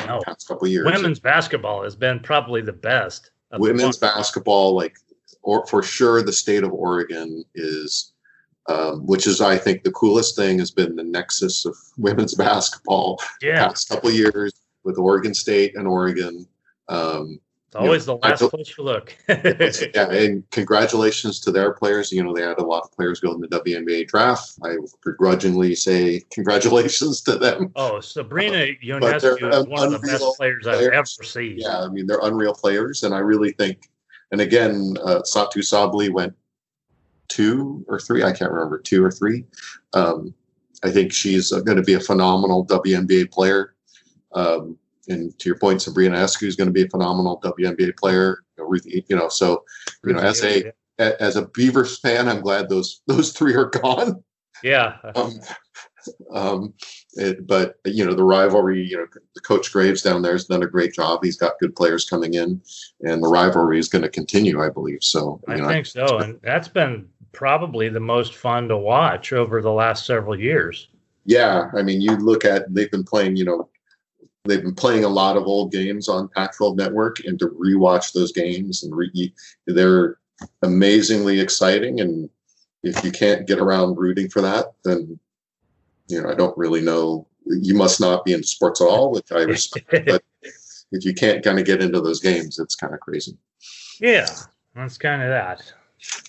No. 0.08 0.18
the 0.20 0.24
past 0.26 0.48
couple 0.48 0.66
of 0.66 0.72
years. 0.72 0.86
Women's 0.86 1.20
basketball 1.20 1.84
has 1.84 1.96
been 1.96 2.20
probably 2.20 2.62
the 2.62 2.74
best. 2.74 3.32
the 3.52 3.60
women's 3.60 3.98
bunch. 3.98 4.16
basketball, 4.16 4.76
like, 4.76 4.96
or 5.44 5.66
for 5.68 5.84
sure, 5.84 6.24
the 6.24 6.34
state 6.34 6.64
of 6.64 6.72
Oregon 6.74 7.44
is, 7.54 8.14
um, 8.68 9.06
which 9.06 9.28
is, 9.28 9.40
I 9.40 9.58
think, 9.58 9.84
the 9.84 9.92
coolest 9.92 10.36
thing 10.36 10.58
has 10.60 10.72
been 10.72 10.96
the 10.96 11.04
nexus 11.04 11.66
of 11.66 11.76
women's 11.98 12.34
basketball 12.36 13.22
Yeah, 13.42 13.68
past 13.68 13.90
couple 13.90 14.10
of 14.10 14.16
years 14.16 14.54
with 14.84 14.98
Oregon 14.98 15.34
State 15.36 15.76
and 15.76 15.88
Oregon. 15.88 16.48
Um, 16.88 17.40
it's 17.70 17.76
always 17.76 18.06
the 18.08 18.16
last 18.16 18.42
place 18.50 18.76
you 18.76 18.84
look. 18.84 19.16
yeah, 19.30 20.10
and 20.10 20.50
congratulations 20.50 21.40
to 21.42 21.52
their 21.52 21.72
players. 21.72 22.12
You 22.12 22.24
know, 22.24 22.34
they 22.34 22.42
had 22.42 22.58
a 22.58 22.64
lot 22.64 22.82
of 22.82 22.92
players 22.92 23.20
go 23.20 23.32
in 23.36 23.42
the 23.42 23.48
WNBA 23.48 24.08
draft. 24.08 24.58
I 24.64 24.78
begrudgingly 25.06 25.76
say 25.76 26.24
congratulations 26.32 27.22
to 27.22 27.38
them. 27.38 27.72
oh, 27.76 28.00
Sabrina 28.00 28.70
But 29.00 29.22
they're 29.22 29.38
is 29.38 29.68
one 29.68 29.94
of 29.94 30.02
the 30.02 30.08
best 30.08 30.26
players 30.38 30.66
I've 30.66 30.92
ever 30.92 31.06
seen. 31.06 31.58
Yeah, 31.60 31.82
I 31.82 31.90
mean 31.90 32.08
they're 32.08 32.22
unreal 32.24 32.56
players, 32.56 33.04
and 33.04 33.14
I 33.14 33.20
really 33.20 33.52
think. 33.52 33.88
And 34.32 34.42
again, 34.42 34.96
uh, 35.06 35.22
Satou 35.22 35.58
Sabally 35.58 36.12
went 36.12 36.34
two 37.28 37.86
or 37.88 38.00
three. 38.00 38.24
I 38.24 38.32
can't 38.32 38.52
remember 38.52 38.80
two 38.80 39.06
or 39.06 39.12
three. 39.12 39.46
Um, 39.94 40.34
I 40.84 40.90
think 40.90 41.14
she's 41.14 41.52
going 41.52 41.78
to 41.78 41.84
be 41.84 41.94
a 41.94 42.00
phenomenal 42.00 42.66
WNBA 42.66 43.32
player. 43.32 43.76
Um, 44.34 44.76
and 45.10 45.38
to 45.40 45.50
your 45.50 45.58
point, 45.58 45.82
Sabrina 45.82 46.16
Ionescu 46.16 46.48
is 46.48 46.56
going 46.56 46.68
to 46.68 46.74
be 46.74 46.84
a 46.84 46.90
phenomenal 46.90 47.42
WNBA 47.42 47.98
player. 47.98 48.40
You 48.58 48.64
know, 48.64 48.70
Ruth- 48.70 48.86
you 48.86 49.16
know, 49.16 49.30
so 49.30 49.64
you 50.06 50.14
know, 50.14 50.20
as 50.20 50.44
a 50.44 50.72
as 51.00 51.36
a 51.36 51.48
Beavers 51.48 52.00
fan, 52.00 52.28
I'm 52.28 52.42
glad 52.42 52.70
those 52.70 53.02
those 53.08 53.32
three 53.34 53.56
are 53.56 53.66
gone. 53.66 54.24
yeah, 54.64 54.98
Um, 55.16 55.40
um, 56.34 56.74
it, 57.14 57.46
but 57.48 57.76
you 57.86 58.06
know 58.06 58.14
the 58.14 58.24
rivalry. 58.24 58.86
You 58.86 58.98
know, 58.98 59.06
the 59.36 59.42
coach 59.42 59.72
Graves 59.72 60.02
down 60.02 60.22
there 60.22 60.34
has 60.34 60.46
done 60.46 60.64
a 60.64 60.68
great 60.68 60.94
job. 60.94 61.20
He's 61.24 61.38
got 61.38 61.60
good 61.60 61.76
players 61.76 62.06
coming 62.06 62.36
in, 62.36 62.62
and 63.02 63.24
the 63.24 63.28
rivalry 63.28 63.80
is 63.80 63.90
going 63.90 64.04
to 64.04 64.10
continue, 64.10 64.62
I 64.62 64.70
believe. 64.70 65.00
So 65.02 65.42
I 65.48 65.56
know, 65.56 65.68
think 65.68 65.86
so, 65.86 66.20
and 66.20 66.40
that's 66.42 66.68
been 66.68 67.10
probably 67.32 67.90
the 67.90 68.00
most 68.00 68.36
fun 68.36 68.68
to 68.70 68.78
watch 68.78 69.34
over 69.34 69.62
the 69.62 69.72
last 69.72 70.06
several 70.06 70.40
years. 70.40 70.88
yeah. 71.26 71.70
I 71.76 71.82
mean, 71.84 72.02
you 72.02 72.16
look 72.18 72.46
at 72.46 72.74
they've 72.74 72.92
been 72.92 73.04
playing. 73.04 73.36
You 73.36 73.46
know, 73.46 73.69
they've 74.50 74.64
been 74.64 74.76
playing 74.76 75.04
a 75.04 75.10
lot 75.10 75.38
of 75.38 75.44
old 75.44 75.72
games 75.72 76.10
on 76.10 76.30
Pac-12 76.30 76.76
Network, 76.76 77.20
and 77.26 77.40
to 77.40 77.48
rewatch 77.48 78.14
those 78.14 78.32
games 78.32 78.84
and 78.84 78.96
re, 78.96 79.34
they're 79.68 80.18
amazingly 80.64 81.40
exciting. 81.40 82.02
And 82.02 82.30
if 82.84 83.04
you 83.04 83.12
can't 83.12 83.48
get 83.48 83.60
around 83.60 83.96
rooting 83.98 84.30
for 84.30 84.42
that, 84.42 84.74
then 84.84 85.20
you 86.08 86.22
know 86.22 86.30
I 86.30 86.36
don't 86.36 86.58
really 86.58 86.82
know. 86.82 87.28
You 87.46 87.76
must 87.76 88.00
not 88.02 88.26
be 88.26 88.34
into 88.34 88.48
sports 88.48 88.82
at 88.82 88.88
all, 88.88 89.12
which 89.12 89.32
I 89.32 89.42
respect. 89.44 90.06
But- 90.06 90.24
if 90.92 91.06
you 91.06 91.14
can't 91.14 91.44
kind 91.44 91.60
of 91.60 91.66
get 91.66 91.84
into 91.84 92.02
those 92.02 92.20
games, 92.20 92.58
it's 92.58 92.76
kind 92.76 92.96
of 92.96 93.00
crazy. 93.00 93.38
yeah, 94.00 94.26
that's 94.76 94.98
kind 94.98 95.22
of 95.22 95.30
that. 95.30 95.72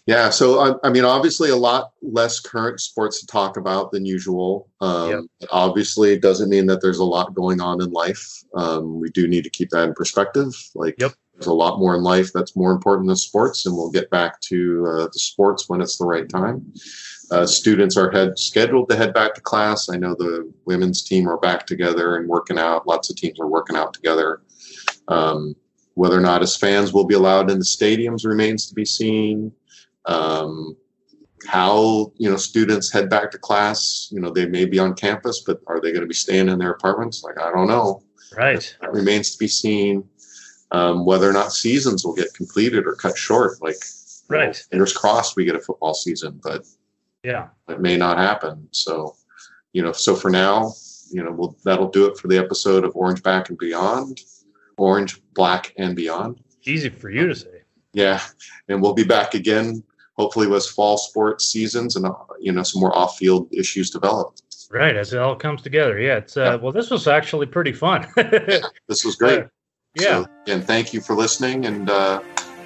Yeah. 0.07 0.31
So, 0.31 0.61
I, 0.61 0.89
I 0.89 0.91
mean, 0.91 1.05
obviously, 1.05 1.51
a 1.51 1.57
lot 1.57 1.93
less 2.03 2.41
current 2.41 2.81
sports 2.81 3.21
to 3.21 3.27
talk 3.27 3.57
about 3.57 3.93
than 3.93 4.05
usual. 4.05 4.69
Um, 4.81 5.11
Yep. 5.11 5.51
Obviously, 5.51 6.13
it 6.13 6.23
doesn't 6.23 6.49
mean 6.49 6.67
that 6.67 6.81
there's 6.83 6.99
a 6.99 7.05
lot 7.05 7.35
going 7.35 7.61
on 7.61 7.81
in 7.83 7.91
life. 7.91 8.43
Um, 8.55 9.01
we 9.01 9.11
do 9.11 9.29
need 9.29 9.45
to 9.45 9.51
keep 9.51 9.71
that 9.71 9.89
in 9.89 9.95
perspective. 9.95 10.53
Like, 10.75 10.97
Yep. 10.99 11.13
there's 11.35 11.47
a 11.47 11.53
lot 11.55 11.79
more 11.79 11.95
in 11.95 12.03
life 12.03 12.33
that's 12.33 12.57
more 12.57 12.73
important 12.73 13.07
than 13.09 13.17
sports, 13.17 13.67
and 13.67 13.77
we'll 13.77 13.91
get 13.91 14.11
back 14.11 14.41
to 14.43 14.87
uh, 14.87 15.05
the 15.13 15.19
sports 15.19 15.69
when 15.69 15.81
it's 15.81 15.99
the 15.99 16.05
right 16.05 16.29
time. 16.29 16.73
Uh, 17.31 17.47
students 17.47 17.97
are 17.97 18.11
head 18.11 18.37
scheduled 18.39 18.89
to 18.91 18.97
head 18.97 19.15
back 19.15 19.35
to 19.35 19.41
class. 19.41 19.89
I 19.89 19.97
know 19.97 20.15
the 20.19 20.53
women's 20.65 21.03
team 21.05 21.29
are 21.29 21.39
back 21.39 21.65
together 21.65 22.17
and 22.17 22.29
working 22.29 22.59
out. 22.59 22.87
Lots 22.89 23.09
of 23.09 23.17
teams 23.17 23.39
are 23.39 23.47
working 23.47 23.77
out 23.77 23.95
together. 23.95 24.43
Um, 25.07 25.55
whether 25.95 26.17
or 26.17 26.21
not 26.21 26.43
as 26.43 26.57
fans 26.57 26.93
will 26.93 27.05
be 27.05 27.15
allowed 27.15 27.51
in 27.51 27.59
the 27.59 27.65
stadiums 27.65 28.25
remains 28.27 28.67
to 28.69 28.75
be 28.75 28.85
seen. 28.85 29.53
Um, 30.07 30.77
how 31.47 32.13
you 32.17 32.31
know 32.31 32.37
students 32.37 32.93
head 32.93 33.09
back 33.09 33.31
to 33.31 33.39
class, 33.39 34.09
you 34.13 34.21
know 34.21 34.31
they 34.31 34.47
may 34.47 34.65
be 34.67 34.79
on 34.79 34.95
campus, 34.95 35.43
but 35.47 35.61
are 35.67 35.81
they 35.81 35.91
going 35.91 36.03
to 36.03 36.07
be 36.09 36.15
staying 36.15 36.49
in 36.49 36.59
their 36.59 36.71
apartments? 36.73 37.23
Like 37.23 37.39
I 37.41 37.51
don't 37.53 37.69
know. 37.69 38.03
Right. 38.37 38.77
That 38.81 38.93
remains 38.93 39.33
to 39.33 39.39
be 39.39 39.49
seen. 39.49 40.05
Um, 40.73 41.05
whether 41.05 41.29
or 41.29 41.33
not 41.33 41.53
seasons 41.53 42.05
will 42.05 42.15
get 42.15 42.33
completed 42.35 42.87
or 42.87 42.95
cut 42.95 43.17
short. 43.19 43.61
Like 43.63 43.75
you 43.75 44.37
know, 44.37 44.43
Right. 44.45 44.57
fingers 44.71 44.93
crossed 44.93 45.35
we 45.35 45.45
get 45.45 45.57
a 45.57 45.61
football 45.61 45.95
season, 45.95 46.41
but 46.45 46.65
Yeah. 47.25 47.49
it 47.69 47.81
may 47.81 47.97
not 47.97 48.19
happen. 48.19 48.69
So, 48.71 49.17
you 49.73 49.83
know, 49.83 49.91
so 49.91 50.15
for 50.15 50.31
now, 50.31 50.73
you 51.11 51.25
know, 51.25 51.33
we'll, 51.33 51.57
that'll 51.65 51.91
do 51.91 52.07
it 52.07 52.17
for 52.19 52.29
the 52.29 52.39
episode 52.39 52.85
of 52.85 52.95
Orange 52.95 53.21
Back 53.25 53.49
and 53.49 53.59
Beyond, 53.59 54.21
Orange, 54.77 55.21
Black, 55.35 55.75
and 55.77 55.97
Beyond. 55.97 56.41
Easy 56.63 56.89
for 56.89 57.11
you 57.11 57.27
to 57.27 57.35
say. 57.35 57.63
Yeah, 57.93 58.23
and 58.69 58.81
we'll 58.81 58.95
be 58.95 59.03
back 59.03 59.35
again, 59.35 59.83
hopefully, 60.21 60.47
with 60.47 60.67
fall 60.67 60.97
sports 60.99 61.47
seasons 61.47 61.97
and 61.97 62.05
uh, 62.07 62.13
you 62.41 62.53
know 62.53 62.63
some 62.63 62.81
more 62.81 62.95
off-field 62.97 63.49
issues 63.53 63.91
develop. 63.91 64.35
Right. 64.71 64.95
As 64.97 65.13
it 65.13 65.19
all 65.19 65.35
comes 65.35 65.63
together. 65.63 65.99
Yeah. 65.99 66.19
It's 66.19 66.37
uh, 66.37 66.43
Yeah. 66.43 66.55
well, 66.57 66.73
this 66.73 66.91
was 66.91 67.09
actually 67.09 67.47
pretty 67.47 67.73
fun. 67.73 68.07
This 68.89 69.05
was 69.05 69.17
great. 69.17 69.45
yeah. 69.99 70.23
So, 70.23 70.27
and 70.47 70.65
thank 70.65 70.93
you 70.95 71.01
for 71.01 71.15
listening, 71.17 71.67
and 71.67 71.89
uh, 71.91 72.21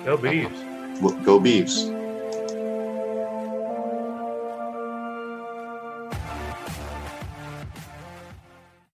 Go 0.05 0.19
Beavs. 0.19 1.25
go 1.25 1.39
Beavs. 1.41 1.94